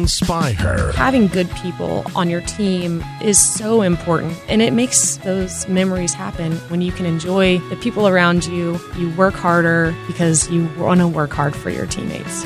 inspire. 0.00 0.92
Having 0.92 1.28
good 1.28 1.50
people 1.50 2.04
on 2.14 2.28
your 2.30 2.40
team 2.42 3.04
is 3.22 3.38
so 3.38 3.82
important, 3.82 4.36
and 4.48 4.62
it 4.62 4.72
makes 4.72 5.16
those 5.18 5.68
memories 5.68 6.14
happen 6.14 6.52
when 6.68 6.80
you 6.80 6.92
can 6.92 7.06
enjoy 7.06 7.58
the 7.68 7.76
people 7.76 8.08
around 8.08 8.46
you. 8.46 8.80
You 8.96 9.10
work 9.16 9.34
harder 9.34 9.94
because 10.06 10.50
you 10.50 10.68
want 10.78 11.00
to 11.00 11.08
work 11.08 11.32
hard 11.32 11.54
for 11.54 11.70
your 11.70 11.86
teammates. 11.86 12.44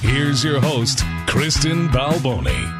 Here's 0.00 0.42
your 0.42 0.60
host, 0.60 1.02
Kristen 1.26 1.88
Balboni. 1.88 2.79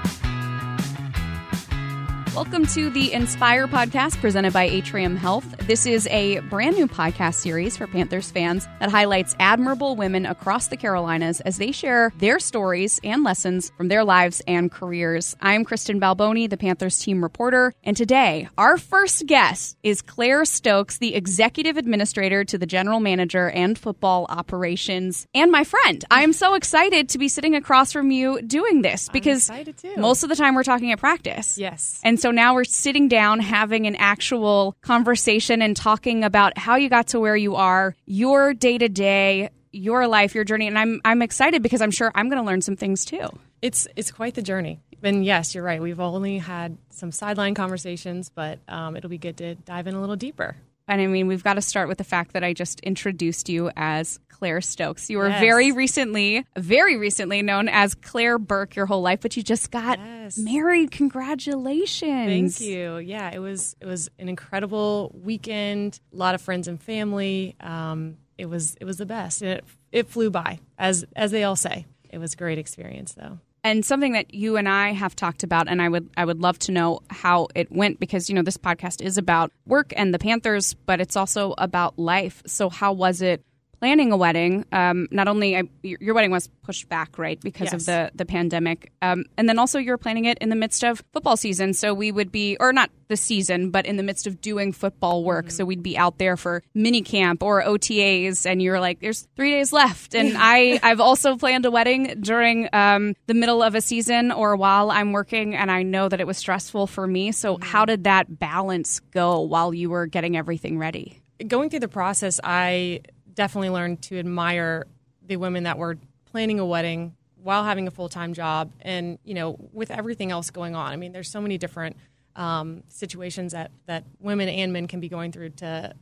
Welcome 2.34 2.66
to 2.66 2.90
the 2.90 3.12
Inspire 3.12 3.66
podcast 3.66 4.20
presented 4.20 4.52
by 4.52 4.62
Atrium 4.62 5.16
Health. 5.16 5.44
This 5.66 5.84
is 5.84 6.06
a 6.06 6.38
brand 6.42 6.76
new 6.76 6.86
podcast 6.86 7.34
series 7.34 7.76
for 7.76 7.88
Panthers 7.88 8.30
fans 8.30 8.68
that 8.78 8.88
highlights 8.88 9.34
admirable 9.40 9.96
women 9.96 10.26
across 10.26 10.68
the 10.68 10.76
Carolinas 10.76 11.40
as 11.40 11.58
they 11.58 11.72
share 11.72 12.12
their 12.18 12.38
stories 12.38 13.00
and 13.02 13.24
lessons 13.24 13.72
from 13.76 13.88
their 13.88 14.04
lives 14.04 14.42
and 14.46 14.70
careers. 14.70 15.36
I'm 15.40 15.64
Kristen 15.64 16.00
Balboni, 16.00 16.48
the 16.48 16.56
Panthers 16.56 17.00
team 17.00 17.20
reporter, 17.20 17.74
and 17.82 17.96
today 17.96 18.48
our 18.56 18.78
first 18.78 19.26
guest 19.26 19.76
is 19.82 20.00
Claire 20.00 20.44
Stokes, 20.44 20.98
the 20.98 21.16
executive 21.16 21.76
administrator 21.76 22.44
to 22.44 22.56
the 22.56 22.66
general 22.66 23.00
manager 23.00 23.50
and 23.50 23.76
football 23.76 24.26
operations, 24.28 25.26
and 25.34 25.50
my 25.50 25.64
friend. 25.64 26.04
I 26.12 26.22
am 26.22 26.32
so 26.32 26.54
excited 26.54 27.08
to 27.08 27.18
be 27.18 27.26
sitting 27.26 27.56
across 27.56 27.92
from 27.92 28.12
you 28.12 28.40
doing 28.42 28.82
this 28.82 29.08
because 29.08 29.50
most 29.96 30.22
of 30.22 30.28
the 30.28 30.36
time 30.36 30.54
we're 30.54 30.62
talking 30.62 30.92
at 30.92 31.00
practice. 31.00 31.58
Yes. 31.58 32.00
And 32.04 32.19
so 32.20 32.30
now 32.30 32.54
we're 32.54 32.64
sitting 32.64 33.08
down 33.08 33.40
having 33.40 33.86
an 33.86 33.96
actual 33.96 34.76
conversation 34.82 35.62
and 35.62 35.76
talking 35.76 36.24
about 36.24 36.58
how 36.58 36.76
you 36.76 36.88
got 36.88 37.08
to 37.08 37.20
where 37.20 37.36
you 37.36 37.56
are, 37.56 37.96
your 38.06 38.54
day 38.54 38.78
to 38.78 38.88
day, 38.88 39.50
your 39.72 40.06
life, 40.06 40.34
your 40.34 40.44
journey. 40.44 40.66
And 40.66 40.78
I'm 40.78 41.00
I'm 41.04 41.22
excited 41.22 41.62
because 41.62 41.80
I'm 41.80 41.90
sure 41.90 42.12
I'm 42.14 42.28
going 42.28 42.42
to 42.42 42.46
learn 42.46 42.62
some 42.62 42.76
things 42.76 43.04
too. 43.04 43.28
It's 43.62 43.88
it's 43.96 44.10
quite 44.10 44.34
the 44.34 44.42
journey. 44.42 44.80
And 45.02 45.24
yes, 45.24 45.54
you're 45.54 45.64
right. 45.64 45.80
We've 45.80 46.00
only 46.00 46.38
had 46.38 46.76
some 46.90 47.10
sideline 47.10 47.54
conversations, 47.54 48.30
but 48.34 48.58
um, 48.68 48.96
it'll 48.96 49.08
be 49.08 49.18
good 49.18 49.38
to 49.38 49.54
dive 49.54 49.86
in 49.86 49.94
a 49.94 50.00
little 50.00 50.16
deeper. 50.16 50.56
And 50.90 51.00
I 51.00 51.06
mean, 51.06 51.28
we've 51.28 51.44
got 51.44 51.54
to 51.54 51.62
start 51.62 51.88
with 51.88 51.98
the 51.98 52.04
fact 52.04 52.32
that 52.32 52.42
I 52.42 52.52
just 52.52 52.80
introduced 52.80 53.48
you 53.48 53.70
as 53.76 54.18
Claire 54.28 54.60
Stokes. 54.60 55.08
You 55.08 55.18
were 55.18 55.28
Yes. 55.28 55.38
very 55.40 55.70
recently, 55.70 56.44
very 56.56 56.96
recently 56.96 57.42
known 57.42 57.68
as 57.68 57.94
Claire 57.94 58.38
Burke 58.40 58.74
your 58.74 58.86
whole 58.86 59.00
life, 59.00 59.20
but 59.20 59.36
you 59.36 59.44
just 59.44 59.70
got 59.70 60.00
Yes. 60.00 60.36
married. 60.36 60.90
Congratulations. 60.90 62.58
Thank 62.58 62.68
you. 62.68 62.98
Yeah, 62.98 63.30
it 63.32 63.38
was 63.38 63.76
it 63.80 63.86
was 63.86 64.10
an 64.18 64.28
incredible 64.28 65.12
weekend. 65.14 66.00
A 66.12 66.16
lot 66.16 66.34
of 66.34 66.40
friends 66.42 66.66
and 66.66 66.82
family. 66.82 67.54
Um, 67.60 68.16
it 68.36 68.46
was 68.46 68.76
it 68.80 68.84
was 68.84 68.96
the 68.96 69.06
best, 69.06 69.42
and 69.42 69.50
it 69.52 69.64
it 69.92 70.08
flew 70.08 70.28
by 70.30 70.58
as 70.76 71.04
as 71.14 71.30
they 71.30 71.44
all 71.44 71.56
say. 71.56 71.86
It 72.10 72.18
was 72.18 72.32
a 72.32 72.36
great 72.36 72.58
experience, 72.58 73.12
though. 73.14 73.38
And 73.62 73.84
something 73.84 74.12
that 74.12 74.34
you 74.34 74.56
and 74.56 74.68
I 74.68 74.92
have 74.92 75.14
talked 75.14 75.42
about, 75.42 75.68
and 75.68 75.80
I 75.82 75.88
would 75.88 76.08
I 76.16 76.24
would 76.24 76.40
love 76.40 76.58
to 76.60 76.72
know 76.72 77.00
how 77.10 77.48
it 77.54 77.70
went 77.70 78.00
because 78.00 78.28
you 78.28 78.34
know 78.34 78.42
this 78.42 78.56
podcast 78.56 79.02
is 79.02 79.18
about 79.18 79.52
work 79.66 79.92
and 79.96 80.14
the 80.14 80.18
Panthers, 80.18 80.74
but 80.74 81.00
it's 81.00 81.16
also 81.16 81.54
about 81.58 81.98
life. 81.98 82.42
So 82.46 82.68
how 82.70 82.92
was 82.92 83.22
it 83.22 83.44
planning 83.80 84.12
a 84.12 84.16
wedding? 84.16 84.64
Um, 84.72 85.08
not 85.10 85.26
only 85.26 85.56
I, 85.56 85.62
your 85.82 85.98
your 86.00 86.14
wedding 86.14 86.30
was 86.30 86.48
pushed 86.62 86.88
back, 86.88 87.18
right, 87.18 87.40
because 87.40 87.72
of 87.72 87.86
the 87.86 88.12
the 88.14 88.24
pandemic, 88.26 88.92
um, 89.02 89.24
and 89.36 89.48
then 89.48 89.58
also 89.58 89.78
you're 89.78 89.98
planning 89.98 90.26
it 90.26 90.38
in 90.38 90.50
the 90.50 90.56
midst 90.56 90.84
of 90.84 91.02
football 91.12 91.36
season. 91.36 91.72
So 91.72 91.92
we 91.94 92.12
would 92.12 92.30
be, 92.30 92.56
or 92.60 92.72
not 92.72 92.90
the 93.08 93.16
season, 93.16 93.70
but 93.70 93.86
in 93.86 93.96
the 93.96 94.02
midst 94.02 94.26
of 94.26 94.40
doing 94.40 94.72
football 94.72 95.24
work. 95.24 95.50
So 95.50 95.64
we'd 95.64 95.82
be 95.82 95.98
out 95.98 96.18
there 96.18 96.36
for 96.36 96.62
mini 96.74 97.02
camp 97.02 97.42
or 97.42 97.62
OTAs, 97.62 98.46
and 98.46 98.62
you're 98.62 98.80
like, 98.80 99.00
"There's 99.00 99.26
three 99.34 99.50
days 99.50 99.72
left," 99.72 100.14
and 100.14 100.34
I 100.38 100.78
I've 100.82 101.00
also 101.00 101.36
planned 101.36 101.64
a 101.66 101.70
wedding 101.70 102.20
during 102.20 102.68
um, 102.72 103.14
the 103.26 103.34
middle 103.34 103.62
of 103.62 103.74
a 103.74 103.80
season 103.80 104.30
or 104.30 104.56
while 104.56 104.90
I'm 104.90 105.12
working, 105.12 105.54
and 105.54 105.70
I 105.70 105.82
know 105.82 106.08
that 106.08 106.20
it 106.20 106.26
was 106.26 106.38
stressful 106.38 106.86
for 106.86 107.06
me. 107.06 107.32
So 107.32 107.58
how 107.60 107.84
did 107.84 108.04
that 108.04 108.38
balance 108.38 109.00
go 109.00 109.40
while 109.40 109.72
you 109.72 109.90
were 109.90 110.06
getting 110.06 110.36
everything 110.36 110.78
ready? 110.78 111.20
Going 111.46 111.70
through 111.70 111.80
the 111.80 111.88
process, 111.88 112.38
I 112.44 113.00
definitely 113.40 113.70
learned 113.70 114.02
to 114.02 114.18
admire 114.18 114.86
the 115.26 115.36
women 115.36 115.62
that 115.62 115.78
were 115.78 115.96
planning 116.26 116.60
a 116.60 116.66
wedding 116.66 117.16
while 117.42 117.64
having 117.64 117.88
a 117.88 117.90
full 117.90 118.10
time 118.10 118.34
job, 118.34 118.70
and 118.82 119.18
you 119.24 119.32
know, 119.32 119.56
with 119.72 119.90
everything 119.90 120.30
else 120.30 120.50
going 120.50 120.74
on. 120.74 120.92
I 120.92 120.96
mean, 120.96 121.12
there's 121.12 121.30
so 121.30 121.40
many 121.40 121.56
different 121.56 121.96
um, 122.36 122.82
situations 122.88 123.52
that 123.52 123.70
that 123.86 124.04
women 124.18 124.50
and 124.50 124.74
men 124.74 124.86
can 124.86 125.00
be 125.00 125.08
going 125.08 125.32
through 125.32 125.50
to 125.50 125.94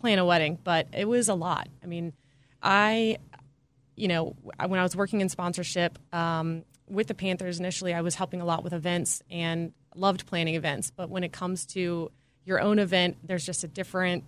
plan 0.00 0.18
a 0.18 0.24
wedding, 0.24 0.58
but 0.64 0.86
it 0.94 1.06
was 1.06 1.28
a 1.28 1.34
lot. 1.34 1.68
I 1.82 1.86
mean, 1.86 2.14
I, 2.62 3.18
you 3.94 4.08
know, 4.08 4.34
when 4.66 4.80
I 4.80 4.82
was 4.82 4.96
working 4.96 5.20
in 5.20 5.28
sponsorship 5.28 5.98
um, 6.14 6.64
with 6.88 7.06
the 7.06 7.14
Panthers 7.14 7.60
initially, 7.60 7.92
I 7.92 8.00
was 8.00 8.14
helping 8.14 8.40
a 8.40 8.46
lot 8.46 8.64
with 8.64 8.72
events 8.72 9.22
and 9.30 9.74
loved 9.94 10.24
planning 10.26 10.54
events. 10.54 10.90
But 10.90 11.10
when 11.10 11.22
it 11.22 11.32
comes 11.32 11.66
to 11.66 12.10
your 12.46 12.62
own 12.62 12.78
event, 12.78 13.18
there's 13.22 13.44
just 13.44 13.62
a 13.62 13.68
different, 13.68 14.24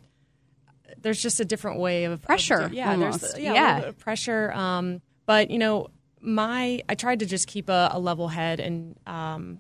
there's 0.99 1.21
just 1.23 1.41
a 1.41 1.45
different 1.45 1.81
way 1.81 2.05
of 2.05 2.13
of 2.13 2.23
Pressure, 2.23 2.69
do- 2.69 2.75
yeah, 2.77 2.91
almost. 2.93 3.21
there's 3.21 3.39
yeah, 3.39 3.53
a 3.53 3.55
Yeah. 3.55 3.79
of 3.89 3.99
pressure. 3.99 4.53
Um, 4.53 5.01
but 5.27 5.51
you 5.51 5.59
know, 5.59 5.89
my 6.21 6.83
I 6.89 6.95
tried 6.95 7.21
to 7.21 7.27
just 7.27 7.47
keep 7.47 7.69
a, 7.69 7.91
a 7.93 7.99
level 7.99 8.29
head 8.29 8.61
and 8.61 8.97
um, 9.07 9.59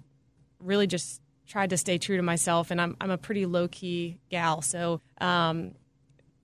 really 0.58 0.86
just 0.86 1.20
tried 1.46 1.70
to 1.70 1.76
stay 1.76 1.98
true 1.98 2.16
to 2.16 2.22
myself. 2.22 2.70
And 2.70 2.80
I'm 2.80 2.96
I'm 3.00 3.10
a 3.10 3.18
pretty 3.18 3.46
low 3.46 3.68
key 3.68 4.18
gal, 4.30 4.62
so 4.62 5.00
um, 5.20 5.72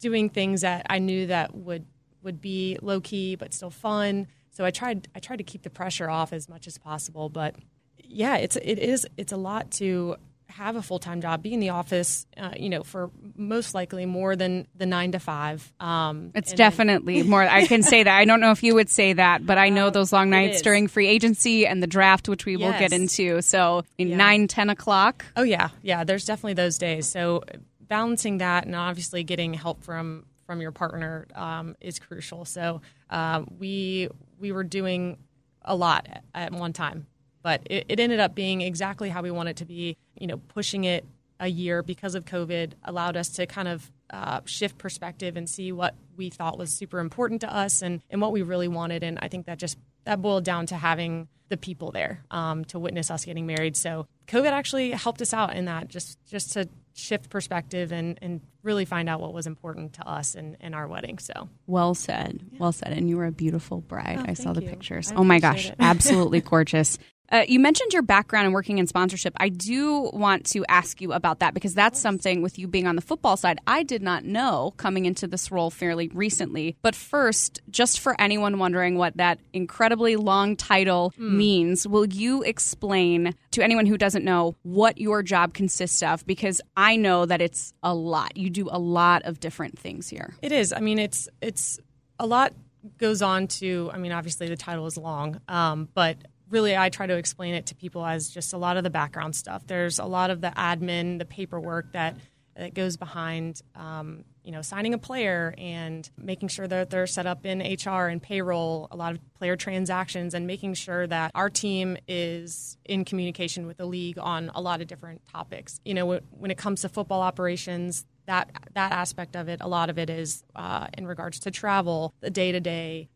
doing 0.00 0.28
things 0.30 0.60
that 0.62 0.86
I 0.90 0.98
knew 0.98 1.26
that 1.28 1.54
would 1.54 1.86
would 2.22 2.40
be 2.40 2.78
low 2.82 3.00
key 3.00 3.36
but 3.36 3.54
still 3.54 3.70
fun. 3.70 4.26
So 4.50 4.64
I 4.64 4.70
tried 4.70 5.08
I 5.14 5.20
tried 5.20 5.36
to 5.36 5.44
keep 5.44 5.62
the 5.62 5.70
pressure 5.70 6.08
off 6.10 6.32
as 6.32 6.48
much 6.48 6.66
as 6.66 6.76
possible. 6.78 7.28
But 7.28 7.54
yeah, 8.02 8.36
it's 8.36 8.56
it 8.56 8.78
is 8.78 9.06
it's 9.16 9.32
a 9.32 9.36
lot 9.38 9.70
to 9.72 10.16
have 10.50 10.76
a 10.76 10.82
full 10.82 10.98
time 10.98 11.20
job, 11.20 11.42
be 11.42 11.52
in 11.54 11.60
the 11.60 11.70
office, 11.70 12.26
uh, 12.36 12.50
you 12.56 12.68
know, 12.68 12.82
for 12.82 13.10
most 13.36 13.74
likely 13.74 14.04
more 14.06 14.36
than 14.36 14.66
the 14.74 14.86
nine 14.86 15.12
to 15.12 15.18
five. 15.18 15.72
Um, 15.80 16.32
It's 16.34 16.50
and 16.50 16.58
then- 16.58 16.66
definitely 16.70 17.22
more. 17.34 17.42
I 17.42 17.66
can 17.66 17.82
say 17.82 18.02
that. 18.02 18.14
I 18.16 18.24
don't 18.24 18.40
know 18.40 18.50
if 18.50 18.62
you 18.62 18.74
would 18.74 18.90
say 18.90 19.12
that, 19.14 19.46
but 19.46 19.56
I 19.58 19.68
know 19.70 19.90
those 19.90 20.12
long 20.12 20.28
nights 20.30 20.60
during 20.62 20.88
free 20.88 21.06
agency 21.06 21.66
and 21.66 21.82
the 21.82 21.86
draft, 21.86 22.28
which 22.28 22.44
we 22.44 22.56
will 22.56 22.72
get 22.72 22.92
into. 22.92 23.40
So 23.42 23.84
in 23.98 24.08
Yeah. 24.08 24.16
nine, 24.16 24.48
ten 24.48 24.68
o'clock. 24.70 25.24
Oh 25.36 25.42
yeah, 25.42 25.70
yeah. 25.82 26.04
There's 26.04 26.24
definitely 26.24 26.54
those 26.54 26.76
days. 26.78 27.06
So 27.08 27.42
balancing 27.80 28.38
that 28.38 28.66
and 28.66 28.74
obviously 28.76 29.24
getting 29.24 29.54
help 29.54 29.82
from 29.82 30.26
from 30.46 30.60
your 30.60 30.72
partner 30.72 31.26
um, 31.34 31.76
is 31.80 31.98
crucial. 32.00 32.44
So 32.44 32.80
um, 33.08 33.46
we 33.58 34.08
we 34.38 34.52
were 34.52 34.64
doing 34.64 35.18
a 35.62 35.76
lot 35.76 36.08
at 36.34 36.52
one 36.52 36.72
time, 36.72 37.06
but 37.42 37.62
it, 37.66 37.86
it 37.88 38.00
ended 38.00 38.20
up 38.20 38.34
being 38.34 38.60
exactly 38.60 39.08
how 39.08 39.22
we 39.22 39.30
want 39.30 39.48
it 39.48 39.56
to 39.56 39.64
be. 39.64 39.96
You 40.18 40.26
know, 40.26 40.36
pushing 40.36 40.84
it 40.84 41.04
a 41.38 41.48
year 41.48 41.82
because 41.82 42.14
of 42.14 42.24
COVID 42.24 42.72
allowed 42.84 43.16
us 43.16 43.30
to 43.30 43.46
kind 43.46 43.66
of 43.66 43.90
uh, 44.10 44.40
shift 44.44 44.76
perspective 44.78 45.36
and 45.36 45.48
see 45.48 45.72
what 45.72 45.94
we 46.16 46.28
thought 46.28 46.58
was 46.58 46.70
super 46.70 46.98
important 46.98 47.40
to 47.40 47.52
us 47.52 47.80
and, 47.80 48.02
and 48.10 48.20
what 48.20 48.32
we 48.32 48.42
really 48.42 48.68
wanted. 48.68 49.02
And 49.02 49.18
I 49.22 49.28
think 49.28 49.46
that 49.46 49.58
just 49.58 49.78
that 50.04 50.20
boiled 50.20 50.44
down 50.44 50.66
to 50.66 50.76
having 50.76 51.28
the 51.48 51.56
people 51.56 51.90
there 51.90 52.24
um, 52.30 52.64
to 52.66 52.78
witness 52.78 53.10
us 53.10 53.24
getting 53.24 53.46
married. 53.46 53.76
So 53.76 54.06
COVID 54.28 54.50
actually 54.50 54.90
helped 54.92 55.20
us 55.22 55.32
out 55.32 55.56
in 55.56 55.64
that, 55.64 55.88
just 55.88 56.18
just 56.26 56.52
to 56.52 56.68
shift 56.94 57.30
perspective 57.30 57.92
and, 57.92 58.18
and 58.20 58.40
really 58.62 58.84
find 58.84 59.08
out 59.08 59.20
what 59.20 59.32
was 59.32 59.46
important 59.46 59.94
to 59.94 60.06
us 60.06 60.34
in, 60.34 60.56
in 60.60 60.74
our 60.74 60.86
wedding. 60.86 61.18
So 61.18 61.48
Well 61.66 61.94
said. 61.94 62.44
Well 62.58 62.72
said. 62.72 62.92
And 62.92 63.08
you 63.08 63.16
were 63.16 63.26
a 63.26 63.32
beautiful 63.32 63.80
bride. 63.80 64.24
I 64.26 64.34
saw 64.34 64.52
the 64.52 64.62
you. 64.62 64.68
pictures. 64.68 65.10
I 65.10 65.16
oh 65.16 65.24
my 65.24 65.38
gosh. 65.38 65.72
Absolutely 65.78 66.40
gorgeous. 66.40 66.98
Uh, 67.30 67.44
you 67.46 67.60
mentioned 67.60 67.92
your 67.92 68.02
background 68.02 68.46
and 68.46 68.52
working 68.52 68.78
in 68.78 68.86
sponsorship. 68.86 69.32
I 69.36 69.50
do 69.50 70.10
want 70.12 70.46
to 70.46 70.64
ask 70.68 71.00
you 71.00 71.12
about 71.12 71.38
that 71.38 71.54
because 71.54 71.74
that's 71.74 72.00
something 72.00 72.42
with 72.42 72.58
you 72.58 72.66
being 72.66 72.88
on 72.88 72.96
the 72.96 73.02
football 73.02 73.36
side 73.36 73.58
I 73.66 73.84
did 73.84 74.02
not 74.02 74.24
know 74.24 74.74
coming 74.76 75.06
into 75.06 75.28
this 75.28 75.50
role 75.52 75.70
fairly 75.70 76.08
recently. 76.08 76.76
But 76.82 76.96
first, 76.96 77.60
just 77.70 78.00
for 78.00 78.20
anyone 78.20 78.58
wondering 78.58 78.96
what 78.96 79.16
that 79.16 79.38
incredibly 79.52 80.16
long 80.16 80.56
title 80.56 81.12
means, 81.16 81.86
will 81.86 82.06
you 82.06 82.42
explain 82.42 83.34
to 83.52 83.62
anyone 83.62 83.86
who 83.86 83.96
doesn't 83.96 84.24
know 84.24 84.56
what 84.62 84.98
your 84.98 85.22
job 85.22 85.54
consists 85.54 86.02
of? 86.02 86.26
Because 86.26 86.60
I 86.76 86.96
know 86.96 87.26
that 87.26 87.40
it's 87.40 87.72
a 87.82 87.94
lot. 87.94 88.36
You 88.36 88.50
do 88.50 88.68
a 88.70 88.78
lot 88.78 89.22
of 89.22 89.38
different 89.38 89.78
things 89.78 90.08
here. 90.08 90.34
It 90.42 90.50
is. 90.50 90.72
I 90.72 90.80
mean, 90.80 90.98
it's 90.98 91.28
it's 91.40 91.78
a 92.18 92.26
lot 92.26 92.52
goes 92.98 93.22
on 93.22 93.46
to. 93.46 93.90
I 93.92 93.98
mean, 93.98 94.12
obviously 94.12 94.48
the 94.48 94.56
title 94.56 94.86
is 94.86 94.96
long, 94.96 95.40
um, 95.48 95.88
but 95.94 96.16
really 96.50 96.76
I 96.76 96.88
try 96.88 97.06
to 97.06 97.16
explain 97.16 97.54
it 97.54 97.66
to 97.66 97.74
people 97.74 98.04
as 98.04 98.28
just 98.28 98.52
a 98.52 98.58
lot 98.58 98.76
of 98.76 98.84
the 98.84 98.90
background 98.90 99.34
stuff. 99.34 99.66
There's 99.66 99.98
a 99.98 100.04
lot 100.04 100.30
of 100.30 100.40
the 100.40 100.50
admin, 100.50 101.18
the 101.18 101.24
paperwork 101.24 101.92
that 101.92 102.16
that 102.56 102.74
goes 102.74 102.96
behind. 102.96 103.62
Um, 103.74 104.24
you 104.44 104.52
know, 104.52 104.62
signing 104.62 104.94
a 104.94 104.98
player 104.98 105.54
and 105.58 106.08
making 106.16 106.48
sure 106.48 106.66
that 106.66 106.90
they're 106.90 107.06
set 107.06 107.26
up 107.26 107.44
in 107.44 107.60
HR 107.60 108.06
and 108.06 108.22
payroll, 108.22 108.88
a 108.90 108.96
lot 108.96 109.12
of 109.12 109.34
player 109.34 109.54
transactions, 109.54 110.34
and 110.34 110.46
making 110.46 110.74
sure 110.74 111.06
that 111.06 111.30
our 111.34 111.50
team 111.50 111.96
is 112.08 112.78
in 112.84 113.04
communication 113.04 113.66
with 113.66 113.76
the 113.76 113.84
league 113.84 114.18
on 114.18 114.50
a 114.54 114.60
lot 114.60 114.80
of 114.80 114.86
different 114.86 115.20
topics. 115.30 115.78
You 115.84 115.94
know, 115.94 116.20
when 116.30 116.50
it 116.50 116.56
comes 116.56 116.80
to 116.82 116.88
football 116.88 117.20
operations, 117.20 118.06
that 118.26 118.50
that 118.74 118.92
aspect 118.92 119.36
of 119.36 119.48
it, 119.48 119.60
a 119.60 119.68
lot 119.68 119.90
of 119.90 119.98
it 119.98 120.08
is 120.08 120.42
uh, 120.56 120.86
in 120.96 121.06
regards 121.06 121.40
to 121.40 121.50
travel, 121.50 122.14
the 122.20 122.30
day 122.30 122.52
to 122.52 122.60
day, 122.60 123.08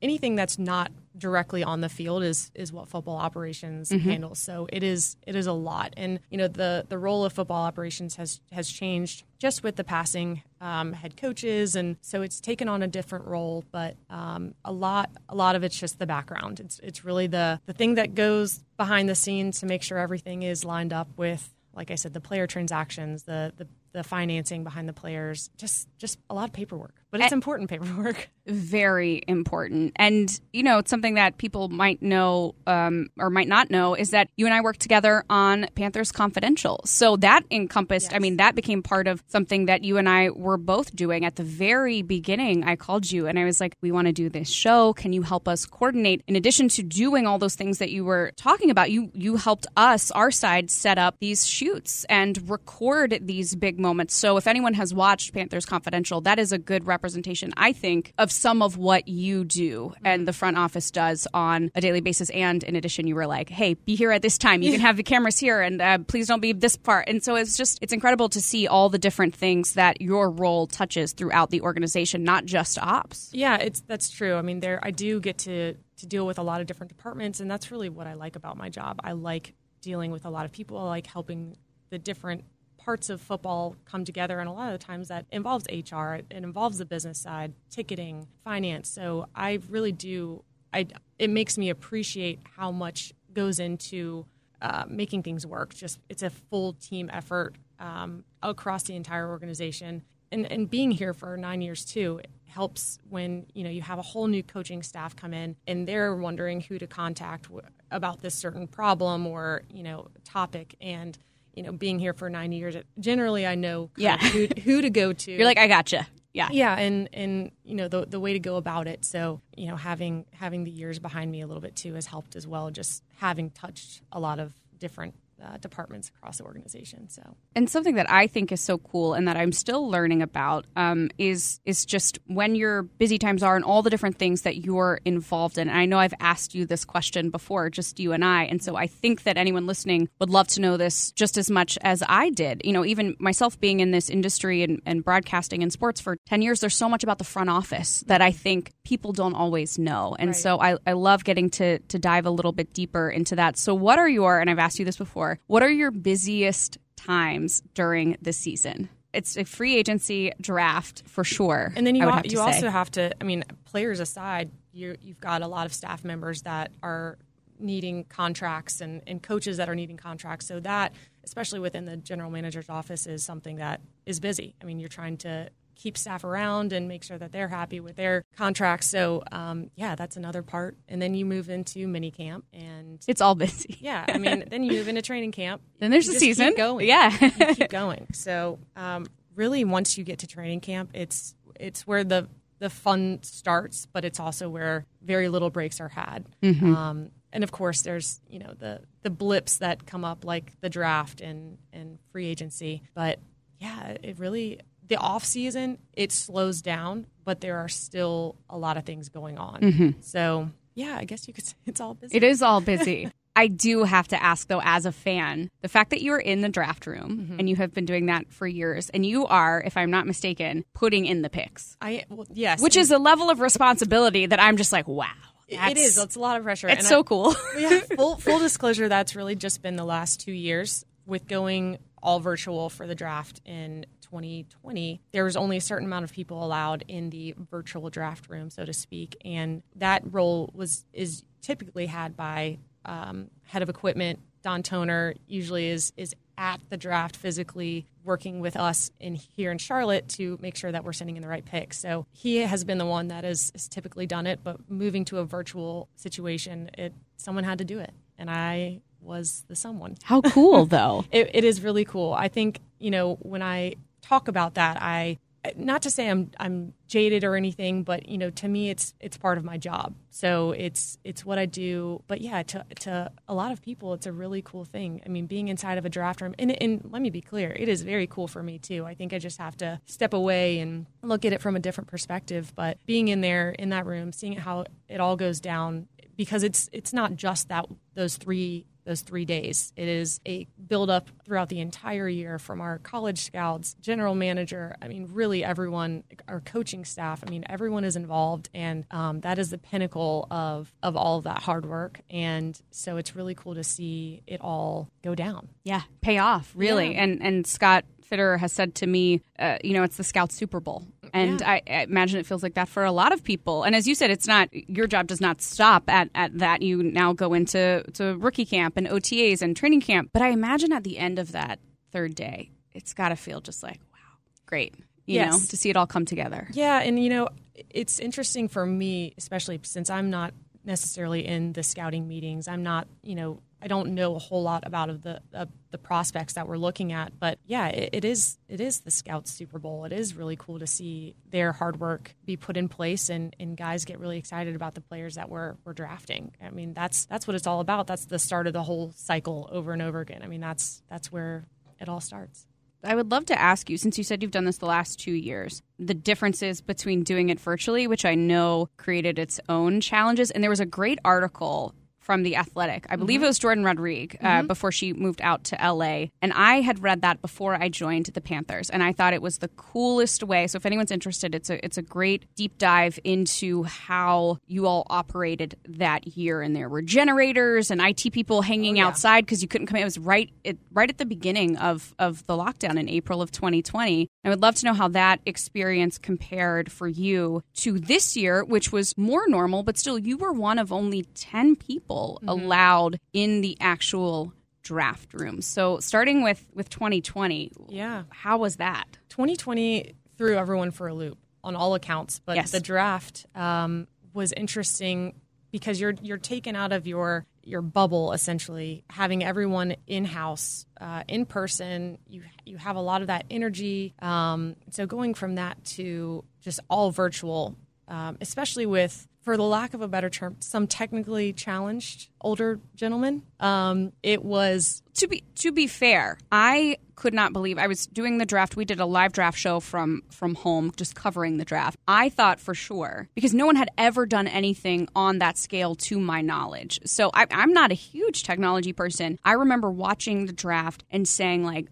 anything 0.00 0.36
that's 0.36 0.58
not 0.58 0.90
directly 1.16 1.64
on 1.64 1.80
the 1.80 1.88
field 1.88 2.22
is 2.22 2.50
is 2.54 2.72
what 2.72 2.88
football 2.88 3.16
operations 3.16 3.88
Mm-hmm. 3.90 4.08
handles. 4.08 4.38
So 4.38 4.68
it 4.72 4.82
is 4.82 5.16
it 5.26 5.34
is 5.34 5.46
a 5.46 5.52
lot, 5.52 5.94
and 5.96 6.20
you 6.30 6.38
know 6.38 6.48
the 6.48 6.86
the 6.88 6.98
role 6.98 7.24
of 7.24 7.32
football 7.32 7.64
operations 7.64 8.16
has 8.16 8.40
has 8.52 8.70
changed 8.70 9.24
just 9.38 9.62
with 9.62 9.76
the 9.76 9.84
passing 9.84 10.42
um, 10.60 10.92
head 10.92 11.16
coaches, 11.16 11.74
and 11.76 11.96
so 12.00 12.22
it's 12.22 12.40
taken 12.40 12.68
on 12.68 12.82
a 12.82 12.88
different 12.88 13.24
role. 13.26 13.64
But 13.72 13.96
um, 14.10 14.54
a 14.64 14.72
lot 14.72 15.10
a 15.28 15.34
lot 15.34 15.56
of 15.56 15.64
it's 15.64 15.78
just 15.78 15.98
the 15.98 16.06
background. 16.06 16.60
It's 16.60 16.78
it's 16.82 17.04
really 17.04 17.26
the 17.26 17.60
the 17.66 17.72
thing 17.72 17.94
that 17.96 18.14
goes 18.14 18.62
behind 18.76 19.08
the 19.08 19.14
scenes 19.16 19.60
to 19.60 19.66
make 19.66 19.82
sure 19.82 19.98
everything 19.98 20.42
is 20.44 20.64
lined 20.64 20.92
up 20.92 21.08
with, 21.16 21.52
like 21.74 21.90
I 21.90 21.96
said, 21.96 22.14
the 22.14 22.20
player 22.20 22.46
transactions, 22.46 23.24
the 23.24 23.52
the 23.56 23.66
the 23.92 24.04
financing 24.04 24.62
behind 24.64 24.88
the 24.88 24.92
players, 24.92 25.50
just 25.56 25.88
just 25.98 26.18
a 26.30 26.34
lot 26.34 26.44
of 26.48 26.52
paperwork, 26.52 26.94
but 27.10 27.20
it's 27.20 27.32
important 27.32 27.70
paperwork. 27.70 28.28
very 28.46 29.22
important. 29.26 29.92
And, 29.96 30.40
you 30.52 30.62
know, 30.62 30.78
it's 30.78 30.90
something 30.90 31.14
that 31.14 31.38
people 31.38 31.68
might 31.68 32.02
know 32.02 32.54
um, 32.66 33.08
or 33.18 33.30
might 33.30 33.48
not 33.48 33.70
know 33.70 33.94
is 33.94 34.10
that 34.10 34.28
you 34.36 34.46
and 34.46 34.54
I 34.54 34.60
worked 34.60 34.80
together 34.80 35.24
on 35.30 35.66
Panthers 35.74 36.12
Confidential. 36.12 36.80
So 36.84 37.16
that 37.16 37.44
encompassed, 37.50 38.14
I 38.14 38.18
mean, 38.18 38.36
that 38.38 38.54
became 38.54 38.82
part 38.82 39.06
of 39.06 39.22
something 39.28 39.66
that 39.66 39.84
you 39.84 39.96
and 39.96 40.08
I 40.08 40.30
were 40.30 40.56
both 40.56 40.94
doing 40.94 41.24
at 41.24 41.36
the 41.36 41.44
very 41.44 42.02
beginning. 42.02 42.64
I 42.64 42.76
called 42.76 43.10
you 43.10 43.26
and 43.26 43.38
I 43.38 43.44
was 43.44 43.60
like, 43.60 43.76
we 43.80 43.92
want 43.92 44.06
to 44.06 44.12
do 44.12 44.28
this 44.28 44.48
show. 44.48 44.92
Can 44.92 45.12
you 45.12 45.22
help 45.22 45.48
us 45.48 45.64
coordinate? 45.64 46.22
In 46.26 46.36
addition 46.36 46.68
to 46.70 46.82
doing 46.82 47.26
all 47.26 47.38
those 47.38 47.54
things 47.54 47.78
that 47.78 47.90
you 47.90 48.04
were 48.04 48.32
talking 48.36 48.70
about, 48.70 48.90
you, 48.90 49.10
you 49.14 49.36
helped 49.36 49.66
us, 49.76 50.10
our 50.10 50.30
side, 50.30 50.70
set 50.70 50.98
up 50.98 51.16
these 51.20 51.46
shoots 51.46 52.04
and 52.08 52.48
record 52.50 53.18
these 53.22 53.54
big 53.54 53.78
moments. 53.78 54.14
So 54.14 54.36
if 54.36 54.46
anyone 54.46 54.74
has 54.74 54.92
watched 54.92 55.32
Panthers 55.32 55.66
Confidential, 55.66 56.20
that 56.22 56.38
is 56.38 56.52
a 56.52 56.58
good 56.58 56.86
representation, 56.98 57.52
I 57.56 57.72
think, 57.72 58.12
of 58.18 58.32
some 58.32 58.60
of 58.60 58.76
what 58.76 59.06
you 59.06 59.44
do 59.44 59.94
and 60.04 60.26
the 60.26 60.32
front 60.32 60.58
office 60.58 60.90
does 60.90 61.28
on 61.32 61.70
a 61.74 61.80
daily 61.80 62.00
basis. 62.00 62.28
And 62.30 62.64
in 62.64 62.74
addition, 62.74 63.06
you 63.06 63.14
were 63.14 63.26
like, 63.26 63.48
hey, 63.48 63.74
be 63.74 63.94
here 63.94 64.10
at 64.10 64.22
this 64.22 64.36
time. 64.36 64.62
You 64.62 64.72
can 64.72 64.80
have 64.80 64.96
the 64.96 65.04
cameras 65.04 65.38
here 65.38 65.60
and 65.60 65.80
uh, 65.80 65.98
please 65.98 66.26
don't 66.26 66.40
be 66.40 66.52
this 66.52 66.76
part. 66.76 67.08
And 67.08 67.22
so 67.22 67.36
it's 67.36 67.56
just, 67.56 67.78
it's 67.80 67.92
incredible 67.92 68.28
to 68.30 68.40
see 68.40 68.66
all 68.66 68.88
the 68.88 68.98
different 68.98 69.34
things 69.34 69.74
that 69.74 70.00
your 70.00 70.30
role 70.30 70.66
touches 70.66 71.12
throughout 71.12 71.50
the 71.50 71.60
organization, 71.60 72.24
not 72.24 72.44
just 72.44 72.78
ops. 72.78 73.30
Yeah, 73.32 73.56
it's 73.56 73.80
that's 73.82 74.10
true. 74.10 74.34
I 74.34 74.42
mean, 74.42 74.60
there 74.60 74.80
I 74.82 74.90
do 74.90 75.20
get 75.20 75.38
to 75.38 75.74
to 75.74 76.06
deal 76.06 76.26
with 76.26 76.38
a 76.38 76.42
lot 76.42 76.60
of 76.60 76.66
different 76.66 76.90
departments, 76.96 77.40
and 77.40 77.50
that's 77.50 77.70
really 77.70 77.88
what 77.88 78.06
I 78.06 78.14
like 78.14 78.36
about 78.36 78.56
my 78.56 78.68
job. 78.68 79.00
I 79.02 79.12
like 79.12 79.54
dealing 79.80 80.10
with 80.10 80.24
a 80.24 80.30
lot 80.30 80.44
of 80.44 80.52
people. 80.52 80.78
I 80.78 80.84
like 80.84 81.06
helping 81.06 81.56
the 81.90 81.98
different 81.98 82.44
parts 82.88 83.10
of 83.10 83.20
football 83.20 83.76
come 83.84 84.02
together, 84.02 84.40
and 84.40 84.48
a 84.48 84.52
lot 84.52 84.72
of 84.72 84.80
the 84.80 84.82
times 84.82 85.08
that 85.08 85.26
involves 85.30 85.66
HR. 85.70 86.14
It, 86.14 86.24
involves 86.30 86.78
the 86.78 86.86
business 86.86 87.18
side, 87.18 87.52
ticketing, 87.68 88.28
finance. 88.44 88.88
So 88.88 89.26
I 89.34 89.58
really 89.68 89.92
do. 89.92 90.42
I 90.72 90.86
it 91.18 91.28
makes 91.28 91.58
me 91.58 91.68
appreciate 91.68 92.38
how 92.56 92.70
much 92.70 93.12
goes 93.34 93.58
into 93.58 94.24
uh, 94.62 94.84
making 94.88 95.22
things 95.22 95.44
work. 95.44 95.74
Just 95.74 95.98
it's 96.08 96.22
a 96.22 96.30
full 96.30 96.72
team 96.72 97.10
effort 97.12 97.56
um, 97.78 98.24
across 98.42 98.84
the 98.84 98.96
entire 98.96 99.28
organization, 99.28 100.02
and 100.32 100.50
and 100.50 100.70
being 100.70 100.90
here 100.90 101.12
for 101.12 101.36
nine 101.36 101.60
years 101.60 101.84
too 101.84 102.22
helps 102.46 102.98
when 103.10 103.44
you 103.52 103.64
know 103.64 103.70
you 103.70 103.82
have 103.82 103.98
a 103.98 104.02
whole 104.02 104.28
new 104.28 104.42
coaching 104.42 104.82
staff 104.82 105.14
come 105.14 105.34
in 105.34 105.56
and 105.66 105.86
they're 105.86 106.16
wondering 106.16 106.62
who 106.62 106.78
to 106.78 106.86
contact 106.86 107.48
about 107.90 108.22
this 108.22 108.34
certain 108.34 108.66
problem 108.66 109.26
or 109.26 109.62
you 109.70 109.82
know 109.82 110.08
topic 110.24 110.74
and 110.80 111.18
you 111.58 111.64
know 111.64 111.72
being 111.72 111.98
here 111.98 112.12
for 112.14 112.30
nine 112.30 112.52
years 112.52 112.76
generally 113.00 113.44
i 113.46 113.54
know 113.56 113.90
Yeah. 113.96 114.16
who, 114.16 114.46
who 114.64 114.80
to 114.82 114.90
go 114.90 115.12
to 115.12 115.32
You're 115.32 115.44
like, 115.44 115.58
I 115.58 115.66
gotcha. 115.66 116.06
Yeah. 116.32 116.48
yeah 116.52 116.78
and 116.78 117.08
and 117.12 117.50
you 117.64 117.74
know 117.74 117.88
the 117.88 118.06
the 118.06 118.20
way 118.20 118.32
to 118.34 118.38
go 118.50 118.54
about 118.56 118.86
it 118.86 119.04
so 119.04 119.40
you 119.56 119.66
know 119.66 119.74
having 119.76 120.24
having 120.32 120.62
the 120.64 120.70
years 120.70 120.98
behind 121.00 121.32
me 121.32 121.40
a 121.40 121.46
little 121.48 121.60
bit 121.68 121.74
too 121.74 121.94
has 121.94 122.06
helped 122.06 122.36
as 122.36 122.46
well 122.46 122.70
just 122.70 123.02
having 123.16 123.50
touched 123.50 124.02
a 124.12 124.20
lot 124.20 124.38
of 124.38 124.52
different 124.78 125.14
uh, 125.44 125.56
departments 125.58 126.10
across 126.16 126.38
the 126.38 126.44
organization 126.44 127.08
so 127.08 127.22
and 127.54 127.68
something 127.70 127.94
that 127.94 128.10
I 128.10 128.26
think 128.26 128.50
is 128.52 128.60
so 128.60 128.78
cool 128.78 129.14
and 129.14 129.26
that 129.28 129.36
I'm 129.36 129.52
still 129.52 129.88
learning 129.88 130.22
about 130.22 130.66
um, 130.76 131.10
is 131.18 131.60
is 131.64 131.84
just 131.84 132.18
when 132.26 132.54
your 132.54 132.82
busy 132.82 133.18
times 133.18 133.42
are 133.42 133.56
and 133.56 133.64
all 133.64 133.82
the 133.82 133.90
different 133.90 134.16
things 134.18 134.42
that 134.42 134.56
you're 134.64 135.00
involved 135.04 135.58
in. 135.58 135.68
And 135.68 135.78
I 135.78 135.86
know 135.86 135.98
I've 135.98 136.14
asked 136.20 136.54
you 136.54 136.66
this 136.66 136.84
question 136.84 137.30
before, 137.30 137.70
just 137.70 137.98
you 138.00 138.12
and 138.12 138.24
I, 138.24 138.44
and 138.44 138.62
so 138.62 138.76
I 138.76 138.86
think 138.86 139.22
that 139.24 139.36
anyone 139.36 139.66
listening 139.66 140.08
would 140.18 140.30
love 140.30 140.48
to 140.48 140.60
know 140.60 140.76
this 140.76 141.12
just 141.12 141.36
as 141.36 141.50
much 141.50 141.78
as 141.82 142.02
I 142.08 142.30
did. 142.30 142.62
You 142.64 142.72
know, 142.72 142.84
even 142.84 143.16
myself 143.18 143.58
being 143.60 143.80
in 143.80 143.90
this 143.90 144.08
industry 144.10 144.62
and, 144.62 144.80
and 144.86 145.04
broadcasting 145.04 145.62
and 145.62 145.72
sports 145.72 146.00
for 146.00 146.16
ten 146.26 146.42
years, 146.42 146.60
there's 146.60 146.76
so 146.76 146.88
much 146.88 147.02
about 147.02 147.18
the 147.18 147.24
front 147.24 147.50
office 147.50 148.00
that 148.06 148.20
I 148.20 148.30
think 148.30 148.72
people 148.84 149.12
don't 149.12 149.34
always 149.34 149.78
know, 149.78 150.16
and 150.18 150.28
Right. 150.28 150.36
so 150.36 150.60
I, 150.60 150.76
I 150.86 150.92
love 150.92 151.24
getting 151.24 151.50
to 151.50 151.78
to 151.78 151.98
dive 151.98 152.26
a 152.26 152.30
little 152.30 152.52
bit 152.52 152.72
deeper 152.72 153.08
into 153.10 153.36
that. 153.36 153.56
So, 153.56 153.74
what 153.74 153.98
are 153.98 154.08
your 154.08 154.40
and 154.40 154.48
I've 154.50 154.58
asked 154.58 154.78
you 154.78 154.84
this 154.84 154.96
before. 154.96 155.27
What 155.46 155.62
are 155.62 155.70
your 155.70 155.90
busiest 155.90 156.78
times 156.96 157.62
during 157.74 158.16
the 158.20 158.32
season? 158.32 158.88
It's 159.12 159.36
a 159.36 159.44
free 159.44 159.76
agency 159.76 160.32
draft 160.40 161.02
for 161.06 161.24
sure. 161.24 161.72
And 161.76 161.86
then 161.86 161.94
you 161.94 162.04
I 162.04 162.08
al- 162.08 162.12
have 162.16 162.26
you 162.26 162.40
also 162.40 162.68
have 162.68 162.90
to. 162.92 163.12
I 163.20 163.24
mean, 163.24 163.44
players 163.64 164.00
aside, 164.00 164.50
you 164.72 164.96
you've 165.00 165.20
got 165.20 165.42
a 165.42 165.48
lot 165.48 165.66
of 165.66 165.72
staff 165.72 166.04
members 166.04 166.42
that 166.42 166.72
are 166.82 167.18
needing 167.58 168.04
contracts 168.04 168.80
and, 168.80 169.02
and 169.06 169.22
coaches 169.22 169.56
that 169.56 169.68
are 169.68 169.74
needing 169.74 169.96
contracts. 169.96 170.46
So 170.46 170.60
that, 170.60 170.94
especially 171.24 171.58
within 171.58 171.86
the 171.86 171.96
general 171.96 172.30
manager's 172.30 172.68
office, 172.68 173.06
is 173.06 173.24
something 173.24 173.56
that 173.56 173.80
is 174.06 174.20
busy. 174.20 174.54
I 174.62 174.64
mean, 174.66 174.78
you're 174.78 174.88
trying 174.88 175.16
to 175.18 175.50
keep 175.74 175.96
staff 175.96 176.22
around 176.22 176.72
and 176.72 176.86
make 176.86 177.02
sure 177.02 177.18
that 177.18 177.32
they're 177.32 177.48
happy 177.48 177.80
with 177.80 177.96
their 177.96 178.24
contracts. 178.36 178.88
So 178.88 179.22
um, 179.32 179.70
yeah, 179.74 179.94
that's 179.94 180.16
another 180.16 180.42
part. 180.42 180.76
And 180.88 181.00
then 181.00 181.14
you 181.14 181.24
move 181.24 181.48
into 181.48 181.88
mini 181.88 182.10
camp 182.10 182.44
and. 182.52 182.77
It's 183.06 183.20
all 183.20 183.34
busy. 183.34 183.76
yeah, 183.80 184.04
I 184.08 184.18
mean, 184.18 184.44
then 184.50 184.64
you 184.64 184.72
move 184.72 184.88
into 184.88 185.02
training 185.02 185.32
camp. 185.32 185.62
Then 185.80 185.90
there's 185.90 186.06
You 186.06 186.14
the 186.14 186.18
season. 186.18 186.54
going. 186.56 186.86
Yeah. 186.88 187.16
you 187.20 187.54
keep 187.54 187.68
going. 187.70 188.06
So 188.12 188.58
um, 188.76 189.06
really, 189.36 189.64
once 189.64 189.96
you 189.96 190.04
get 190.04 190.20
to 190.20 190.26
training 190.26 190.60
camp, 190.60 190.90
it's 190.94 191.34
it's 191.58 191.86
where 191.86 192.04
the 192.04 192.28
the 192.58 192.70
fun 192.70 193.20
starts, 193.22 193.86
but 193.86 194.04
it's 194.04 194.18
also 194.18 194.48
where 194.48 194.84
very 195.02 195.28
little 195.28 195.50
breaks 195.50 195.80
are 195.80 195.88
had. 195.88 196.26
Mm-hmm. 196.42 196.74
Um, 196.74 197.10
and 197.32 197.44
of 197.44 197.52
course, 197.52 197.82
there's 197.82 198.20
you 198.28 198.38
know 198.40 198.54
the 198.58 198.80
the 199.02 199.10
blips 199.10 199.58
that 199.58 199.86
come 199.86 200.04
up 200.04 200.24
like 200.24 200.52
the 200.60 200.68
draft 200.68 201.20
and 201.20 201.58
and 201.72 201.98
free 202.10 202.26
agency. 202.26 202.82
But 202.94 203.20
yeah, 203.60 203.96
it 204.02 204.18
really 204.18 204.60
the 204.88 204.96
off 204.96 205.24
season 205.24 205.78
it 205.92 206.10
slows 206.10 206.62
down, 206.62 207.06
but 207.24 207.40
there 207.40 207.58
are 207.58 207.68
still 207.68 208.36
a 208.50 208.56
lot 208.58 208.76
of 208.76 208.84
things 208.84 209.08
going 209.10 209.38
on. 209.38 209.94
So 210.00 210.50
yeah, 210.78 210.96
I 210.98 211.04
guess 211.04 211.26
you 211.28 211.34
could 211.34 211.44
say 211.50 211.54
it's 211.66 211.80
all 211.80 211.94
busy. 211.94 212.16
It 212.16 212.22
is 212.24 212.42
all 212.42 212.60
busy. 212.60 213.10
I 213.36 213.46
do 213.46 213.84
have 213.84 214.08
to 214.08 214.20
ask 214.22 214.48
though, 214.48 214.60
as 214.64 214.84
a 214.84 214.90
fan, 214.92 215.48
the 215.62 215.68
fact 215.68 215.90
that 215.90 216.02
you 216.02 216.12
are 216.12 216.18
in 216.18 216.40
the 216.40 216.48
draft 216.48 216.86
room 216.86 217.18
Mm-hmm. 217.20 217.38
and 217.38 217.48
you 217.48 217.54
have 217.56 217.72
been 217.72 217.84
doing 217.84 218.06
that 218.06 218.32
for 218.32 218.46
years, 218.46 218.90
and 218.90 219.06
you 219.06 219.26
are, 219.26 219.62
if 219.64 219.76
I'm 219.76 219.90
not 219.90 220.06
mistaken, 220.06 220.64
putting 220.74 221.06
in 221.06 221.22
the 221.22 221.30
picks, 221.30 221.76
I 221.80 222.04
well, 222.08 222.26
yes, 222.32 222.60
which 222.60 222.76
is 222.76 222.90
a 222.90 222.98
level 222.98 223.30
of 223.30 223.40
responsibility 223.40 224.26
that 224.26 224.40
I'm 224.42 224.56
just 224.56 224.72
like, 224.72 224.88
wow. 224.88 225.06
it 225.46 225.56
that's- 225.56 225.78
is. 225.78 225.98
It's 225.98 226.16
a 226.16 226.20
lot 226.20 226.36
of 226.38 226.42
pressure. 226.44 226.68
It's 226.68 226.78
and 226.80 226.86
so 226.86 227.00
I- 227.00 227.02
cool. 227.04 227.34
yeah, 227.58 227.80
full 227.96 228.16
full 228.26 228.38
disclosure, 228.40 228.88
that's 228.88 229.14
really 229.14 229.36
just 229.36 229.62
been 229.62 229.76
the 229.76 229.84
last 229.84 230.20
two 230.20 230.32
years 230.32 230.84
with 231.06 231.28
going 231.28 231.78
all 232.02 232.18
virtual 232.20 232.70
for 232.70 232.86
the 232.88 232.94
draft 232.96 233.40
in 233.44 233.86
2020. 234.10 235.00
There 235.12 235.24
was 235.24 235.36
only 235.36 235.56
a 235.56 235.60
certain 235.60 235.86
amount 235.86 236.04
of 236.04 236.12
people 236.12 236.44
allowed 236.44 236.84
in 236.88 237.10
the 237.10 237.34
virtual 237.50 237.90
draft 237.90 238.28
room, 238.28 238.50
so 238.50 238.64
to 238.64 238.72
speak, 238.72 239.16
and 239.24 239.62
that 239.76 240.02
role 240.10 240.50
was 240.54 240.84
is 240.92 241.24
typically 241.40 241.86
had 241.86 242.16
by 242.16 242.58
um, 242.84 243.30
head 243.44 243.62
of 243.62 243.68
equipment 243.68 244.18
Don 244.42 244.62
Toner. 244.62 245.14
Usually 245.26 245.68
is 245.68 245.92
is 245.96 246.14
at 246.38 246.60
the 246.70 246.76
draft 246.76 247.16
physically 247.16 247.84
working 248.04 248.40
with 248.40 248.56
us 248.56 248.90
in 249.00 249.16
here 249.16 249.50
in 249.50 249.58
Charlotte 249.58 250.08
to 250.08 250.38
make 250.40 250.56
sure 250.56 250.70
that 250.70 250.84
we're 250.84 250.92
sending 250.92 251.16
in 251.16 251.22
the 251.22 251.28
right 251.28 251.44
picks. 251.44 251.78
So 251.78 252.06
he 252.12 252.36
has 252.36 252.62
been 252.64 252.78
the 252.78 252.86
one 252.86 253.08
that 253.08 253.24
has, 253.24 253.50
has 253.54 253.68
typically 253.68 254.06
done 254.06 254.26
it, 254.26 254.40
but 254.42 254.70
moving 254.70 255.04
to 255.06 255.18
a 255.18 255.24
virtual 255.24 255.88
situation, 255.96 256.70
it 256.78 256.94
someone 257.16 257.44
had 257.44 257.58
to 257.58 257.64
do 257.64 257.80
it, 257.80 257.92
and 258.16 258.30
I 258.30 258.80
was 259.00 259.44
the 259.48 259.56
someone. 259.56 259.96
How 260.04 260.20
cool, 260.20 260.66
though. 260.66 261.04
It, 261.12 261.30
it 261.34 261.44
is 261.44 261.60
really 261.62 261.84
cool. 261.84 262.12
I 262.12 262.28
think 262.28 262.60
you 262.78 262.90
know 262.90 263.16
when 263.20 263.42
I 263.42 263.74
talk 264.02 264.28
about 264.28 264.54
that, 264.54 264.80
I 264.80 265.18
not 265.56 265.82
to 265.82 265.90
say 265.90 266.08
I'm 266.08 266.30
I'm 266.38 266.74
jaded 266.88 267.24
or 267.24 267.36
anything, 267.36 267.82
but 267.82 268.08
you 268.08 268.18
know 268.18 268.30
to 268.30 268.48
me 268.48 268.70
it's 268.70 268.94
it's 269.00 269.16
part 269.16 269.38
of 269.38 269.44
my 269.44 269.56
job. 269.56 269.94
So 270.10 270.52
it's 270.52 270.98
it's 271.04 271.24
what 271.24 271.38
I 271.38 271.46
do. 271.46 272.02
But 272.06 272.20
yeah, 272.20 272.42
to 272.42 272.64
to 272.80 273.12
a 273.28 273.34
lot 273.34 273.52
of 273.52 273.62
people, 273.62 273.94
it's 273.94 274.06
a 274.06 274.12
really 274.12 274.42
cool 274.42 274.64
thing. 274.64 275.00
I 275.06 275.08
mean, 275.08 275.26
being 275.26 275.48
inside 275.48 275.78
of 275.78 275.84
a 275.84 275.88
draft 275.88 276.20
room, 276.20 276.34
and, 276.38 276.60
and 276.60 276.88
let 276.90 277.02
me 277.02 277.10
be 277.10 277.20
clear, 277.20 277.50
it 277.50 277.68
is 277.68 277.82
very 277.82 278.06
cool 278.06 278.28
for 278.28 278.42
me 278.42 278.58
too. 278.58 278.84
I 278.84 278.94
think 278.94 279.12
I 279.12 279.18
just 279.18 279.38
have 279.38 279.56
to 279.58 279.80
step 279.86 280.12
away 280.12 280.58
and 280.58 280.86
look 281.02 281.24
at 281.24 281.32
it 281.32 281.40
from 281.40 281.56
a 281.56 281.60
different 281.60 281.88
perspective. 281.88 282.52
But 282.54 282.78
being 282.86 283.08
in 283.08 283.20
there 283.20 283.50
in 283.50 283.70
that 283.70 283.86
room, 283.86 284.12
seeing 284.12 284.34
how 284.34 284.64
it 284.88 285.00
all 285.00 285.16
goes 285.16 285.40
down, 285.40 285.86
because 286.16 286.42
it's 286.42 286.68
it's 286.72 286.92
not 286.92 287.14
just 287.14 287.48
that 287.48 287.66
those 287.94 288.16
three 288.16 288.66
those 288.88 289.02
three 289.02 289.26
days. 289.26 289.72
It 289.76 289.86
is 289.86 290.20
a 290.26 290.48
build 290.66 290.88
up 290.88 291.10
throughout 291.24 291.50
the 291.50 291.60
entire 291.60 292.08
year 292.08 292.38
from 292.38 292.60
our 292.60 292.78
college 292.78 293.20
scouts, 293.20 293.76
general 293.80 294.14
manager. 294.14 294.74
I 294.80 294.88
mean, 294.88 295.08
really 295.12 295.44
everyone, 295.44 296.04
our 296.26 296.40
coaching 296.40 296.86
staff. 296.86 297.22
I 297.24 297.30
mean, 297.30 297.44
everyone 297.48 297.84
is 297.84 297.96
involved, 297.96 298.48
and 298.54 298.86
um, 298.90 299.20
that 299.20 299.38
is 299.38 299.50
the 299.50 299.58
pinnacle 299.58 300.26
of 300.30 300.72
of 300.82 300.96
all 300.96 301.18
of 301.18 301.24
that 301.24 301.42
hard 301.42 301.66
work. 301.66 302.00
And 302.10 302.58
so 302.70 302.96
it's 302.96 303.14
really 303.14 303.34
cool 303.34 303.54
to 303.54 303.62
see 303.62 304.22
it 304.26 304.40
all 304.40 304.88
go 305.04 305.14
down. 305.14 305.48
Yeah, 305.64 305.82
pay 306.00 306.18
off 306.18 306.52
really. 306.56 306.94
Yeah. 306.94 307.02
And 307.02 307.22
and 307.22 307.46
Scott 307.46 307.84
Fitterer 308.10 308.38
has 308.38 308.52
said 308.52 308.74
to 308.76 308.86
me, 308.86 309.20
uh, 309.38 309.58
you 309.62 309.74
know, 309.74 309.82
it's 309.82 309.98
the 309.98 310.04
Scout 310.04 310.32
Super 310.32 310.60
Bowl. 310.60 310.86
And 311.14 311.40
Yeah. 311.40 311.50
I, 311.50 311.62
I 311.68 311.82
imagine 311.82 312.18
it 312.20 312.26
feels 312.26 312.42
like 312.42 312.54
that 312.54 312.68
for 312.68 312.84
a 312.84 312.92
lot 312.92 313.12
of 313.12 313.22
people. 313.24 313.64
And 313.64 313.74
as 313.76 313.86
you 313.86 313.94
said, 313.94 314.10
it's 314.10 314.26
not 314.26 314.48
your 314.52 314.86
job 314.86 315.06
does 315.06 315.20
not 315.20 315.40
stop 315.40 315.88
at, 315.88 316.10
at 316.14 316.38
that. 316.38 316.62
You 316.62 316.82
now 316.82 317.12
go 317.12 317.34
into 317.34 317.84
to 317.94 318.16
rookie 318.18 318.44
camp 318.46 318.76
and 318.76 318.86
OTAs 318.86 319.42
and 319.42 319.56
training 319.56 319.80
camp. 319.80 320.10
But 320.12 320.22
I 320.22 320.28
imagine 320.28 320.72
at 320.72 320.84
the 320.84 320.98
end 320.98 321.18
of 321.18 321.32
that 321.32 321.58
third 321.92 322.14
day, 322.14 322.50
it's 322.72 322.94
got 322.94 323.08
to 323.10 323.16
feel 323.16 323.40
just 323.40 323.62
like 323.62 323.80
wow, 323.92 323.98
great. 324.46 324.74
You 325.06 325.14
Yes. 325.16 325.32
know, 325.32 325.38
to 325.48 325.56
see 325.56 325.70
it 325.70 325.76
all 325.76 325.86
come 325.86 326.04
together. 326.04 326.48
Yeah, 326.52 326.80
and 326.80 327.02
you 327.02 327.08
know, 327.08 327.28
it's 327.70 327.98
interesting 327.98 328.46
for 328.48 328.64
me, 328.66 329.14
especially 329.16 329.58
since 329.62 329.88
I'm 329.90 330.10
not 330.10 330.34
necessarily 330.64 331.26
in 331.26 331.54
the 331.54 331.62
scouting 331.62 332.06
meetings. 332.06 332.46
I'm 332.46 332.62
not, 332.62 332.86
you 333.02 333.14
know, 333.14 333.40
I 333.60 333.66
don't 333.66 333.94
know 333.94 334.14
a 334.14 334.18
whole 334.18 334.42
lot 334.42 334.66
about 334.66 334.88
of 334.88 335.02
the 335.02 335.20
of 335.32 335.48
the 335.70 335.78
prospects 335.78 336.34
that 336.34 336.46
we're 336.46 336.56
looking 336.56 336.92
at. 336.92 337.18
But 337.18 337.38
yeah, 337.46 337.68
it, 337.68 337.90
it 337.92 338.04
is 338.04 338.38
it 338.48 338.60
is 338.60 338.80
the 338.80 338.90
Scouts 338.90 339.30
Super 339.32 339.58
Bowl. 339.58 339.84
It 339.84 339.92
is 339.92 340.14
really 340.14 340.36
cool 340.36 340.58
to 340.58 340.66
see 340.66 341.16
their 341.30 341.52
hard 341.52 341.80
work 341.80 342.14
be 342.24 342.36
put 342.36 342.56
in 342.56 342.68
place, 342.68 343.08
and, 343.08 343.34
and 343.40 343.56
guys 343.56 343.84
get 343.84 343.98
really 343.98 344.18
excited 344.18 344.54
about 344.54 344.74
the 344.74 344.80
players 344.80 345.16
that 345.16 345.28
we're 345.28 345.56
we're 345.64 345.72
drafting. 345.72 346.32
I 346.42 346.50
mean, 346.50 346.72
that's 346.72 347.06
that's 347.06 347.26
what 347.26 347.34
it's 347.34 347.46
all 347.46 347.60
about. 347.60 347.86
That's 347.86 348.06
the 348.06 348.18
start 348.18 348.46
of 348.46 348.52
the 348.52 348.62
whole 348.62 348.92
cycle 348.96 349.48
over 349.50 349.72
and 349.72 349.82
over 349.82 350.00
again. 350.00 350.22
I 350.22 350.28
mean, 350.28 350.40
that's 350.40 350.82
that's 350.88 351.10
where 351.10 351.44
it 351.80 351.88
all 351.88 352.00
starts. 352.00 352.46
I 352.84 352.94
would 352.94 353.10
love 353.10 353.26
to 353.26 353.40
ask 353.40 353.68
you, 353.68 353.76
since 353.76 353.98
you 353.98 354.04
said 354.04 354.22
you've 354.22 354.30
done 354.30 354.44
this 354.44 354.58
the 354.58 354.66
last 354.66 355.00
two 355.00 355.12
years, 355.12 355.62
the 355.80 355.94
differences 355.94 356.60
between 356.60 357.02
doing 357.02 357.28
it 357.28 357.40
virtually, 357.40 357.88
which 357.88 358.04
I 358.04 358.14
know 358.14 358.68
created 358.76 359.18
its 359.18 359.40
own 359.48 359.80
challenges. 359.80 360.30
And 360.30 360.44
there 360.44 360.50
was 360.50 360.60
a 360.60 360.66
great 360.66 361.00
article 361.04 361.74
from 362.08 362.22
The 362.22 362.36
Athletic. 362.36 362.86
I 362.88 362.96
believe 362.96 363.22
it 363.22 363.26
was 363.26 363.38
Jordan 363.38 363.64
Rodrigue 363.64 364.16
uh, 364.22 364.40
before 364.40 364.72
she 364.72 364.94
moved 364.94 365.20
out 365.20 365.44
to 365.44 365.56
LA. 365.56 366.06
And 366.22 366.32
I 366.32 366.62
had 366.62 366.82
read 366.82 367.02
that 367.02 367.20
before 367.20 367.54
I 367.54 367.68
joined 367.68 368.06
the 368.06 368.22
Panthers. 368.22 368.70
And 368.70 368.82
I 368.82 368.94
thought 368.94 369.12
it 369.12 369.20
was 369.20 369.38
the 369.38 369.48
coolest 369.48 370.22
way. 370.22 370.46
So 370.46 370.56
if 370.56 370.64
anyone's 370.64 370.90
interested, 370.90 371.34
it's 371.34 371.50
a, 371.50 371.62
it's 371.62 371.76
a 371.76 371.82
great 371.82 372.24
deep 372.34 372.56
dive 372.56 372.98
into 373.04 373.64
how 373.64 374.38
you 374.46 374.66
all 374.66 374.86
operated 374.88 375.56
that 375.68 376.16
year. 376.16 376.40
And 376.40 376.56
there 376.56 376.70
were 376.70 376.80
generators 376.80 377.70
and 377.70 377.78
IT 377.82 378.10
people 378.14 378.40
hanging 378.40 378.80
outside 378.80 379.26
because 379.26 379.42
you 379.42 379.48
couldn't 379.48 379.66
come 379.66 379.76
in. 379.76 379.82
It 379.82 379.84
was 379.84 379.98
right, 379.98 380.30
it, 380.44 380.56
right 380.72 380.88
at 380.88 380.96
the 380.96 381.04
beginning 381.04 381.58
of, 381.58 381.94
of 381.98 382.26
the 382.26 382.38
lockdown 382.38 382.80
in 382.80 382.88
April 382.88 383.20
of 383.20 383.32
2020. 383.32 384.08
I 384.28 384.30
would 384.30 384.42
love 384.42 384.56
to 384.56 384.66
know 384.66 384.74
how 384.74 384.88
that 384.88 385.20
experience 385.24 385.96
compared 385.96 386.70
for 386.70 386.86
you 386.86 387.42
to 387.56 387.78
this 387.78 388.14
year, 388.14 388.44
which 388.44 388.70
was 388.70 388.96
more 388.98 389.26
normal, 389.26 389.62
but 389.62 389.78
still 389.78 389.98
you 389.98 390.18
were 390.18 390.32
one 390.32 390.58
of 390.58 390.70
only 390.70 391.04
10 391.14 391.56
people 391.56 392.20
allowed 392.28 393.00
in 393.14 393.40
the 393.40 393.56
actual 393.58 394.34
draft 394.62 395.14
room. 395.14 395.40
So 395.40 395.78
starting 395.78 396.22
with, 396.22 396.44
with 396.52 396.68
2020, 396.68 397.52
Yeah. 397.70 398.02
how 398.10 398.36
was 398.36 398.56
that? 398.56 398.98
2020 399.08 399.94
threw 400.18 400.36
everyone 400.36 400.72
for 400.72 400.88
a 400.88 400.94
loop 400.94 401.16
on 401.42 401.56
all 401.56 401.74
accounts, 401.74 402.20
but 402.22 402.36
Yes. 402.36 402.50
the 402.50 402.60
draft 402.60 403.24
um, 403.34 403.86
was 404.12 404.32
interesting 404.32 405.14
because 405.52 405.80
you're 405.80 405.94
you're 406.02 406.18
taken 406.18 406.54
out 406.54 406.72
of 406.72 406.86
your 406.86 407.24
your 407.48 407.62
bubble 407.62 408.12
essentially, 408.12 408.84
having 408.90 409.24
everyone 409.24 409.76
in 409.86 410.04
house, 410.04 410.66
uh, 410.80 411.02
in 411.08 411.26
person. 411.26 411.98
You 412.08 412.22
you 412.44 412.56
have 412.58 412.76
a 412.76 412.80
lot 412.80 413.00
of 413.00 413.08
that 413.08 413.24
energy. 413.30 413.94
Um, 414.00 414.56
so 414.70 414.86
going 414.86 415.14
from 415.14 415.36
that 415.36 415.64
to 415.76 416.24
just 416.40 416.60
all 416.68 416.90
virtual, 416.90 417.56
um, 417.88 418.18
especially 418.20 418.66
with. 418.66 419.06
For 419.28 419.36
the 419.36 419.42
lack 419.42 419.74
of 419.74 419.82
a 419.82 419.88
better 419.88 420.08
term, 420.08 420.36
some 420.40 420.66
technically 420.66 421.34
challenged 421.34 422.08
older 422.18 422.60
gentlemen. 422.74 423.24
Um, 423.38 423.92
it 424.02 424.24
was 424.24 424.82
to 424.94 425.06
be 425.06 425.22
to 425.34 425.52
be 425.52 425.66
fair, 425.66 426.16
I 426.32 426.78
could 426.94 427.12
not 427.12 427.34
believe 427.34 427.58
I 427.58 427.66
was 427.66 427.86
doing 427.86 428.16
the 428.16 428.24
draft. 428.24 428.56
We 428.56 428.64
did 428.64 428.80
a 428.80 428.86
live 428.86 429.12
draft 429.12 429.38
show 429.38 429.60
from 429.60 430.02
from 430.10 430.34
home, 430.34 430.72
just 430.78 430.94
covering 430.94 431.36
the 431.36 431.44
draft. 431.44 431.78
I 431.86 432.08
thought 432.08 432.40
for 432.40 432.54
sure 432.54 433.10
because 433.14 433.34
no 433.34 433.44
one 433.44 433.56
had 433.56 433.68
ever 433.76 434.06
done 434.06 434.28
anything 434.28 434.88
on 434.96 435.18
that 435.18 435.36
scale 435.36 435.74
to 435.74 436.00
my 436.00 436.22
knowledge. 436.22 436.80
So 436.86 437.10
I, 437.12 437.26
I'm 437.30 437.52
not 437.52 437.70
a 437.70 437.74
huge 437.74 438.22
technology 438.22 438.72
person. 438.72 439.18
I 439.26 439.32
remember 439.32 439.70
watching 439.70 440.24
the 440.24 440.32
draft 440.32 440.84
and 440.90 441.06
saying 441.06 441.44
like. 441.44 441.68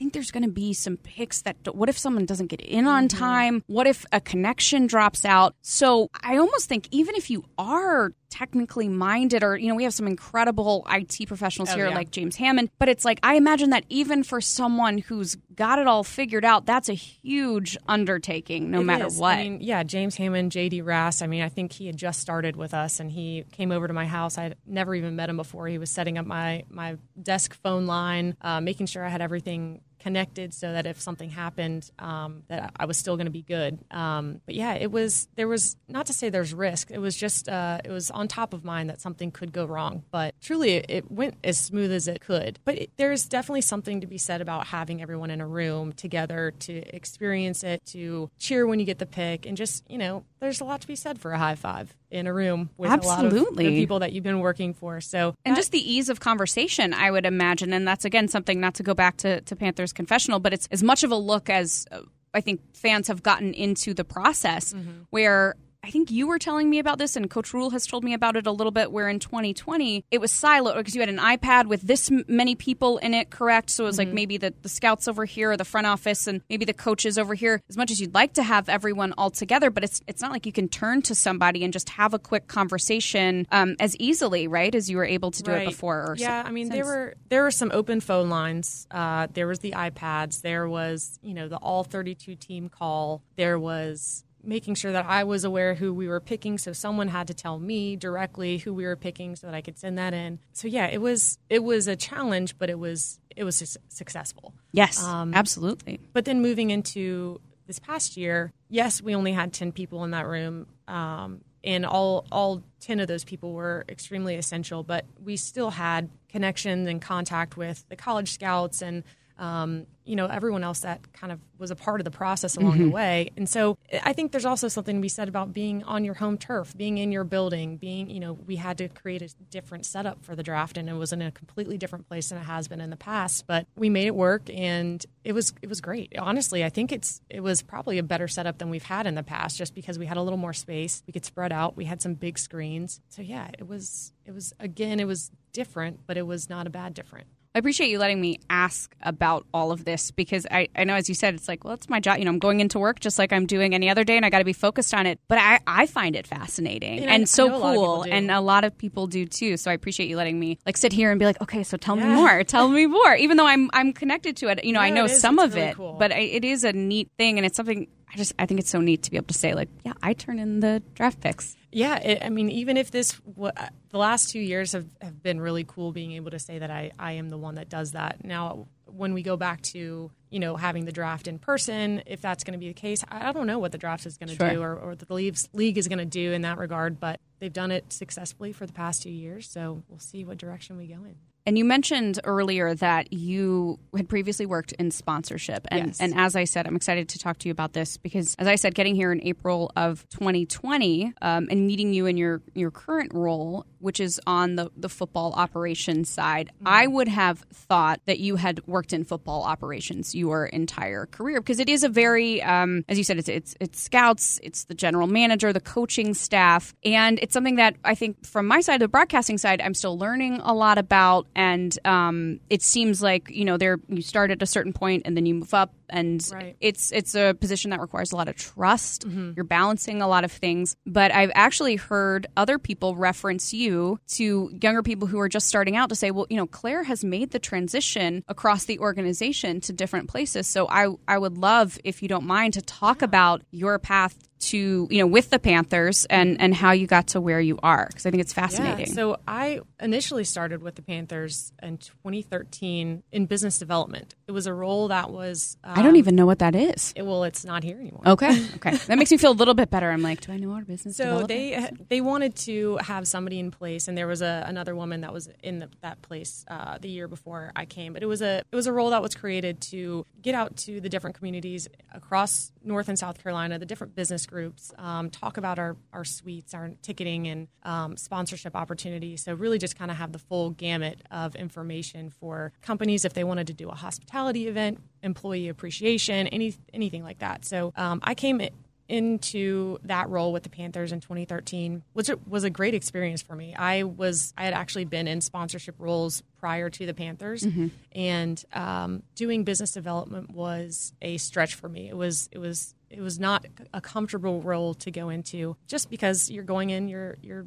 I 0.00 0.02
think 0.02 0.14
there's 0.14 0.30
going 0.30 0.44
to 0.44 0.48
be 0.50 0.72
some 0.72 0.96
picks 0.96 1.42
that 1.42 1.56
what 1.74 1.90
if 1.90 1.98
someone 1.98 2.24
doesn't 2.24 2.46
get 2.46 2.62
in 2.62 2.86
on 2.86 3.06
time? 3.06 3.62
What 3.66 3.86
if 3.86 4.06
a 4.12 4.18
connection 4.18 4.86
drops 4.86 5.26
out? 5.26 5.54
So 5.60 6.08
I 6.22 6.38
almost 6.38 6.70
think 6.70 6.88
even 6.90 7.16
if 7.16 7.28
you 7.28 7.44
are 7.58 8.14
technically 8.30 8.88
minded 8.88 9.42
or 9.42 9.58
you 9.58 9.68
know 9.68 9.74
we 9.74 9.82
have 9.82 9.92
some 9.92 10.06
incredible 10.06 10.86
IT 10.90 11.26
professionals 11.26 11.68
Oh, 11.70 11.74
here 11.74 11.88
yeah. 11.88 11.94
like 11.94 12.10
James 12.12 12.36
Hammond, 12.36 12.70
but 12.78 12.88
it's 12.88 13.04
like 13.04 13.20
I 13.22 13.34
imagine 13.34 13.70
that 13.70 13.84
even 13.90 14.22
for 14.22 14.40
someone 14.40 14.96
who's 14.96 15.36
got 15.54 15.78
it 15.78 15.86
all 15.86 16.02
figured 16.02 16.46
out, 16.46 16.64
that's 16.64 16.88
a 16.88 16.94
huge 16.94 17.76
undertaking 17.86 18.70
no 18.70 18.80
It 18.80 18.84
matter 18.84 19.06
is. 19.06 19.18
what. 19.18 19.34
I 19.36 19.42
mean, 19.42 19.60
yeah, 19.60 19.82
James 19.82 20.16
Hammond, 20.16 20.50
JD 20.52 20.82
Rass. 20.82 21.20
I 21.20 21.26
mean, 21.26 21.42
I 21.42 21.50
think 21.50 21.72
he 21.72 21.86
had 21.88 21.98
just 21.98 22.20
started 22.20 22.56
with 22.56 22.72
us, 22.72 23.00
and 23.00 23.10
he 23.12 23.44
came 23.52 23.70
over 23.70 23.86
to 23.86 23.92
my 23.92 24.06
house. 24.06 24.38
I'd 24.38 24.54
never 24.66 24.94
even 24.94 25.14
met 25.14 25.28
him 25.28 25.36
before. 25.36 25.66
He 25.66 25.76
was 25.76 25.90
setting 25.90 26.16
up 26.16 26.24
my 26.24 26.62
my 26.70 26.96
desk 27.22 27.52
phone 27.62 27.84
line, 27.86 28.34
uh, 28.40 28.62
making 28.62 28.86
sure 28.86 29.04
I 29.04 29.10
had 29.10 29.20
everything 29.20 29.82
connected 30.00 30.52
so 30.52 30.72
that 30.72 30.86
if 30.86 31.00
something 31.00 31.30
happened, 31.30 31.90
um, 31.98 32.42
that 32.48 32.72
I 32.76 32.86
was 32.86 32.96
still 32.96 33.16
going 33.16 33.26
to 33.26 33.30
be 33.30 33.42
good. 33.42 33.78
Um, 33.90 34.40
but 34.46 34.54
yeah, 34.54 34.74
it 34.74 34.90
was 34.90 35.28
there 35.36 35.48
was 35.48 35.76
not 35.88 36.06
to 36.06 36.12
say 36.12 36.30
there's 36.30 36.52
risk. 36.54 36.90
It 36.90 36.98
was 36.98 37.16
just 37.16 37.48
uh, 37.48 37.78
it 37.84 37.90
was 37.90 38.10
on 38.10 38.28
top 38.28 38.52
of 38.52 38.64
mind 38.64 38.90
that 38.90 39.00
something 39.00 39.30
could 39.30 39.52
go 39.52 39.64
wrong. 39.64 40.02
But 40.10 40.34
truly, 40.40 40.76
it, 40.76 41.10
went 41.10 41.34
as 41.42 41.58
smooth 41.58 41.92
as 41.92 42.08
it 42.08 42.20
could. 42.20 42.58
But 42.64 42.78
it, 42.78 42.90
there's 42.96 43.26
definitely 43.26 43.62
something 43.62 44.00
to 44.00 44.06
be 44.06 44.18
said 44.18 44.40
about 44.40 44.68
having 44.68 45.02
everyone 45.02 45.30
in 45.30 45.40
a 45.40 45.46
room 45.46 45.92
together 45.92 46.52
to 46.60 46.72
experience 46.94 47.64
it, 47.64 47.84
to 47.86 48.30
cheer 48.38 48.66
when 48.66 48.78
you 48.78 48.86
get 48.86 48.98
the 48.98 49.06
pick, 49.06 49.46
and 49.46 49.56
just 49.56 49.84
you 49.90 49.98
know, 49.98 50.24
there's 50.40 50.60
a 50.60 50.64
lot 50.64 50.80
to 50.80 50.86
be 50.86 50.96
said 50.96 51.20
for 51.20 51.32
a 51.32 51.38
high 51.38 51.54
five 51.54 51.94
in 52.10 52.26
a 52.26 52.32
room 52.32 52.70
with 52.76 52.90
a 53.04 53.06
lot 53.06 53.24
of 53.26 53.32
the 53.56 53.80
people 53.80 53.98
that 54.00 54.12
you've 54.12 54.24
been 54.24 54.40
working 54.40 54.74
for. 54.74 55.00
So 55.00 55.34
and 55.44 55.54
just 55.56 55.70
the 55.72 55.92
ease 55.92 56.08
of 56.08 56.20
conversation, 56.20 56.92
I 56.94 57.10
would 57.10 57.26
imagine, 57.26 57.72
and 57.72 57.86
that's 57.86 58.04
again 58.04 58.28
something 58.28 58.58
not 58.60 58.74
to 58.74 58.82
go 58.82 58.94
back 58.94 59.18
to, 59.18 59.40
to 59.42 59.56
Panthers 59.56 59.92
confessional, 59.92 60.40
but 60.40 60.52
it's 60.52 60.66
as 60.70 60.82
much 60.82 61.04
of 61.04 61.10
a 61.10 61.16
look 61.16 61.50
as 61.50 61.86
uh, 61.92 62.00
I 62.32 62.40
think 62.40 62.60
fans 62.74 63.08
have 63.08 63.22
gotten 63.22 63.54
into 63.54 63.94
the 63.94 64.04
process 64.04 64.74
where. 65.10 65.54
I 65.82 65.90
think 65.90 66.10
you 66.10 66.26
were 66.26 66.38
telling 66.38 66.68
me 66.68 66.78
about 66.78 66.98
this, 66.98 67.16
and 67.16 67.28
Coach 67.30 67.54
Rhule 67.54 67.70
has 67.70 67.86
told 67.86 68.04
me 68.04 68.12
about 68.12 68.36
it 68.36 68.46
a 68.46 68.52
little 68.52 68.70
bit. 68.70 68.92
Where 68.92 69.08
in 69.08 69.18
2020 69.18 70.04
it 70.10 70.20
was 70.20 70.30
siloed 70.30 70.76
because 70.76 70.94
you 70.94 71.00
had 71.00 71.08
an 71.08 71.16
iPad 71.18 71.66
with 71.66 71.80
this 71.82 72.10
m- 72.10 72.24
many 72.28 72.54
people 72.54 72.98
in 72.98 73.14
it, 73.14 73.30
correct? 73.30 73.70
So 73.70 73.84
it 73.84 73.86
was 73.86 73.98
like 73.98 74.08
maybe 74.08 74.36
the, 74.36 74.52
the 74.60 74.68
scouts 74.68 75.08
over 75.08 75.24
here, 75.24 75.52
or 75.52 75.56
the 75.56 75.64
front 75.64 75.86
office, 75.86 76.26
and 76.26 76.42
maybe 76.50 76.66
the 76.66 76.74
coaches 76.74 77.16
over 77.18 77.34
here. 77.34 77.62
As 77.70 77.78
much 77.78 77.90
as 77.90 77.98
you'd 78.00 78.14
like 78.14 78.34
to 78.34 78.42
have 78.42 78.68
everyone 78.68 79.14
all 79.16 79.30
together, 79.30 79.70
but 79.70 79.82
it's 79.82 80.02
it's 80.06 80.20
not 80.20 80.32
like 80.32 80.44
you 80.44 80.52
can 80.52 80.68
turn 80.68 81.00
to 81.02 81.14
somebody 81.14 81.64
and 81.64 81.72
just 81.72 81.88
have 81.90 82.12
a 82.12 82.18
quick 82.18 82.46
conversation 82.46 83.46
um, 83.50 83.76
as 83.80 83.96
easily, 83.96 84.48
right, 84.48 84.74
as 84.74 84.90
you 84.90 84.98
were 84.98 85.04
able 85.06 85.30
to 85.30 85.42
do 85.42 85.50
it 85.52 85.64
before. 85.64 86.10
Or 86.10 86.14
yeah, 86.18 86.42
si- 86.42 86.48
I 86.48 86.52
mean 86.52 86.68
there 86.68 86.84
were 86.84 87.14
there 87.30 87.42
were 87.42 87.50
some 87.50 87.70
open 87.72 88.00
phone 88.00 88.28
lines. 88.28 88.86
Uh, 88.90 89.28
there 89.32 89.46
was 89.46 89.60
the 89.60 89.72
iPads. 89.72 90.42
There 90.42 90.68
was 90.68 91.18
you 91.22 91.32
know 91.32 91.48
the 91.48 91.56
all 91.56 91.84
thirty 91.84 92.14
two 92.14 92.34
team 92.36 92.68
call. 92.68 93.22
There 93.36 93.58
was 93.58 94.24
making 94.42 94.74
sure 94.74 94.92
that 94.92 95.06
I 95.06 95.24
was 95.24 95.44
aware 95.44 95.74
who 95.74 95.92
we 95.92 96.08
were 96.08 96.20
picking, 96.20 96.58
so 96.58 96.72
someone 96.72 97.08
had 97.08 97.26
to 97.28 97.34
tell 97.34 97.58
me 97.58 97.96
directly 97.96 98.58
who 98.58 98.72
we 98.74 98.84
were 98.84 98.96
picking 98.96 99.36
so 99.36 99.46
that 99.46 99.54
I 99.54 99.60
could 99.60 99.78
send 99.78 99.98
that 99.98 100.14
in. 100.14 100.38
So 100.52 100.68
yeah, 100.68 100.86
it 100.86 101.00
was 101.00 101.38
it 101.48 101.62
was 101.64 101.86
a 101.88 101.96
challenge, 101.96 102.56
but 102.58 102.70
it 102.70 102.78
was 102.78 103.18
it 103.36 103.44
was 103.44 103.56
su- 103.56 103.80
successful. 103.88 104.54
Yes, 104.72 105.02
Um, 105.02 105.32
absolutely. 105.34 106.00
But 106.12 106.24
then 106.24 106.42
moving 106.42 106.70
into 106.70 107.40
this 107.66 107.78
past 107.78 108.16
year, 108.16 108.52
yes, 108.68 109.00
we 109.00 109.14
only 109.14 109.32
had 109.32 109.52
10 109.52 109.72
people 109.72 110.02
in 110.04 110.10
that 110.10 110.26
room. 110.26 110.66
Um, 110.88 111.42
and 111.62 111.84
all, 111.86 112.26
all 112.32 112.62
10 112.80 113.00
of 113.00 113.06
those 113.06 113.22
people 113.22 113.52
were 113.52 113.84
extremely 113.88 114.34
essential, 114.36 114.82
but 114.82 115.04
we 115.22 115.36
still 115.36 115.70
had 115.70 116.08
connections 116.28 116.88
and 116.88 117.00
contact 117.02 117.56
with 117.56 117.86
the 117.88 117.96
college 117.96 118.32
scouts 118.32 118.82
and, 118.82 119.04
um, 119.40 119.86
you 120.04 120.16
know, 120.16 120.26
everyone 120.26 120.62
else 120.62 120.80
that 120.80 121.12
kind 121.12 121.32
of 121.32 121.40
was 121.58 121.70
a 121.70 121.76
part 121.76 122.00
of 122.00 122.04
the 122.04 122.10
process 122.10 122.56
along 122.56 122.78
the 122.78 122.90
way. 122.90 123.30
And 123.36 123.48
so 123.48 123.78
I 124.02 124.12
think 124.12 124.32
there's 124.32 124.44
also 124.44 124.68
something 124.68 124.96
to 124.96 125.00
be 125.00 125.08
said 125.08 125.28
about 125.28 125.52
being 125.52 125.82
on 125.84 126.04
your 126.04 126.14
home 126.14 126.36
turf, 126.36 126.76
being 126.76 126.98
in 126.98 127.10
your 127.10 127.24
building, 127.24 127.76
being, 127.76 128.10
you 128.10 128.20
know, 128.20 128.34
we 128.34 128.56
had 128.56 128.76
to 128.78 128.88
create 128.88 129.22
a 129.22 129.28
different 129.50 129.86
setup 129.86 130.22
for 130.24 130.36
the 130.36 130.42
draft 130.42 130.76
and 130.76 130.88
it 130.88 130.94
was 130.94 131.12
in 131.12 131.22
a 131.22 131.30
completely 131.30 131.78
different 131.78 132.06
place 132.06 132.28
than 132.28 132.38
it 132.38 132.44
has 132.44 132.68
been 132.68 132.80
in 132.80 132.90
the 132.90 132.96
past, 132.96 133.46
but 133.46 133.66
we 133.76 133.88
made 133.88 134.06
it 134.06 134.14
work 134.14 134.42
and 134.52 135.06
it 135.24 135.32
was 135.32 135.52
it 135.62 135.68
was 135.68 135.80
great. 135.80 136.12
Honestly, 136.18 136.64
I 136.64 136.68
think 136.68 136.92
it's 136.92 137.22
it 137.30 137.40
was 137.40 137.62
probably 137.62 137.98
a 137.98 138.02
better 138.02 138.28
setup 138.28 138.58
than 138.58 138.68
we've 138.68 138.82
had 138.82 139.06
in 139.06 139.14
the 139.14 139.22
past 139.22 139.56
just 139.56 139.74
because 139.74 139.98
we 139.98 140.06
had 140.06 140.16
a 140.16 140.22
little 140.22 140.38
more 140.38 140.52
space. 140.52 141.02
We 141.06 141.12
could 141.12 141.24
spread 141.24 141.52
out. 141.52 141.76
We 141.76 141.86
had 141.86 142.02
some 142.02 142.14
big 142.14 142.38
screens. 142.38 143.00
So 143.08 143.22
yeah, 143.22 143.48
it 143.58 143.66
was 143.66 144.12
it 144.26 144.32
was 144.32 144.52
again 144.60 145.00
it 145.00 145.06
was 145.06 145.30
different, 145.52 146.00
but 146.06 146.16
it 146.16 146.26
was 146.26 146.50
not 146.50 146.66
a 146.66 146.70
bad 146.70 146.94
different. 146.94 147.26
I 147.52 147.58
appreciate 147.58 147.90
you 147.90 147.98
letting 147.98 148.20
me 148.20 148.38
ask 148.48 148.94
about 149.02 149.44
all 149.52 149.72
of 149.72 149.84
this 149.84 150.12
because 150.12 150.46
I, 150.52 150.68
I 150.76 150.84
know, 150.84 150.94
as 150.94 151.08
you 151.08 151.16
said, 151.16 151.34
it's 151.34 151.48
like, 151.48 151.64
well, 151.64 151.74
it's 151.74 151.88
my 151.88 151.98
job. 151.98 152.18
You 152.18 152.24
know, 152.24 152.30
I'm 152.30 152.38
going 152.38 152.60
into 152.60 152.78
work 152.78 153.00
just 153.00 153.18
like 153.18 153.32
I'm 153.32 153.44
doing 153.44 153.74
any 153.74 153.90
other 153.90 154.04
day 154.04 154.16
and 154.16 154.24
I 154.24 154.30
got 154.30 154.38
to 154.38 154.44
be 154.44 154.52
focused 154.52 154.94
on 154.94 155.04
it. 155.04 155.18
But 155.26 155.38
I, 155.38 155.58
I 155.66 155.86
find 155.86 156.14
it 156.14 156.28
fascinating 156.28 157.00
And 157.00 157.10
and, 157.10 157.10
I- 157.10 157.22
I 157.22 157.24
so 157.24 157.48
know 157.48 157.56
a 157.56 157.58
lot 157.58 157.70
of 157.70 157.76
cool. 157.76 158.02
And 158.08 158.30
a 158.30 158.40
lot 158.40 158.62
of 158.62 158.78
people 158.78 159.08
do 159.08 159.26
too. 159.26 159.56
So 159.56 159.68
I 159.68 159.74
appreciate 159.74 160.08
you 160.08 160.16
letting 160.16 160.38
me 160.38 160.58
like 160.64 160.76
sit 160.76 160.92
here 160.92 161.10
and 161.10 161.18
be 161.18 161.24
like, 161.24 161.40
okay, 161.42 161.64
so 161.64 161.76
tell 161.76 161.96
me 161.96 162.04
more. 162.04 162.44
Tell 162.44 162.68
me 162.78 162.86
more. 162.86 163.16
Even 163.16 163.36
though 163.36 163.46
I'm, 163.48 163.68
I'm 163.72 163.92
connected 163.94 164.36
to 164.38 164.48
it, 164.48 164.62
you 164.64 164.72
know, 164.72 164.80
I 164.80 164.90
know 164.90 165.08
some 165.08 165.36
It's 165.40 165.44
of 165.46 165.54
really 165.56 165.66
it, 165.70 165.74
cool. 165.76 165.94
but 165.98 166.12
I, 166.12 166.18
it 166.20 166.44
is 166.44 166.62
a 166.62 166.72
neat 166.72 167.10
thing. 167.18 167.36
And 167.36 167.44
it's 167.44 167.56
something 167.56 167.88
I 168.12 168.16
just, 168.16 168.32
I 168.38 168.46
think 168.46 168.60
it's 168.60 168.70
so 168.70 168.80
neat 168.80 169.04
to 169.04 169.10
be 169.10 169.16
able 169.16 169.28
to 169.28 169.34
say, 169.34 169.54
like, 169.54 169.68
yeah, 169.84 169.92
I 170.02 170.14
turn 170.14 170.38
in 170.38 170.60
the 170.60 170.82
draft 170.94 171.20
picks. 171.20 171.56
Yeah, 171.72 171.96
it, 171.98 172.22
I 172.24 172.28
mean, 172.30 172.50
even 172.50 172.76
if 172.76 172.90
this, 172.90 173.12
w- 173.12 173.52
uh, 173.56 173.68
the 173.90 173.98
last 173.98 174.30
two 174.30 174.40
years 174.40 174.72
have, 174.72 174.86
have 175.00 175.22
been 175.22 175.40
really 175.40 175.62
cool 175.64 175.92
being 175.92 176.12
able 176.12 176.32
to 176.32 176.38
say 176.40 176.58
that 176.58 176.70
I, 176.72 176.90
I 176.98 177.12
am 177.12 177.30
the 177.30 177.38
one 177.38 177.54
that 177.54 177.68
does 177.68 177.92
that. 177.92 178.24
Now, 178.24 178.66
when 178.86 179.14
we 179.14 179.22
go 179.22 179.36
back 179.36 179.62
to, 179.62 180.10
you 180.30 180.40
know, 180.40 180.56
having 180.56 180.84
the 180.84 180.90
draft 180.92 181.28
in 181.28 181.38
person, 181.38 182.02
if 182.06 182.20
that's 182.20 182.42
going 182.42 182.54
to 182.54 182.58
be 182.58 182.66
the 182.66 182.74
case, 182.74 183.04
I 183.08 183.30
don't 183.32 183.46
know 183.46 183.60
what 183.60 183.70
the 183.70 183.78
draft 183.78 184.04
is 184.06 184.16
going 184.18 184.30
to 184.30 184.34
Sure. 184.34 184.50
do 184.50 184.60
or, 184.62 184.74
or 184.74 184.96
the 184.96 185.12
leagues, 185.14 185.48
league 185.52 185.78
is 185.78 185.86
going 185.86 185.98
to 186.00 186.04
do 186.04 186.32
in 186.32 186.42
that 186.42 186.58
regard, 186.58 186.98
but 186.98 187.20
they've 187.38 187.52
done 187.52 187.70
it 187.70 187.92
successfully 187.92 188.50
for 188.52 188.66
the 188.66 188.72
past 188.72 189.04
two 189.04 189.10
years. 189.10 189.48
So 189.48 189.84
we'll 189.88 190.00
see 190.00 190.24
what 190.24 190.38
direction 190.38 190.76
we 190.76 190.88
go 190.88 190.94
in. 190.94 191.14
And 191.46 191.56
you 191.56 191.64
mentioned 191.64 192.20
earlier 192.24 192.74
that 192.74 193.12
you 193.12 193.78
had 193.96 194.08
previously 194.08 194.46
worked 194.46 194.72
in 194.72 194.90
sponsorship. 194.90 195.66
And, 195.70 195.86
Yes. 195.88 196.00
and 196.00 196.14
as 196.14 196.36
I 196.36 196.44
said, 196.44 196.66
I'm 196.66 196.76
excited 196.76 197.08
to 197.08 197.18
talk 197.18 197.38
to 197.38 197.48
you 197.48 197.52
about 197.52 197.72
this 197.72 197.96
because, 197.96 198.34
as 198.38 198.46
I 198.46 198.56
said, 198.56 198.74
getting 198.74 198.94
here 198.94 199.10
in 199.10 199.22
April 199.26 199.72
of 199.74 200.06
2020 200.10 201.14
um, 201.22 201.48
and 201.50 201.66
meeting 201.66 201.92
you 201.94 202.06
in 202.06 202.16
your, 202.16 202.42
your 202.54 202.70
current 202.70 203.12
role, 203.14 203.64
which 203.80 204.00
is 204.00 204.20
on 204.26 204.56
the, 204.56 204.70
the 204.76 204.88
football 204.88 205.32
operations 205.32 206.08
side, 206.08 206.50
I 206.64 206.86
would 206.86 207.08
have 207.08 207.40
thought 207.52 208.00
that 208.06 208.18
you 208.20 208.36
had 208.36 208.66
worked 208.66 208.92
in 208.92 209.04
football 209.04 209.42
operations 209.42 210.14
your 210.14 210.46
entire 210.46 211.06
career 211.06 211.40
because 211.40 211.60
it 211.60 211.68
is 211.68 211.82
a 211.84 211.88
very, 211.88 212.42
um, 212.42 212.84
as 212.88 212.98
you 212.98 213.04
said, 213.04 213.18
it's, 213.18 213.28
it's, 213.28 213.54
it's 213.60 213.80
scouts, 213.82 214.38
it's 214.42 214.64
the 214.64 214.74
general 214.74 215.06
manager, 215.06 215.52
the 215.52 215.60
coaching 215.60 216.14
staff. 216.14 216.74
And 216.84 217.18
it's 217.20 217.32
something 217.32 217.56
that 217.56 217.76
I 217.84 217.94
think 217.94 218.24
from 218.24 218.46
my 218.46 218.60
side, 218.60 218.80
the 218.80 218.88
broadcasting 218.88 219.38
side, 219.38 219.60
I'm 219.60 219.74
still 219.74 219.98
learning 219.98 220.40
a 220.42 220.52
lot 220.54 220.78
about. 220.78 221.26
And 221.34 221.76
um, 221.84 222.40
it 222.50 222.62
seems 222.62 223.02
like, 223.02 223.30
you 223.30 223.44
know, 223.44 223.56
there 223.56 223.78
you 223.88 224.02
start 224.02 224.30
at 224.30 224.42
a 224.42 224.46
certain 224.46 224.72
point 224.72 225.02
and 225.06 225.16
then 225.16 225.26
you 225.26 225.34
move 225.34 225.54
up 225.54 225.72
and 225.92 226.24
Right. 226.32 226.56
it's 226.60 226.92
it's 226.92 227.16
a 227.16 227.34
position 227.34 227.70
that 227.72 227.80
requires 227.80 228.12
a 228.12 228.16
lot 228.16 228.28
of 228.28 228.36
trust. 228.36 229.04
You're 229.34 229.44
balancing 229.44 230.02
a 230.02 230.06
lot 230.08 230.22
of 230.22 230.30
things, 230.30 230.76
but 230.86 231.12
I've 231.12 231.32
actually 231.34 231.76
heard 231.76 232.28
other 232.36 232.58
people 232.58 232.94
reference 232.94 233.52
you 233.52 233.69
to 234.08 234.50
younger 234.60 234.82
people 234.82 235.08
who 235.08 235.18
are 235.20 235.28
just 235.28 235.48
starting 235.48 235.76
out 235.76 235.88
to 235.88 235.94
say, 235.94 236.10
"Well, 236.10 236.26
you 236.30 236.36
know, 236.36 236.46
Claire 236.46 236.84
has 236.84 237.04
made 237.04 237.30
the 237.30 237.38
transition 237.38 238.24
across 238.28 238.64
the 238.64 238.78
organization 238.78 239.60
to 239.62 239.72
different 239.72 240.08
places." 240.08 240.46
So 240.46 240.66
I 240.68 240.94
I 241.08 241.18
would 241.18 241.38
love 241.38 241.78
if 241.84 242.02
you 242.02 242.08
don't 242.08 242.26
mind 242.26 242.54
to 242.54 242.62
talk 242.62 243.02
about 243.02 243.42
your 243.50 243.78
path 243.78 244.16
to, 244.40 244.88
you 244.90 244.98
know, 244.98 245.06
with 245.06 245.30
the 245.30 245.38
Panthers 245.38 246.04
and 246.06 246.40
and 246.40 246.54
how 246.54 246.72
you 246.72 246.86
got 246.86 247.08
to 247.08 247.20
where 247.20 247.40
you 247.40 247.58
are 247.62 247.86
because 247.88 248.06
I 248.06 248.10
think 248.10 248.20
it's 248.22 248.32
fascinating. 248.32 248.86
Yeah, 248.86 248.92
so 248.94 249.18
I 249.28 249.60
initially 249.80 250.24
started 250.24 250.62
with 250.62 250.74
the 250.76 250.82
Panthers 250.82 251.52
in 251.62 251.78
2013 251.78 253.02
in 253.12 253.26
business 253.26 253.58
development. 253.58 254.14
It 254.28 254.32
was 254.32 254.46
a 254.46 254.54
role 254.54 254.88
that 254.88 255.10
was. 255.10 255.56
Um, 255.64 255.78
I 255.78 255.82
don't 255.82 255.96
even 255.96 256.14
know 256.16 256.26
what 256.26 256.38
that 256.40 256.54
is. 256.54 256.92
it- 256.96 257.02
well, 257.02 257.24
it's 257.24 257.44
not 257.44 257.62
here 257.64 257.78
anymore. 257.78 258.02
Okay. 258.06 258.46
Okay. 258.60 258.76
That 258.76 258.98
makes 258.98 259.10
me 259.10 259.16
feel 259.16 259.30
a 259.30 259.38
little 259.40 259.54
bit 259.54 259.70
better. 259.70 259.90
I'm 259.90 260.02
like, 260.02 260.20
do 260.20 260.32
I 260.32 260.36
know 260.36 260.52
our 260.52 260.62
business 260.62 260.96
So 260.96 261.26
they 261.26 261.68
they 261.88 262.00
wanted 262.00 262.34
to 262.36 262.76
have 262.78 263.06
somebody 263.08 263.38
in 263.38 263.50
place, 263.50 263.88
and 263.88 263.96
there 263.96 264.06
was 264.06 264.20
a, 264.22 264.44
another 264.46 264.74
woman 264.74 265.00
that 265.00 265.12
was 265.12 265.28
in 265.42 265.60
the, 265.60 265.68
that 265.82 266.02
place 266.02 266.44
uh, 266.48 266.76
the 266.78 266.88
year 266.88 267.08
before 267.08 267.52
I 267.56 267.64
came. 267.64 267.92
But 267.94 268.02
it 268.02 268.06
was 268.06 268.20
a 268.22 268.42
it 268.50 268.56
was 268.56 268.66
a 268.66 268.72
role 268.72 268.90
that 268.90 269.02
was 269.02 269.14
created 269.14 269.60
to 269.72 270.04
get 270.20 270.34
out 270.34 270.56
to 270.58 270.80
the 270.80 270.88
different 270.88 271.16
communities 271.16 271.68
across 271.94 272.52
North 272.62 272.88
and 272.88 272.98
South 272.98 273.22
Carolina, 273.22 273.58
the 273.58 273.66
different 273.66 273.94
business 273.94 274.26
groups, 274.30 274.72
um, 274.78 275.10
talk 275.10 275.36
about 275.36 275.58
our 275.58 275.76
our 275.92 276.04
suites, 276.04 276.54
our 276.54 276.70
ticketing, 276.82 277.26
and 277.26 277.48
um, 277.64 277.96
sponsorship 277.96 278.54
opportunities. 278.56 279.22
So 279.24 279.34
really, 279.34 279.58
just 279.58 279.76
kind 279.76 279.90
of 279.90 279.96
have 279.96 280.12
the 280.12 280.18
full 280.18 280.50
gamut 280.50 281.00
of 281.10 281.34
information 281.36 282.10
for 282.10 282.52
companies 282.62 283.04
if 283.04 283.12
they 283.12 283.24
wanted 283.24 283.48
to 283.48 283.54
do 283.54 283.68
a 283.68 283.74
hospitality 283.74 284.48
event, 284.48 284.80
employee 285.02 285.48
appreciation, 285.48 286.28
any 286.28 286.54
anything 286.72 287.02
like 287.02 287.18
that. 287.18 287.44
So 287.44 287.72
um, 287.76 288.00
I 288.02 288.14
came. 288.14 288.40
into 288.88 289.78
that 289.84 290.08
role 290.08 290.32
with 290.32 290.42
the 290.42 290.48
Panthers 290.48 290.90
in 290.90 290.98
2013, 290.98 291.84
which 291.92 292.10
was 292.26 292.42
a 292.42 292.50
great 292.50 292.74
experience 292.74 293.22
for 293.22 293.36
me. 293.36 293.54
I 293.54 293.84
was 293.84 294.34
I 294.36 294.42
had 294.44 294.52
actually 294.52 294.84
been 294.84 295.06
in 295.06 295.20
sponsorship 295.20 295.76
roles 295.78 296.24
prior 296.40 296.68
to 296.70 296.86
the 296.86 296.92
Panthers, 296.92 297.46
and 297.92 298.44
um, 298.52 299.04
doing 299.14 299.44
business 299.44 299.70
development 299.70 300.32
was 300.32 300.92
a 301.00 301.18
stretch 301.18 301.54
for 301.54 301.68
me. 301.68 301.88
It 301.88 301.96
was 301.96 302.28
it 302.32 302.38
was 302.38 302.74
it 302.90 303.00
was 303.00 303.18
not 303.18 303.46
a 303.72 303.80
comfortable 303.80 304.42
role 304.42 304.74
to 304.74 304.90
go 304.90 305.08
into 305.08 305.56
just 305.66 305.90
because 305.90 306.30
you're 306.30 306.44
going 306.44 306.70
in 306.70 306.88
you're 306.88 307.16
you're 307.22 307.46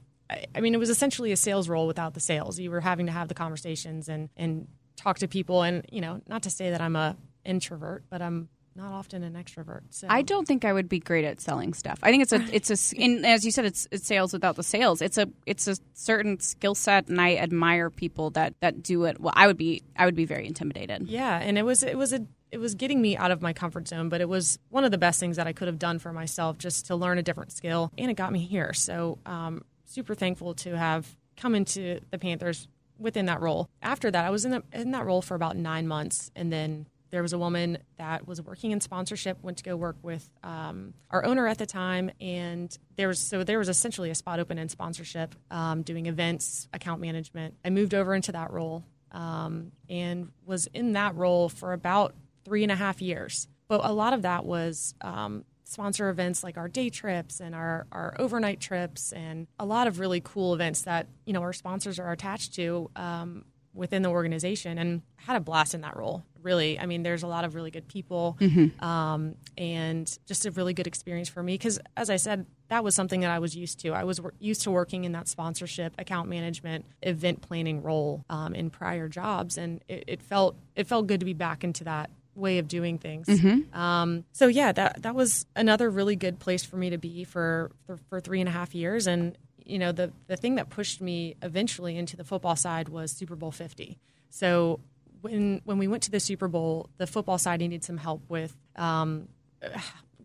I 0.56 0.62
mean, 0.62 0.74
it 0.74 0.80
was 0.80 0.90
essentially 0.90 1.32
a 1.32 1.38
sales 1.38 1.70
role 1.70 1.88
without 1.88 2.14
the 2.14 2.20
sales. 2.20 2.60
You 2.60 2.72
were 2.72 2.82
having 2.82 3.06
to 3.08 3.12
have 3.12 3.28
the 3.28 3.34
conversations 3.34 4.10
and 4.10 4.30
and 4.38 4.68
talk 4.96 5.20
to 5.20 5.28
people, 5.28 5.64
and 5.64 5.86
you 5.92 6.02
know, 6.02 6.22
not 6.28 6.44
to 6.44 6.50
say 6.50 6.70
that 6.72 6.82
I'm 6.82 6.96
a 6.96 7.18
introvert, 7.46 8.04
but 8.10 8.22
I'm 8.22 8.50
not 8.76 8.92
often 8.92 9.22
an 9.24 9.34
extrovert. 9.34 9.82
So 9.92 10.08
I 10.10 10.22
don't 10.22 10.48
think 10.48 10.66
I 10.66 10.74
would 10.74 10.90
be 10.90 11.00
great 11.00 11.26
at 11.26 11.40
selling 11.40 11.74
stuff. 11.74 12.00
I 12.02 12.10
think 12.10 12.24
it's 12.24 12.34
a 12.34 12.42
it's 12.56 12.94
a 12.94 12.96
in, 12.96 13.26
as 13.26 13.46
you 13.46 13.52
said 13.52 13.66
it's 13.66 13.88
it's 13.92 14.08
sales 14.08 14.34
without 14.34 14.56
the 14.56 14.64
sales. 14.64 15.02
It's 15.02 15.18
a 15.18 15.28
it's 15.46 15.68
a 15.68 15.78
certain 15.94 16.40
skill 16.40 16.76
set, 16.76 17.08
and 17.08 17.20
I 17.20 17.36
admire 17.36 17.90
people 17.90 18.32
that 18.32 18.56
that 18.62 18.82
do 18.82 19.06
it. 19.06 19.20
Well, 19.20 19.34
I 19.36 19.48
would 19.48 19.58
be 19.58 19.84
I 19.96 20.06
would 20.06 20.16
be 20.16 20.26
very 20.26 20.48
intimidated. 20.48 21.08
Yeah, 21.08 21.38
and 21.38 21.58
it 21.58 21.64
was 21.64 21.84
it 21.84 21.98
was 21.98 22.14
a 22.14 22.26
it 22.54 22.60
was 22.60 22.76
getting 22.76 23.02
me 23.02 23.18
out 23.18 23.32
of 23.32 23.42
my 23.42 23.52
comfort 23.52 23.88
zone, 23.88 24.10
but 24.10 24.22
it 24.22 24.30
was 24.30 24.60
one 24.70 24.84
of 24.84 24.92
the 24.92 24.98
best 24.98 25.20
things 25.20 25.38
that 25.38 25.48
I 25.48 25.54
could 25.54 25.68
have 25.68 25.80
done 25.80 25.98
for 25.98 26.14
myself 26.14 26.60
just 26.60 26.86
to 26.86 26.96
learn 26.96 27.18
a 27.18 27.24
different 27.24 27.52
skill, 27.52 27.92
and 27.98 28.12
it 28.12 28.14
got 28.14 28.32
me 28.32 28.40
here. 28.46 28.74
So, 28.74 29.18
um, 29.26 29.66
super 29.86 30.14
thankful 30.14 30.54
to 30.56 30.78
have 30.78 31.18
come 31.36 31.56
into 31.56 32.00
the 32.12 32.20
Panthers 32.20 32.68
within 33.00 33.26
that 33.26 33.42
role. 33.42 33.70
After 33.82 34.12
that, 34.12 34.24
I 34.24 34.30
was 34.30 34.46
in, 34.46 34.52
the, 34.52 34.64
in 34.72 34.92
that 34.92 35.04
role 35.04 35.24
for 35.24 35.34
about 35.34 35.58
nine 35.58 35.88
months, 35.88 36.30
and 36.36 36.54
then 36.54 36.86
there 37.10 37.24
was 37.24 37.34
a 37.34 37.40
woman 37.40 37.80
that 37.98 38.28
was 38.28 38.40
working 38.40 38.70
in 38.70 38.80
sponsorship, 38.82 39.42
went 39.42 39.58
to 39.58 39.64
go 39.64 39.76
work 39.76 39.98
with 40.04 40.30
um, 40.44 40.94
our 41.10 41.26
owner 41.26 41.48
at 41.48 41.58
the 41.58 41.66
time, 41.66 42.12
and 42.22 42.78
there 42.98 43.08
was 43.08 43.20
so 43.20 43.44
there 43.44 43.58
was 43.58 43.70
essentially 43.70 44.12
a 44.12 44.16
spot 44.16 44.40
open 44.40 44.60
in 44.60 44.70
sponsorship, 44.70 45.34
um, 45.50 45.82
doing 45.82 46.06
events, 46.06 46.68
account 46.72 47.02
management. 47.02 47.56
I 47.66 47.72
moved 47.72 47.96
over 47.96 48.14
into 48.14 48.32
that 48.32 48.52
role 48.52 48.84
um, 49.12 49.72
and 49.90 50.32
was 50.46 50.68
in 50.68 50.94
that 50.94 51.16
role 51.16 51.50
for 51.50 51.74
about 51.74 52.14
three 52.46 52.64
and 52.64 52.72
a 52.72 52.76
half 52.76 53.02
years. 53.02 53.48
But 53.68 53.82
a 53.84 53.92
lot 53.94 54.14
of 54.14 54.24
that 54.24 54.46
was 54.46 54.94
um, 55.02 55.46
sponsor 55.64 56.10
events 56.10 56.44
like 56.44 56.58
our 56.58 56.68
day 56.68 56.90
trips 56.90 57.40
and 57.40 57.56
our, 57.56 57.88
our 57.92 58.16
overnight 58.20 58.60
trips 58.60 59.12
and 59.12 59.48
a 59.60 59.66
lot 59.66 59.88
of 59.88 60.00
really 60.00 60.22
cool 60.22 60.54
events 60.54 60.84
that 60.84 61.08
you 61.26 61.34
know 61.34 61.42
our 61.42 61.54
sponsors 61.54 62.00
are 62.00 62.12
attached 62.12 62.54
to 62.56 62.90
um, 62.96 63.46
within 63.74 64.04
the 64.04 64.10
organization 64.10 64.78
and 64.78 65.02
had 65.16 65.36
a 65.36 65.40
blast 65.40 65.74
in 65.74 65.82
that 65.82 65.98
role 65.98 66.24
really. 66.42 66.78
I 66.78 66.86
mean 66.86 67.04
there's 67.04 67.24
a 67.24 67.28
lot 67.28 67.46
of 67.46 67.56
really 67.56 67.72
good 67.72 67.88
people 67.88 68.38
um, 68.82 69.36
and 69.58 70.20
just 70.28 70.46
a 70.46 70.52
really 70.52 70.74
good 70.74 70.88
experience 70.88 71.30
for 71.30 71.42
me 71.42 71.54
because 71.54 71.80
as 71.96 72.10
i 72.10 72.18
said 72.18 72.46
that 72.68 72.84
was 72.84 72.96
something 72.96 73.22
that 73.22 73.32
i 73.32 73.40
was 73.40 73.56
used 73.56 73.80
to. 73.80 73.92
I 73.94 74.04
was 74.04 74.20
wor- 74.22 74.34
used 74.40 74.62
to 74.64 74.72
working 74.72 75.06
in 75.06 75.14
that 75.14 75.28
sponsorship 75.28 75.94
account 75.98 76.30
management 76.30 76.86
event 77.02 77.42
planning 77.42 77.82
role 77.82 78.26
um, 78.30 78.54
in 78.54 78.70
prior 78.70 79.08
jobs 79.08 79.58
and 79.58 79.82
it, 79.88 80.04
it 80.08 80.22
felt 80.22 80.58
it 80.76 80.86
felt 80.86 81.08
good 81.08 81.22
to 81.22 81.26
be 81.26 81.34
back 81.34 81.64
into 81.64 81.86
that 81.86 82.12
way 82.36 82.58
of 82.58 82.68
doing 82.68 82.98
things. 82.98 83.28
Um, 83.74 84.26
so 84.32 84.48
yeah, 84.48 84.72
that 84.72 85.04
that 85.04 85.16
was 85.16 85.46
another 85.56 85.90
really 85.90 86.16
good 86.16 86.40
place 86.40 86.64
for 86.64 86.78
me 86.78 86.90
to 86.92 86.98
be 86.98 87.24
for, 87.24 87.72
for 87.86 87.98
for 88.10 88.20
three 88.20 88.40
and 88.40 88.50
a 88.50 88.52
half 88.52 88.74
years. 88.74 89.08
And 89.08 89.38
you 89.66 89.80
know, 89.80 89.92
the 89.92 90.12
the 90.28 90.36
thing 90.38 90.56
that 90.56 90.70
pushed 90.70 91.02
me 91.02 91.36
eventually 91.42 91.98
into 91.98 92.18
the 92.18 92.24
football 92.24 92.56
side 92.56 92.90
was 92.90 93.12
Super 93.12 93.36
Bowl 93.36 93.52
Fifty. 93.52 94.00
So 94.30 94.80
when 95.22 95.62
when 95.66 95.78
we 95.78 95.88
went 95.88 96.04
to 96.04 96.12
the 96.12 96.20
Super 96.20 96.48
Bowl, 96.48 96.90
the 96.98 97.08
football 97.08 97.38
side 97.38 97.60
needed 97.60 97.84
some 97.84 97.98
help 97.98 98.22
with. 98.30 98.56
Um, 98.76 99.30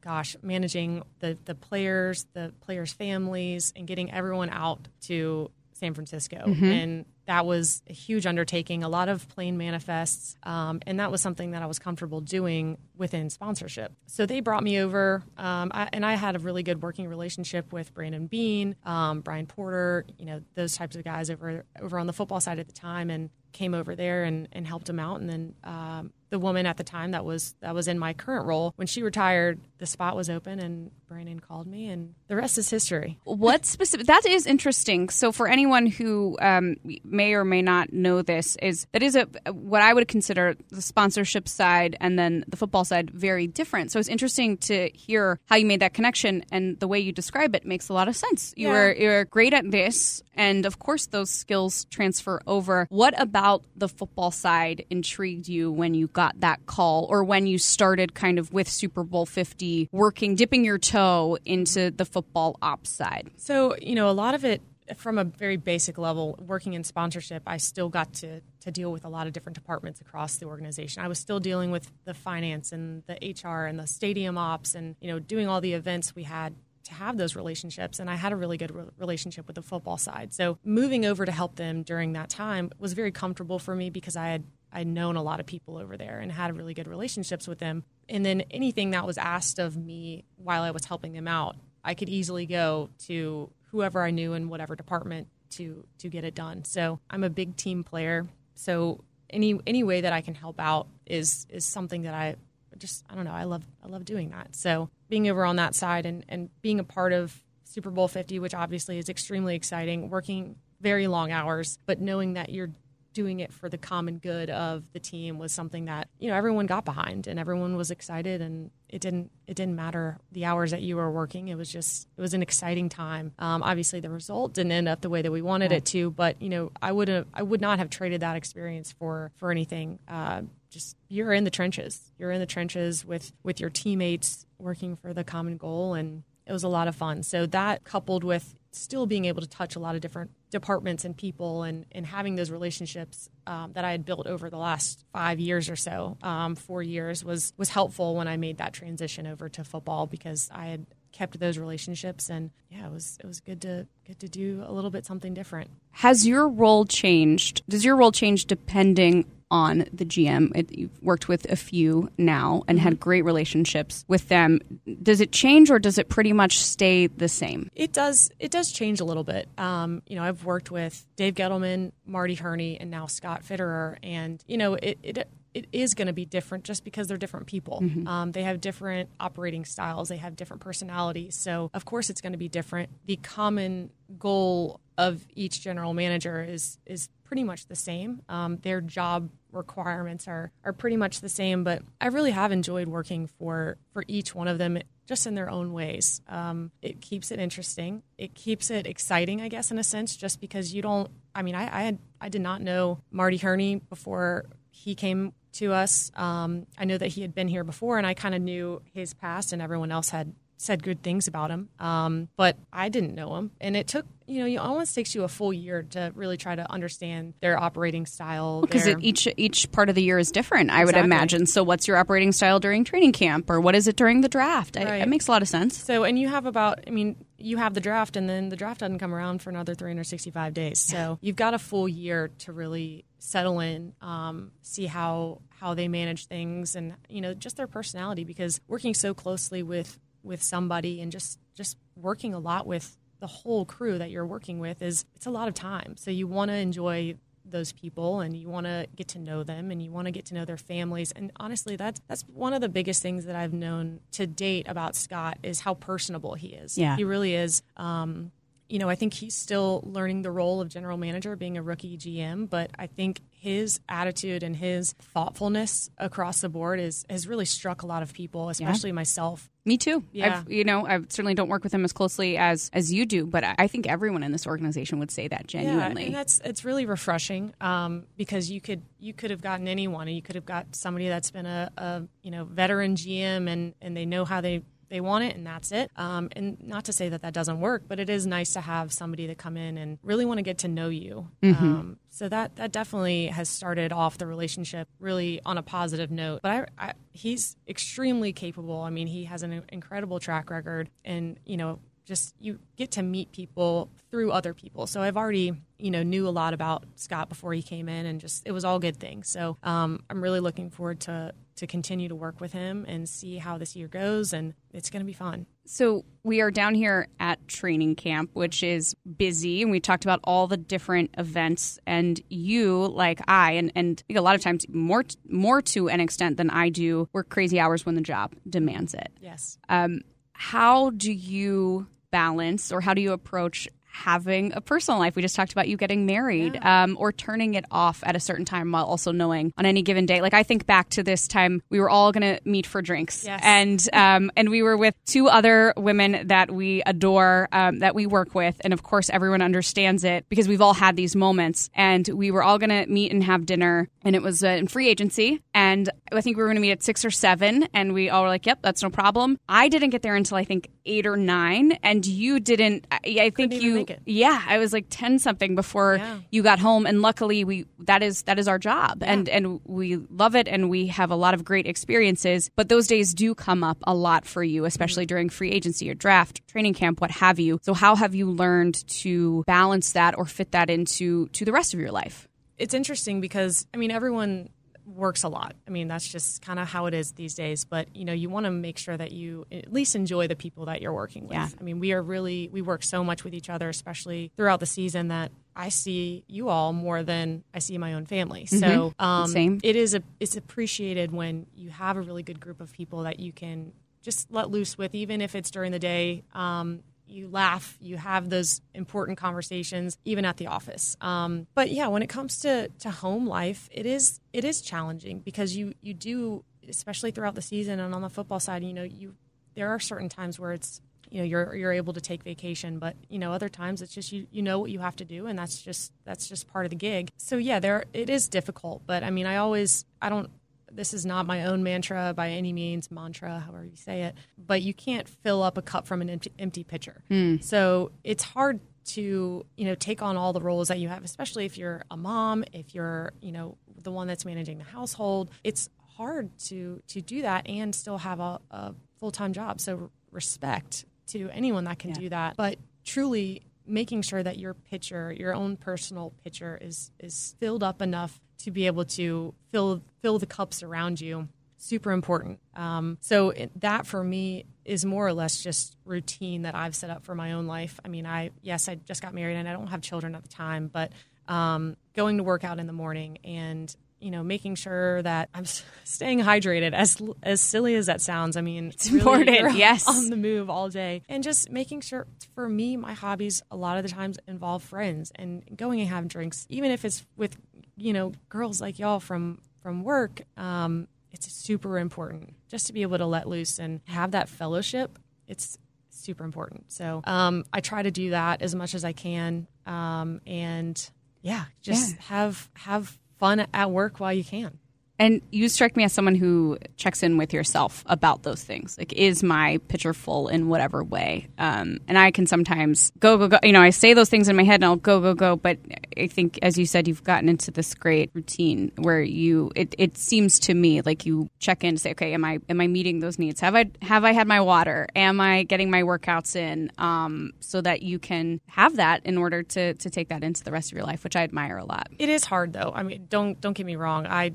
gosh, 0.01 0.37
managing 0.43 1.03
the, 1.19 1.37
the 1.45 1.55
players, 1.55 2.27
the 2.33 2.53
players' 2.61 2.93
families, 2.93 3.73
and 3.77 3.87
getting 3.87 4.11
everyone 4.13 4.49
out 4.49 4.89
to 5.03 5.51
San 5.73 5.93
Francisco. 5.93 6.37
And 6.73 7.05
that 7.29 7.45
was 7.45 7.83
a 7.89 7.93
huge 7.93 8.25
undertaking, 8.25 8.83
a 8.83 8.89
lot 8.89 9.11
of 9.11 9.29
plane 9.29 9.59
manifests. 9.59 10.35
Um, 10.45 10.81
and 10.87 10.99
that 10.99 11.11
was 11.11 11.21
something 11.21 11.51
that 11.51 11.63
I 11.63 11.67
was 11.67 11.79
comfortable 11.79 12.23
doing 12.23 12.79
within 12.97 13.29
sponsorship. 13.29 13.93
So 14.07 14.25
they 14.25 14.41
brought 14.41 14.65
me 14.65 14.81
over, 14.81 15.23
um, 15.37 15.71
I, 15.75 15.91
and 15.93 16.07
I 16.07 16.15
had 16.15 16.37
a 16.37 16.39
really 16.39 16.63
good 16.63 16.83
working 16.83 17.07
relationship 17.07 17.71
with 17.71 17.93
Brandon 17.93 18.29
Beane, 18.29 18.77
um, 18.85 19.21
Brian 19.21 19.47
Porter, 19.47 20.07
you 20.19 20.25
know, 20.25 20.41
those 20.55 20.75
types 20.75 20.97
of 20.97 21.05
guys 21.05 21.29
over, 21.29 21.67
over 21.81 21.99
on 21.99 22.07
the 22.07 22.15
football 22.15 22.41
side 22.41 22.59
at 22.59 22.67
the 22.67 22.73
time. 22.73 23.11
And 23.11 23.29
came 23.53 23.75
over 23.75 23.97
there 23.97 24.25
and, 24.25 24.49
and 24.53 24.67
helped 24.67 24.87
them 24.87 25.01
out. 25.01 25.21
And 25.21 25.29
then 25.29 25.55
um, 25.65 26.13
the 26.31 26.39
woman 26.39 26.67
at 26.67 26.77
the 26.77 26.85
time 26.85 27.13
that 27.13 27.25
was 27.25 27.55
that 27.61 27.75
was 27.75 27.89
in 27.89 27.99
my 27.99 28.13
current 28.13 28.47
role. 28.47 28.73
When 28.77 28.87
she 28.87 29.03
retired 29.03 29.61
the 29.79 29.87
spot 29.87 30.17
was 30.17 30.29
open 30.29 30.59
and 30.59 30.91
brandon 31.09 31.41
called 31.41 31.67
me 31.67 31.89
and 31.89 32.15
the 32.27 32.37
rest 32.37 32.59
is 32.59 32.69
history. 32.69 33.19
What 33.25 33.65
specific 33.65 34.07
that 34.09 34.27
is 34.27 34.47
interesting. 34.47 35.09
So 35.09 35.33
for 35.33 35.49
anyone 35.49 35.87
who 35.87 36.37
um, 36.41 36.77
may 37.05 37.33
or 37.35 37.45
may 37.45 37.63
not 37.63 37.93
know 37.93 38.21
this 38.23 38.57
is 38.61 38.87
that 38.93 39.03
is 39.03 39.17
a 39.17 39.27
what 39.53 39.81
i 39.83 39.93
would 39.95 40.09
consider 40.09 40.55
the 40.71 40.83
sponsorship 40.83 41.49
side 41.49 41.97
and 42.01 42.19
then 42.19 42.45
the 42.49 42.57
football 42.57 42.85
side 42.85 43.11
very 43.11 43.47
different. 43.47 43.91
So 43.93 43.99
it's 43.99 44.09
interesting 44.09 44.59
to 44.59 44.91
hear 44.93 45.39
how 45.47 45.57
you 45.57 45.65
made 45.67 45.81
that 45.81 45.95
connection 45.95 46.45
and 46.53 46.79
the 46.81 46.89
way 46.89 46.99
you 46.99 47.13
describe 47.13 47.55
it 47.55 47.65
makes 47.65 47.89
a 47.89 47.93
lot 47.95 48.09
of 48.09 48.17
sense. 48.17 48.53
You 48.57 48.69
Yeah. 48.69 48.73
were 48.75 48.93
you're 48.95 49.25
great 49.25 49.55
at 49.55 49.71
this 49.71 50.23
and 50.35 50.67
of 50.67 50.79
course 50.79 51.07
those 51.07 51.31
skills 51.31 51.85
transfer 51.87 52.41
over. 52.47 52.87
What 52.91 53.19
about 53.21 53.65
the 53.77 53.89
football 53.89 54.31
side 54.31 54.85
intrigued 54.91 55.49
you 55.49 55.71
when 55.73 55.95
you 55.95 56.09
got 56.19 56.41
that 56.41 56.67
call 56.67 57.07
or 57.11 57.23
when 57.23 57.47
you 57.47 57.59
started 57.59 58.13
kind 58.13 58.39
of 58.41 58.53
with 58.53 58.69
super 58.69 59.05
bowl 59.05 59.25
50 59.25 59.89
working 59.93 60.35
dipping 60.35 60.65
your 60.65 60.79
toe 60.79 61.39
into 61.45 61.93
the 61.93 62.05
football 62.05 62.57
ops 62.61 62.91
side 62.91 63.31
So, 63.37 63.77
you 63.77 63.95
know, 63.95 64.09
a 64.11 64.17
lot 64.25 64.35
of 64.35 64.45
it 64.45 64.61
from 64.97 65.19
a 65.19 65.25
very 65.25 65.57
basic 65.57 65.99
level, 65.99 66.39
working 66.41 66.75
in 66.75 66.85
sponsorship, 66.85 67.43
I 67.47 67.59
still 67.59 67.89
got 67.89 68.13
to, 68.15 68.41
to 68.61 68.71
deal 68.71 68.91
with 68.91 69.05
a 69.05 69.09
lot 69.09 69.27
of 69.27 69.33
different 69.33 69.55
departments 69.55 70.01
across 70.01 70.37
the 70.37 70.47
organization. 70.47 71.03
I 71.03 71.09
was 71.09 71.19
still 71.19 71.41
dealing 71.41 71.71
with 71.71 71.91
the 72.05 72.15
finance 72.15 72.73
and 72.73 73.03
the 73.07 73.19
HR 73.23 73.67
and 73.67 73.79
the 73.79 73.87
stadium 73.87 74.39
ops 74.39 74.75
and, 74.75 74.97
you 75.01 75.09
know, 75.09 75.19
doing 75.19 75.49
all 75.49 75.61
the 75.61 75.75
events 75.75 76.15
we 76.15 76.25
had 76.25 76.55
to 76.85 76.95
have 76.95 77.19
those 77.19 77.37
relationships. 77.37 77.99
And 77.99 78.09
I 78.09 78.15
had 78.15 78.33
a 78.33 78.37
really 78.37 78.57
good 78.57 78.75
re- 78.75 78.85
relationship 78.97 79.47
with 79.47 79.57
the 79.57 79.63
football 79.63 79.99
side. 79.99 80.33
So 80.33 80.59
moving 80.65 81.05
over 81.05 81.27
to 81.27 81.33
help 81.33 81.57
them 81.57 81.83
during 81.83 82.15
that 82.15 82.31
time 82.31 82.71
was 82.79 82.95
very 82.95 83.13
comfortable 83.13 83.59
for 83.59 83.75
me 83.75 83.91
because 83.91 84.17
I 84.17 84.29
had 84.29 84.45
I'd 84.73 84.87
known 84.87 85.17
a 85.17 85.23
lot 85.23 85.41
of 85.41 85.47
people 85.47 85.79
over 85.79 85.97
there 85.97 86.21
and 86.21 86.31
had 86.31 86.57
really 86.57 86.75
good 86.75 86.89
relationships 86.89 87.49
with 87.49 87.59
them. 87.59 87.85
And 88.09 88.25
then 88.25 88.43
anything 88.51 88.91
that 88.91 89.07
was 89.07 89.19
asked 89.19 89.59
of 89.59 89.77
me 89.77 90.25
while 90.37 90.63
I 90.63 90.71
was 90.71 90.85
helping 90.85 91.13
them 91.13 91.29
out, 91.29 91.57
I 91.85 91.95
could 91.95 92.09
easily 92.09 92.47
go 92.47 92.91
to 93.07 93.51
whoever 93.71 94.03
I 94.03 94.11
knew 94.11 94.35
in 94.35 94.49
whatever 94.49 94.77
department 94.77 95.29
to 95.51 95.85
to 95.99 96.09
get 96.09 96.25
it 96.25 96.35
done. 96.35 96.65
So 96.65 97.01
I'm 97.09 97.25
a 97.25 97.31
big 97.31 97.57
team 97.57 97.85
player. 97.85 98.27
So 98.55 99.05
any 99.31 99.59
any 99.67 99.83
way 99.83 100.03
that 100.03 100.13
I 100.13 100.21
can 100.21 100.35
help 100.35 100.61
out 100.61 100.89
is 101.07 101.47
is 101.49 101.65
something 101.65 102.03
that 102.03 102.15
I 102.15 102.37
just 102.77 103.05
I 103.09 103.15
don't 103.15 103.25
know 103.25 103.33
I 103.33 103.45
love 103.45 103.65
I 103.83 103.89
love 103.89 104.05
doing 104.05 104.31
that. 104.31 104.55
So 104.55 104.91
being 105.09 105.29
over 105.29 105.45
on 105.45 105.57
that 105.57 105.75
side 105.75 106.07
and 106.07 106.25
and 106.29 106.51
being 106.63 106.81
a 106.81 106.85
part 106.85 107.13
of 107.13 107.43
Super 107.65 107.91
Bowl 107.91 108.09
50, 108.09 108.39
which 108.39 108.55
obviously 108.55 108.99
is 108.99 109.09
extremely 109.09 109.55
exciting, 109.55 110.09
working 110.09 110.57
very 110.81 111.07
long 111.07 111.31
hours, 111.33 111.79
but 111.87 112.01
knowing 112.01 112.35
that 112.35 112.49
you're 112.49 112.71
doing 113.13 113.41
it 113.41 113.53
for 113.53 113.69
the 113.69 113.79
common 113.79 114.19
good 114.19 114.51
of 114.51 114.85
the 114.93 115.01
team 115.01 115.39
was 115.39 115.53
something 115.53 115.87
that 115.87 116.09
you 116.19 116.29
know 116.29 116.37
everyone 116.37 116.67
got 116.67 116.85
behind 116.85 117.27
and 117.27 117.39
everyone 117.39 117.77
was 117.77 117.91
excited 117.91 118.41
and 118.41 118.71
it 118.89 119.01
didn't 119.01 119.31
it 119.47 119.55
didn't 119.55 119.77
matter 119.77 120.19
the 120.33 120.45
hours 120.45 120.71
that 120.71 120.83
you 120.83 120.97
were 120.97 121.11
working. 121.11 121.49
It 121.49 121.57
was 121.57 121.71
just 121.71 122.09
it 122.17 122.21
was 122.21 122.35
an 122.35 122.43
exciting 122.43 122.89
time. 122.89 123.33
Um, 123.39 123.63
obviously 123.63 124.01
the 124.01 124.11
result 124.11 124.55
didn't 124.55 124.73
end 124.73 124.89
up 124.89 125.01
the 125.01 125.11
way 125.11 125.23
that 125.23 125.33
we 125.33 125.43
wanted 125.43 125.73
it 125.73 125.85
to 125.87 126.11
but 126.11 126.41
you 126.41 126.49
know 126.49 126.71
i 126.81 126.93
would 126.93 127.09
have 127.09 127.27
i 127.35 127.43
would 127.43 127.61
not 127.61 127.79
have 127.79 127.91
traded 127.91 128.21
that 128.21 128.37
experience 128.37 128.93
for 128.93 129.33
for 129.37 129.51
anything. 129.51 129.99
Uh, 130.07 130.43
just 130.71 130.97
you're 131.09 131.33
in 131.33 131.45
the 131.45 131.51
trenches. 131.51 132.13
You're 132.19 132.31
in 132.31 132.41
the 132.41 132.47
trenches 132.47 133.05
with 133.05 133.33
with 133.43 133.61
your 133.61 133.71
teammates 133.71 134.47
working 134.59 134.97
for 134.97 135.13
the 135.15 135.25
common 135.25 135.57
goal 135.57 135.95
and 135.95 136.25
it 136.47 136.53
was 136.53 136.63
a 136.63 136.69
lot 136.69 136.89
of 136.89 136.97
fun. 136.97 137.23
So 137.23 137.47
that 137.47 137.85
coupled 137.85 138.25
with 138.25 138.55
still 138.71 139.07
being 139.07 139.25
able 139.27 139.43
to 139.43 139.49
touch 139.49 139.77
a 139.77 139.79
lot 139.79 139.95
of 139.95 140.01
different 140.01 140.31
departments 140.51 141.05
and 141.05 141.17
people 141.17 141.63
and, 141.63 141.85
and 141.93 142.07
having 142.07 142.37
those 142.37 142.51
relationships 142.51 143.29
um, 143.47 143.73
that 143.75 143.85
I 143.85 143.91
had 143.91 144.05
built 144.05 144.27
over 144.27 144.51
the 144.51 144.57
last 144.57 145.05
five 145.13 145.39
years 145.39 145.69
or 145.69 145.77
so, 145.77 146.17
um, 146.23 146.55
four 146.57 146.83
years 146.83 147.25
was 147.25 147.53
was 147.57 147.69
helpful 147.69 148.15
when 148.17 148.29
I 148.29 148.37
made 148.37 148.59
that 148.59 148.73
transition 148.73 149.27
over 149.27 149.49
to 149.51 149.65
football 149.65 150.07
because 150.07 150.49
I 150.53 150.67
had 150.67 150.87
kept 151.13 151.39
those 151.41 151.59
relationships 151.59 152.29
and 152.31 152.51
yeah, 152.71 152.87
it 152.87 152.93
was 152.93 153.19
it 153.23 153.27
was 153.27 153.41
good 153.41 153.63
to 153.63 153.87
good 154.07 154.19
to 154.21 154.29
do 154.29 154.63
a 154.67 154.73
little 154.73 154.91
bit 154.91 155.07
something 155.07 155.35
different. 155.35 155.71
has 155.93 156.27
your 156.27 156.49
role 156.49 156.85
changed 156.85 157.63
does 157.69 157.85
your 157.85 157.97
role 157.97 158.13
change 158.13 158.45
depending 158.47 159.25
on 159.51 159.85
the 159.93 160.05
gm 160.05 160.55
it, 160.57 160.71
you've 160.77 161.03
worked 161.03 161.29
with 161.29 161.51
a 161.51 161.57
few 161.57 162.11
now 162.19 162.63
and 162.69 162.79
had 162.79 162.99
great 163.01 163.23
relationships 163.23 164.05
with 164.09 164.29
them 164.29 164.61
does 165.03 165.21
it 165.21 165.33
change 165.33 165.71
or 165.71 165.79
does 165.79 165.99
it 165.99 166.09
pretty 166.09 166.33
much 166.33 166.59
stay 166.59 167.07
the 167.07 167.29
same 167.29 167.69
It 167.75 167.93
does. 167.93 168.31
It 168.39 168.51
does 168.51 168.73
change 168.73 169.01
a 169.01 169.05
little 169.05 169.25
bit. 169.25 169.49
Um, 169.57 170.03
you 170.07 170.17
know, 170.17 170.23
I've 170.23 170.45
worked 170.45 170.71
with 170.71 171.07
Dave 171.17 171.35
Gettleman, 171.35 171.93
Marty 172.07 172.35
Hurney, 172.35 172.79
and 172.81 172.91
now 172.91 173.07
Scott 173.07 173.43
Fitterer, 173.45 173.97
and 174.03 174.43
you 174.47 174.57
know, 174.57 174.75
it 174.75 174.99
it, 175.03 175.29
it 175.55 175.67
is 175.73 175.95
going 175.95 176.07
to 176.07 176.13
be 176.13 176.25
different 176.25 176.65
just 176.65 176.85
because 176.85 177.09
they're 177.09 177.17
different 177.17 177.47
people. 177.47 177.83
Um, 178.07 178.33
they 178.33 178.43
have 178.43 178.61
different 178.61 179.11
operating 179.19 179.65
styles. 179.65 180.09
They 180.09 180.19
have 180.19 180.37
different 180.37 180.63
personalities. 180.63 181.35
So 181.37 181.71
of 181.75 181.85
course, 181.85 182.11
it's 182.11 182.21
going 182.21 182.33
to 182.33 182.39
be 182.39 182.49
different. 182.49 182.91
The 183.07 183.17
common 183.17 183.91
goal 184.19 184.81
of 184.97 185.27
each 185.35 185.61
general 185.63 185.95
manager 185.95 186.43
is 186.43 186.79
is 186.87 187.09
pretty 187.29 187.45
much 187.45 187.67
the 187.67 187.77
same. 187.77 188.23
Um, 188.29 188.57
their 188.63 188.81
job 188.81 189.29
requirements 189.53 190.27
are 190.27 190.51
are 190.65 190.73
pretty 190.73 190.97
much 190.97 191.21
the 191.21 191.29
same, 191.29 191.63
but 191.63 191.83
I 192.01 192.07
really 192.07 192.31
have 192.31 192.53
enjoyed 192.53 192.89
working 192.89 193.27
for 193.27 193.77
for 193.93 194.03
each 194.09 194.35
one 194.35 194.49
of 194.49 194.57
them 194.57 194.79
just 195.07 195.27
in 195.27 195.35
their 195.35 195.51
own 195.51 195.73
ways. 195.73 196.23
Um, 196.29 196.71
it 196.81 197.01
keeps 197.01 197.31
it 197.31 197.39
interesting. 197.39 198.03
It 198.17 198.35
keeps 198.35 198.71
it 198.71 198.87
exciting, 198.87 199.43
I 199.43 199.49
guess, 199.49 199.71
in 199.71 199.79
a 199.79 199.85
sense, 199.85 200.17
just 200.17 200.41
because 200.41 200.75
you 200.75 200.81
don't. 200.81 201.11
I 201.35 201.43
mean, 201.43 201.55
I 201.55 201.63
I, 201.63 201.83
had, 201.83 201.99
I 202.21 202.29
did 202.31 202.41
not 202.41 202.63
know 202.63 203.01
Marty 203.11 203.37
Hurney 203.37 203.77
before 203.77 204.47
he 204.71 204.95
came 204.95 205.35
to 205.53 205.73
us. 205.73 206.11
Um, 206.15 206.67
I 206.79 206.87
know 206.87 206.97
that 206.97 207.09
he 207.09 207.23
had 207.23 207.35
been 207.35 207.49
here 207.49 207.65
before, 207.65 207.99
and 207.99 208.07
I 208.07 208.15
kind 208.15 208.35
of 208.35 208.41
knew 208.41 208.81
his 208.93 209.13
past, 209.13 209.53
and 209.53 209.61
everyone 209.61 209.93
else 209.93 210.09
had 210.11 210.33
said 210.57 210.83
good 210.83 211.03
things 211.03 211.29
about 211.29 211.51
him. 211.51 211.69
Um, 211.79 212.29
but 212.37 212.57
I 212.73 212.89
didn't 212.89 213.15
know 213.15 213.37
him, 213.37 213.53
and 213.61 213.77
it 213.77 213.87
took 213.87 214.07
you 214.29 214.41
know, 214.41 214.47
it 214.47 214.57
almost 214.57 214.95
takes 214.95 215.15
you 215.15 215.25
a 215.25 215.29
full 215.29 215.53
year 215.53 215.83
to 215.91 216.13
really 216.15 216.37
try 216.37 216.55
to 216.55 216.71
understand 216.71 217.35
their 217.41 217.59
operating 217.59 218.07
style. 218.07 218.61
because 218.61 218.85
their- 218.85 218.99
each 219.01 219.27
each 219.37 219.71
part 219.73 219.89
of 219.89 219.95
the 219.95 220.03
year 220.03 220.19
is 220.19 220.31
different 220.31 220.71
i 220.71 220.85
would 220.85 220.95
imagine 220.97 221.47
so 221.47 221.63
what's 221.65 221.89
your 221.89 221.97
operating 221.97 222.33
style 222.33 222.61
during 222.61 222.85
training 222.85 223.13
camp 223.13 223.49
or 223.51 223.61
what 223.61 223.75
is 223.75 223.89
it 223.89 223.97
during 223.97 224.21
the 224.21 224.29
draft 224.29 224.77
I, 224.77 224.97
it 224.97 225.09
makes 225.09 225.27
a 225.29 225.31
lot 225.31 225.43
of 225.43 225.49
sense 225.49 225.77
So, 225.83 226.05
and 226.05 226.19
you 226.19 226.29
have 226.29 226.45
about, 226.47 226.81
I 226.87 226.91
mean, 226.91 227.17
you 227.39 227.57
have 227.57 227.73
the 227.75 227.81
draft, 227.81 228.17
and 228.17 228.29
then 228.29 228.49
the 228.51 228.57
draft 228.57 228.81
doesn't 228.81 228.99
come 228.99 229.15
around 229.15 229.41
for 229.43 229.51
another 229.51 229.75
365 229.75 230.53
days. 230.55 230.79
So, 230.81 231.19
you've 231.21 231.37
got 231.37 231.55
a 231.55 231.59
full 231.59 231.89
year 231.89 232.31
to 232.41 232.53
really 232.53 233.05
settle 233.21 233.61
in, 233.61 233.93
um, 234.03 234.51
see 234.63 234.87
how 234.87 235.41
how 235.61 235.75
they 235.75 235.89
manage 235.89 236.27
things, 236.27 236.77
and 236.77 236.95
you 237.09 237.21
know, 237.21 237.35
just 237.35 237.57
their 237.57 237.67
personality. 237.67 238.25
Because 238.25 238.61
working 238.69 238.95
so 238.95 239.15
closely 239.15 239.63
with 239.63 239.99
with 240.23 240.43
somebody, 240.43 241.01
and 241.01 241.11
just 241.13 241.39
just 241.55 241.77
working 241.97 242.35
a 242.35 242.39
lot 242.39 242.67
with 242.67 242.97
the 243.21 243.27
whole 243.27 243.65
crew 243.65 243.99
that 243.99 244.11
you're 244.11 244.27
working 244.27 244.59
with 244.59 244.83
is 244.83 245.05
it's 245.15 245.27
a 245.27 245.31
lot 245.31 245.49
of 245.49 245.55
time. 245.55 245.97
So, 245.97 246.11
you 246.11 246.27
want 246.27 246.51
to 246.51 246.57
enjoy 246.57 247.17
those 247.51 247.73
people 247.73 248.21
and 248.21 248.37
you 248.37 248.49
want 248.49 248.67
to 248.67 248.87
get 248.95 249.09
to 249.09 249.19
know 249.19 249.43
them 249.43 249.71
and 249.71 249.83
you 249.83 249.91
want 249.91 250.07
to 250.07 250.11
get 250.11 250.27
to 250.27 250.35
know 250.35 250.45
their 250.45 250.59
families 250.59 251.13
and 251.13 251.33
honestly 251.37 251.77
that's 251.77 252.01
that's 252.07 252.23
one 252.23 252.53
of 252.53 252.61
the 252.61 252.69
biggest 252.69 253.03
things 253.03 253.25
that 253.25 253.35
I've 253.35 253.53
known 253.53 254.01
to 254.13 254.27
date 254.27 254.69
about 254.69 254.95
Scott 254.95 255.39
is 255.43 255.61
how 255.61 255.75
personable 255.75 256.35
he 256.35 256.49
is. 256.49 256.77
Yeah. 256.77 256.97
He 256.97 257.05
really 257.05 257.35
is 257.35 257.63
um 257.77 258.33
you 258.69 258.79
know, 258.79 258.89
I 258.89 258.95
think 258.95 259.15
he's 259.15 259.35
still 259.35 259.83
learning 259.87 260.23
the 260.23 260.31
role 260.31 260.61
of 260.61 260.69
general 260.69 260.99
manager, 260.99 261.35
being 261.37 261.57
a 261.57 261.63
rookie 261.63 261.97
GM, 261.97 262.51
but 262.51 262.71
I 262.79 262.87
think 262.87 263.21
his 263.31 263.81
attitude 263.89 264.43
and 264.43 264.55
his 264.55 264.93
thoughtfulness 264.93 265.91
across 265.97 266.41
the 266.41 266.49
board 266.49 266.79
is 266.79 267.07
has 267.09 267.27
really 267.27 267.47
struck 267.47 267.83
a 267.83 267.87
lot 267.87 268.03
of 268.03 268.13
people, 268.13 268.51
especially 268.51 268.93
myself. 268.93 269.49
Me 269.65 269.79
too. 269.79 270.03
Yeah. 270.13 270.41
I've, 270.41 270.51
you 270.51 270.65
know, 270.65 270.87
I 270.87 270.99
certainly 271.09 271.35
don't 271.35 271.49
work 271.49 271.63
with 271.63 271.73
him 271.73 271.85
as 271.85 271.93
closely 271.93 272.37
as 272.37 272.71
as 272.75 272.93
you 272.93 273.07
do, 273.07 273.27
but 273.27 273.43
I 273.43 273.55
I 273.59 273.67
think 273.69 273.87
everyone 273.87 274.23
in 274.23 274.33
this 274.33 274.47
organization 274.47 274.99
would 274.99 275.11
say 275.11 275.29
that 275.29 275.47
genuinely. 275.47 276.03
Yeah, 276.03 276.07
and 276.07 276.15
that's 276.15 276.41
it's 276.45 276.65
really 276.65 276.85
refreshing 276.85 277.55
um, 277.61 278.05
because 278.17 278.51
you 278.51 278.61
could 278.61 278.83
you 278.99 279.15
could 279.15 279.31
have 279.31 279.41
gotten 279.41 279.67
anyone, 279.67 280.09
and 280.09 280.17
you 280.17 280.23
could 280.23 280.35
have 280.35 280.47
got 280.47 280.75
somebody 280.75 281.09
that's 281.09 281.31
been 281.31 281.47
a, 281.47 281.71
a 281.77 282.03
you 282.23 282.31
know 282.31 282.45
veteran 282.45 282.97
GM 282.97 283.49
and 283.49 283.75
and 283.81 283.97
they 283.97 284.05
know 284.05 284.25
how 284.25 284.41
they 284.41 284.63
they 284.89 285.01
want 285.01 285.25
it 285.25 285.37
and 285.37 285.47
that's 285.47 285.73
it. 285.73 285.91
Um, 285.97 286.29
and 286.35 286.57
not 286.67 286.85
to 286.87 286.93
say 286.93 287.09
that 287.09 287.23
that 287.23 287.35
doesn't 287.35 287.61
work, 287.61 287.85
but 287.87 287.99
it 288.01 288.09
is 288.11 288.27
nice 288.27 288.53
to 288.55 288.61
have 288.61 288.93
somebody 288.93 289.27
to 289.27 289.35
come 289.35 289.57
in 289.57 289.79
and 289.79 289.99
really 290.03 290.25
want 290.25 290.39
to 290.39 290.43
get 290.43 290.59
to 290.59 290.69
know 290.69 290.89
you. 290.89 291.29
Um, 291.59 291.99
so 292.11 292.29
that 292.29 292.57
that 292.57 292.73
definitely 292.73 293.27
has 293.27 293.49
started 293.49 293.93
off 293.93 294.19
the 294.19 294.27
relationship 294.27 294.89
really 294.99 295.41
on 295.45 295.59
a 295.59 295.63
positive 295.63 296.11
note. 296.11 296.41
But 296.43 296.71
I, 296.79 296.89
I 296.89 296.93
he's 297.13 297.57
extremely 297.69 298.33
capable. 298.33 298.81
I 298.81 298.91
mean, 298.91 299.07
he 299.07 299.25
has 299.25 299.43
an 299.43 299.63
incredible 299.69 300.19
track 300.21 300.51
record, 300.51 300.91
and 301.05 301.39
you 301.45 301.57
know 301.57 301.79
just 302.07 302.35
you 302.41 302.59
get 302.77 302.93
to 302.93 303.03
meet 303.03 303.33
people 303.33 303.91
through 304.11 304.33
other 304.33 304.55
people. 304.55 304.87
So 304.87 305.03
I've 305.03 305.17
already 305.17 305.53
you 305.79 305.91
know 305.91 306.03
knew 306.03 306.27
a 306.27 306.31
lot 306.31 306.55
about 306.55 306.85
Scott 306.97 307.29
before 307.29 307.53
he 307.53 307.63
came 307.63 307.89
in, 307.89 308.07
and 308.07 308.21
just 308.21 308.43
it 308.47 308.53
was 308.53 308.65
all 308.65 308.79
good 308.79 308.97
things. 308.97 309.29
So 309.29 309.59
um, 309.63 310.03
I'm 310.09 310.23
really 310.23 310.41
looking 310.41 310.71
forward 310.71 311.01
to 311.01 311.33
to 311.59 311.67
continue 311.67 312.09
to 312.09 312.15
work 312.15 312.41
with 312.41 312.53
him 312.53 312.85
and 312.89 313.09
see 313.09 313.37
how 313.37 313.59
this 313.59 313.77
year 313.77 313.87
goes, 313.89 314.33
and 314.33 314.55
it's 314.73 314.91
going 314.91 315.01
to 315.01 315.07
be 315.07 315.13
fun. 315.13 315.47
So 315.67 316.05
we 316.25 316.41
are 316.41 316.51
down 316.51 316.75
here 316.75 317.09
at 317.21 317.47
training 317.47 317.97
camp, 317.97 318.31
which 318.33 318.63
is 318.63 318.95
busy, 319.17 319.63
and 319.63 319.71
we 319.71 319.81
talked 319.81 320.05
about 320.05 320.21
all 320.25 320.47
the 320.47 320.57
different 320.57 321.11
events. 321.19 321.79
And 321.87 322.21
you, 322.31 322.89
like 322.89 323.21
I, 323.29 323.53
and, 323.53 323.71
and 323.75 324.03
I 324.03 324.03
think 324.07 324.19
a 324.19 324.23
lot 324.23 324.35
of 324.35 324.41
times 324.41 324.65
more 324.69 325.05
more 325.29 325.61
to 325.63 325.89
an 325.89 326.01
extent 326.01 326.39
than 326.39 326.51
I 326.51 326.71
do, 326.71 327.09
work 327.13 327.29
crazy 327.29 327.61
hours 327.61 327.85
when 327.85 327.95
the 327.95 328.01
job 328.01 328.35
demands 328.49 328.95
it. 328.95 329.11
Yes. 329.21 329.59
Um, 329.69 330.01
how 330.33 330.91
do 330.91 331.13
you 331.13 331.87
balance, 332.11 332.73
or 332.73 332.81
how 332.81 332.95
do 332.95 333.03
you 333.03 333.13
approach 333.13 333.69
having 333.91 334.53
a 334.53 334.61
personal 334.61 334.99
life. 335.01 335.17
We 335.17 335.23
just 335.23 335.35
talked 335.37 335.53
about 335.53 335.69
you 335.69 335.77
getting 335.77 336.07
married 336.07 336.55
Yeah. 336.55 336.85
um, 336.85 336.97
or 337.01 337.13
turning 337.13 337.55
it 337.55 337.65
off 337.71 338.03
at 338.07 338.15
a 338.17 338.21
certain 338.21 338.45
time 338.45 338.71
while 338.73 338.85
also 338.85 339.13
knowing 339.13 339.53
on 339.59 339.67
any 339.67 339.83
given 339.83 340.07
day. 340.07 340.21
Like 340.21 340.35
I 340.35 340.43
think 340.43 340.67
back 340.67 340.89
to 340.91 341.03
this 341.03 341.27
time 341.29 341.63
we 341.71 341.81
were 341.81 341.91
all 341.91 342.13
going 342.13 342.37
to 342.37 342.41
meet 342.49 342.67
for 342.67 342.81
drinks, 342.83 343.25
Yes. 343.25 343.41
and 343.43 343.89
um, 343.93 344.31
and 344.37 344.51
we 344.51 344.63
were 344.63 344.77
with 344.77 344.95
two 345.07 345.29
other 345.29 345.73
women 345.77 346.29
that 346.29 346.51
we 346.51 346.83
adore, 346.87 347.49
um, 347.53 347.81
that 347.81 347.95
we 347.95 348.07
work 348.07 348.35
with, 348.35 348.57
and 348.61 348.73
of 348.73 348.83
course 348.83 349.11
everyone 349.11 349.43
understands 349.43 350.05
it 350.05 350.27
because 350.29 350.47
we've 350.49 350.61
all 350.63 350.75
had 350.75 350.97
these 350.97 351.17
moments. 351.17 351.71
And 351.75 352.07
we 352.09 352.31
were 352.31 352.43
all 352.43 352.59
going 352.59 352.71
to 352.71 352.87
meet 352.91 353.13
and 353.13 353.23
have 353.25 353.47
dinner, 353.47 353.89
and 354.05 354.15
it 354.15 354.23
was 354.23 354.45
uh, 354.45 354.49
in 354.49 354.69
free 354.69 354.89
agency, 354.89 355.41
and 355.55 355.89
I 356.13 356.21
think 356.21 356.37
we 356.37 356.43
were 356.43 356.49
going 356.49 356.57
to 356.57 356.63
meet 356.63 356.73
at 356.73 356.83
six 356.83 357.05
or 357.05 357.11
seven, 357.11 357.69
and 357.75 357.93
we 357.95 358.11
all 358.11 358.23
were 358.23 358.29
like, 358.29 358.47
"Yep, 358.47 358.61
that's 358.63 358.83
no 358.83 358.91
problem." 358.91 359.39
I 359.49 359.69
didn't 359.69 359.91
get 359.91 360.03
there 360.03 360.15
until 360.15 360.37
I 360.37 360.45
think 360.45 360.69
eight 360.87 361.07
or 361.07 361.17
nine, 361.17 361.73
and 361.83 362.05
you 362.07 362.41
didn't. 362.41 362.87
I, 362.91 362.99
I 363.21 363.31
think 363.31 363.55
you, 363.55 363.78
it. 363.91 364.01
yeah, 364.07 364.43
I 364.47 364.59
was 364.59 364.73
like 364.73 364.87
ten 364.91 365.19
something 365.19 365.55
before 365.55 365.97
Yeah. 365.97 366.19
you 366.31 366.43
got 366.43 366.59
home, 366.59 366.87
and 366.87 367.03
luckily 367.03 367.45
we 367.45 367.67
that 367.81 368.03
is 368.03 368.23
that 368.23 368.39
is 368.39 368.49
our 368.49 368.59
job, 368.59 369.03
and 369.03 369.29
and 369.29 369.61
we 369.65 369.97
love 370.11 370.35
it, 370.35 370.49
and 370.49 370.69
we 370.69 370.89
have 370.89 371.11
a 371.11 371.17
lot 371.17 371.35
of 371.35 371.45
great 371.45 371.67
experiences. 371.67 372.51
But 372.57 372.69
those 372.69 372.87
days 372.87 373.15
do 373.15 373.35
come 373.35 373.65
up 373.65 373.79
a 373.85 373.95
lot 373.95 374.25
for 374.27 374.43
you, 374.43 374.65
especially 374.65 375.05
Mm-hmm. 375.05 375.09
during 375.09 375.29
free 375.31 375.51
agency 375.51 375.91
or 375.91 375.95
draft, 375.95 376.47
training 376.49 376.75
camp, 376.75 377.01
what 377.01 377.11
have 377.11 377.39
you. 377.39 377.59
So 377.63 377.73
how 377.75 377.95
have 377.97 378.15
you 378.15 378.31
learned 378.31 378.87
to 379.03 379.45
balance 379.47 379.93
that 379.93 380.17
or 380.19 380.27
fit 380.27 380.53
that 380.53 380.71
into 380.71 381.29
to 381.29 381.45
the 381.45 381.53
rest 381.53 381.75
of 381.75 381.81
your 381.81 381.93
life? 381.93 382.27
it's 382.59 382.75
interesting 382.75 383.21
because 383.21 383.69
I 383.73 383.77
mean 383.77 383.93
everyone 383.93 384.49
works 384.89 385.23
a 385.23 385.29
lot. 385.29 385.55
I 385.67 385.71
mean 385.71 385.89
that's 385.89 386.09
just 386.09 386.43
kind 386.43 386.59
of 386.59 386.69
how 386.69 386.87
it 386.87 386.95
is 386.95 387.13
these 387.13 387.35
days. 387.35 387.65
But 387.65 387.95
you 387.95 388.05
know 388.05 388.13
you 388.13 388.31
want 388.31 388.47
to 388.47 388.51
make 388.51 388.79
sure 388.79 388.97
that 388.97 389.13
you 389.13 389.47
at 389.53 389.73
least 389.73 389.95
enjoy 389.95 390.29
the 390.29 390.37
people 390.37 390.67
that 390.67 390.81
you're 390.83 390.93
working 390.93 391.29
with. 391.29 391.37
Yeah. 391.37 391.49
I 391.61 391.63
mean 391.63 391.79
we 391.79 391.93
are 391.93 392.03
really 392.03 392.49
we 392.53 392.63
work 392.63 392.83
so 392.83 393.05
much 393.05 393.25
with 393.25 393.35
each 393.35 393.51
other, 393.51 393.69
especially 393.69 394.33
throughout 394.37 394.61
the 394.61 394.67
season 394.67 395.09
that. 395.09 395.31
I 395.61 395.71
see 395.71 396.23
you 396.29 396.51
all 396.51 396.73
more 396.73 397.03
than 397.03 397.43
I 397.53 397.59
see 397.59 397.77
my 397.79 397.95
own 397.95 398.07
family. 398.07 398.47
So 398.47 398.95
um, 399.01 399.27
Same. 399.27 399.59
it 399.65 399.75
is 399.75 399.93
a 399.93 400.05
it's 400.21 400.37
appreciated 400.37 401.11
when 401.11 401.47
you 401.57 401.71
have 401.71 401.97
a 401.97 402.01
really 402.01 402.23
good 402.23 402.39
group 402.39 402.61
of 402.61 402.73
people 402.73 403.03
that 403.03 403.19
you 403.19 403.33
can 403.33 403.73
just 404.03 404.31
let 404.31 404.51
loose 404.51 404.79
with, 404.79 404.95
even 404.95 405.21
if 405.21 405.35
it's 405.35 405.51
during 405.51 405.73
the 405.73 405.79
day. 405.81 406.23
Um, 406.33 406.85
you 407.11 407.29
laugh, 407.29 407.77
you 407.81 407.97
have 407.97 408.31
those 408.31 408.61
important 408.75 409.19
conversations, 409.19 409.99
even 410.05 410.25
at 410.25 410.37
the 410.37 410.47
office. 410.47 410.97
Um, 411.01 411.47
but 411.55 411.71
yeah, 411.71 411.89
when 411.89 412.03
it 412.03 412.09
comes 412.09 412.41
to 412.41 412.69
to 412.81 412.91
home 412.91 413.27
life, 413.27 413.69
it 413.73 413.87
is 413.87 414.21
it 414.33 414.45
is 414.45 414.61
challenging 414.61 415.21
because 415.21 415.57
you 415.57 415.75
you 415.81 415.95
do, 415.95 416.45
especially 416.69 417.11
throughout 417.11 417.35
the 417.35 417.43
season 417.43 417.81
and 417.81 417.95
on 417.95 418.03
the 418.03 418.11
football 418.11 418.41
side, 418.41 418.65
you 418.65 418.73
know 418.73 418.83
you 418.83 419.15
there 419.55 419.71
are 419.71 419.81
certain 419.81 420.09
times 420.09 420.39
where 420.39 420.53
it's 420.53 420.81
you 421.11 421.19
know 421.19 421.25
you're 421.25 421.55
you're 421.55 421.73
able 421.73 421.93
to 421.93 422.01
take 422.01 422.23
vacation. 422.23 422.79
But 422.79 422.97
you 423.09 423.19
know 423.19 423.33
other 423.33 423.49
times 423.49 423.83
it's 423.83 423.95
just 423.95 424.13
you 424.13 424.27
you 424.31 424.43
know 424.43 424.59
what 424.59 424.71
you 424.71 424.79
have 424.81 424.97
to 424.97 425.05
do 425.05 425.27
and 425.27 425.39
that's 425.39 425.63
just 425.63 425.93
that's 426.05 426.29
just 426.29 426.47
part 426.49 426.67
of 426.67 426.71
the 426.71 426.77
gig. 426.77 427.11
So 427.17 427.37
yeah 427.37 427.61
there 427.61 427.85
it 427.93 428.11
is 428.11 428.29
difficult. 428.29 428.83
But 428.87 429.03
i 429.03 429.11
mean 429.11 429.27
i 429.27 429.37
always 429.37 429.85
i 430.01 430.09
don't 430.09 430.31
this 430.71 430.95
is 430.95 431.07
not 431.07 431.27
my 431.27 431.47
own 431.47 431.63
mantra 431.63 432.13
by 432.15 432.31
any 432.31 432.53
means 432.53 432.91
mantra 432.91 433.41
however 433.41 433.65
you 433.65 433.77
say 433.77 434.03
it 434.03 434.15
but 434.37 434.63
you 434.63 434.75
can't 434.75 435.09
fill 435.09 435.43
up 435.43 435.59
a 435.59 435.63
cup 435.63 435.87
from 435.87 436.03
an 436.03 436.11
empty, 436.11 436.33
empty 436.39 436.65
pitcher. 436.65 437.03
Hmm. 437.09 437.37
So 437.41 437.93
it's 438.05 438.25
hard 438.25 438.61
to 438.87 439.45
you 439.57 439.65
know 439.67 439.75
take 439.75 440.01
on 440.01 440.17
all 440.17 440.33
the 440.33 440.41
roles 440.41 440.69
that 440.69 440.79
you 440.79 440.89
have 440.89 441.05
especially 441.05 441.45
if 441.45 441.59
you're 441.59 441.83
a 441.91 441.97
mom 441.97 442.43
if 442.55 442.75
you're 442.75 443.13
you 443.21 443.33
know 443.33 443.59
the 443.83 443.93
one 443.93 444.07
that's 444.07 444.25
managing 444.25 444.59
the 444.59 444.65
household. 444.65 445.31
It's 445.45 445.69
hard 445.97 446.37
to 446.47 446.83
to 446.89 447.01
do 447.01 447.23
that 447.23 447.49
and 447.49 447.75
still 447.75 447.99
have 447.99 448.21
a, 448.21 448.41
a 448.51 448.75
full-time 448.99 449.33
job. 449.33 449.61
So 449.61 449.91
respect 450.11 450.85
to 451.09 451.31
anyone 451.33 451.65
that 451.65 451.79
can 451.79 451.93
do 451.93 452.09
that. 452.11 452.37
But 452.37 452.59
truly 452.85 453.43
making 453.67 454.03
sure 454.03 454.23
that 454.23 454.39
your 454.39 454.55
pitcher 454.55 455.13
your 455.13 455.35
own 455.35 455.57
personal 455.57 456.13
pitcher 456.25 456.59
is 456.61 456.91
is 456.99 457.35
filled 457.39 457.63
up 457.63 457.83
enough 457.83 458.21
to 458.39 458.51
be 458.51 458.67
able 458.67 458.85
to 458.85 459.35
fill 459.51 459.83
fill 460.03 460.19
the 460.19 460.27
cups 460.27 460.63
around 460.63 461.01
you. 461.01 461.29
Super 461.61 461.91
important. 461.91 462.39
Um, 462.55 462.99
so 463.01 463.31
it, 463.31 463.51
that 463.61 463.87
for 463.87 464.03
me 464.03 464.45
is 464.65 464.85
more 464.85 465.07
or 465.07 465.13
less 465.13 465.43
just 465.43 465.77
routine 465.85 466.43
that 466.43 466.55
i've 466.55 466.77
set 466.77 466.91
up 466.91 467.05
for 467.05 467.15
my 467.15 467.33
own 467.33 467.47
life. 467.47 467.81
I 467.85 467.89
mean 467.89 468.07
i 468.07 468.31
yes 468.43 468.69
i 468.69 468.75
just 468.75 469.03
got 469.03 469.15
married 469.15 469.37
and 469.37 469.49
i 469.49 469.53
don't 469.53 469.69
have 469.69 469.81
children 469.81 470.15
at 470.15 470.23
the 470.23 470.29
time 470.29 470.69
but 470.73 470.93
um, 471.27 471.77
going 471.95 472.17
to 472.19 472.23
work 472.23 472.45
out 472.45 472.59
in 472.59 472.67
the 472.67 472.73
morning 472.73 473.19
and 473.25 473.75
you 474.01 474.11
know 474.11 474.23
making 474.23 474.55
sure 474.55 475.03
that 475.03 475.29
i'm 475.35 475.45
staying 475.85 476.21
hydrated 476.21 476.73
as 476.73 477.03
as 477.23 477.41
silly 477.41 477.75
as 477.75 477.87
that 477.87 478.01
sounds. 478.01 478.37
I 478.37 478.41
mean 478.41 478.69
it's 478.69 478.91
important, 478.91 479.57
yes. 479.57 479.89
on 479.89 480.11
the 480.11 480.17
move 480.17 480.49
all 480.49 480.69
day. 480.69 481.03
And 481.09 481.23
just 481.23 481.51
making 481.51 481.81
sure 481.81 482.07
for 482.35 482.49
me 482.49 482.77
my 482.77 482.95
hobbies 482.95 483.43
a 483.51 483.57
lot 483.57 483.77
of 483.77 483.83
the 483.83 483.89
times 483.89 484.19
involve 484.29 484.63
friends 484.63 485.13
and 485.15 485.43
going 485.57 485.81
and 485.81 485.89
having 485.89 486.09
drinks 486.09 486.47
even 486.49 486.71
if 486.71 486.85
it's 486.85 487.05
with 487.17 487.37
you 487.79 487.93
know 487.93 488.13
girls 488.29 488.61
like 488.61 488.79
y'all 488.79 489.01
from 489.01 489.41
from 489.63 489.83
work 489.83 490.23
um, 490.37 490.89
it's 491.11 491.33
super 491.33 491.79
important 491.79 492.35
just 492.49 492.67
to 492.67 492.73
be 492.73 492.83
able 492.83 492.99
to 492.99 493.07
let 493.07 493.29
loose 493.29 493.59
and 493.59 493.81
have 493.87 494.11
that 494.13 494.29
fellowship. 494.29 494.99
It's 495.27 495.59
super 495.91 496.25
important. 496.25 496.71
So 496.73 497.01
um, 497.05 497.45
i 497.53 497.61
try 497.61 497.83
to 497.83 497.91
do 497.91 498.11
that 498.11 498.41
as 498.43 498.55
much 498.55 498.75
as 498.75 498.85
i 498.85 498.93
can 498.93 499.47
um, 499.67 500.21
and 500.27 500.91
yeah 501.23 501.45
just 501.63 501.95
Yeah. 501.97 502.03
have 502.03 502.49
have 502.55 502.99
fun 503.19 503.47
at 503.53 503.71
work 503.71 503.99
while 504.01 504.13
you 504.13 504.23
can 504.25 504.59
And 504.99 505.23
you 505.31 505.49
strike 505.49 505.77
me 505.77 505.85
as 505.85 505.93
someone 505.93 506.15
who 506.15 506.59
checks 506.77 507.03
in 507.03 507.17
with 507.17 507.33
yourself 507.33 507.85
about 507.87 508.23
those 508.23 508.43
things. 508.43 508.77
Like, 508.79 508.93
is 508.93 509.23
my 509.23 509.59
pitcher 509.69 509.95
full 509.95 510.29
in 510.29 510.49
whatever 510.49 510.83
way? 510.83 511.29
Um, 511.39 511.79
and 511.87 511.97
I 511.97 512.11
can 512.11 512.27
sometimes 512.27 512.93
go, 512.99 513.17
go, 513.17 513.29
go. 513.29 513.39
You 513.43 513.53
know, 513.53 513.61
I 513.61 513.71
say 513.71 513.95
those 513.95 514.09
things 514.09 514.29
in 514.29 514.37
my 514.37 514.45
head 514.45 514.57
and 514.57 514.65
I'll 514.65 514.77
go, 514.77 515.01
go, 515.01 515.15
go. 515.15 515.37
But 515.37 515.59
I 515.97 516.09
think, 516.09 516.39
as 516.43 516.59
you 516.59 516.67
said, 516.67 516.89
you've 516.89 517.05
gotten 517.05 517.29
into 517.29 517.51
this 517.51 517.75
great 517.75 518.11
routine 518.13 518.73
where 518.77 519.01
you, 519.01 519.53
it, 519.55 519.75
it 519.79 519.97
seems 519.97 520.39
to 520.41 520.55
me 520.55 520.83
like 520.83 521.07
you 521.07 521.29
check 521.39 521.63
in 521.63 521.77
to 521.77 521.81
say, 521.81 521.91
okay, 521.93 522.13
am 522.13 522.25
I, 522.25 522.41
am 522.49 522.61
I 522.61 522.67
meeting 522.67 523.01
those 523.01 523.19
needs? 523.19 523.41
Have 523.41 523.55
I, 523.55 523.71
have 523.83 524.05
I 524.05 524.13
had 524.13 524.27
my 524.27 524.41
water? 524.41 524.89
Am 524.97 525.21
I 525.21 525.45
getting 525.45 525.71
my 525.71 525.83
workouts 525.83 526.35
in? 526.35 526.73
Um, 526.79 527.33
so 527.41 527.61
that 527.61 527.83
you 527.83 527.99
can 527.99 528.41
have 528.47 528.77
that 528.77 529.07
in 529.07 529.17
order 529.17 529.43
to, 529.43 529.75
to 529.75 529.91
take 529.91 530.09
that 530.09 530.25
into 530.25 530.45
the 530.45 530.51
rest 530.51 530.73
of 530.73 530.77
your 530.77 530.85
life, 530.85 531.05
which 531.05 531.17
I 531.17 531.23
admire 531.23 531.57
a 531.57 531.65
lot. 531.65 531.89
It 531.99 532.09
is 532.09 532.25
hard 532.25 532.53
though. 532.53 532.73
I 532.75 532.83
mean, 532.83 533.07
don't 533.09 533.41
don't 533.41 533.55
get 533.55 533.67
me 533.67 533.77
wrong. 533.77 534.07
I 534.07 534.33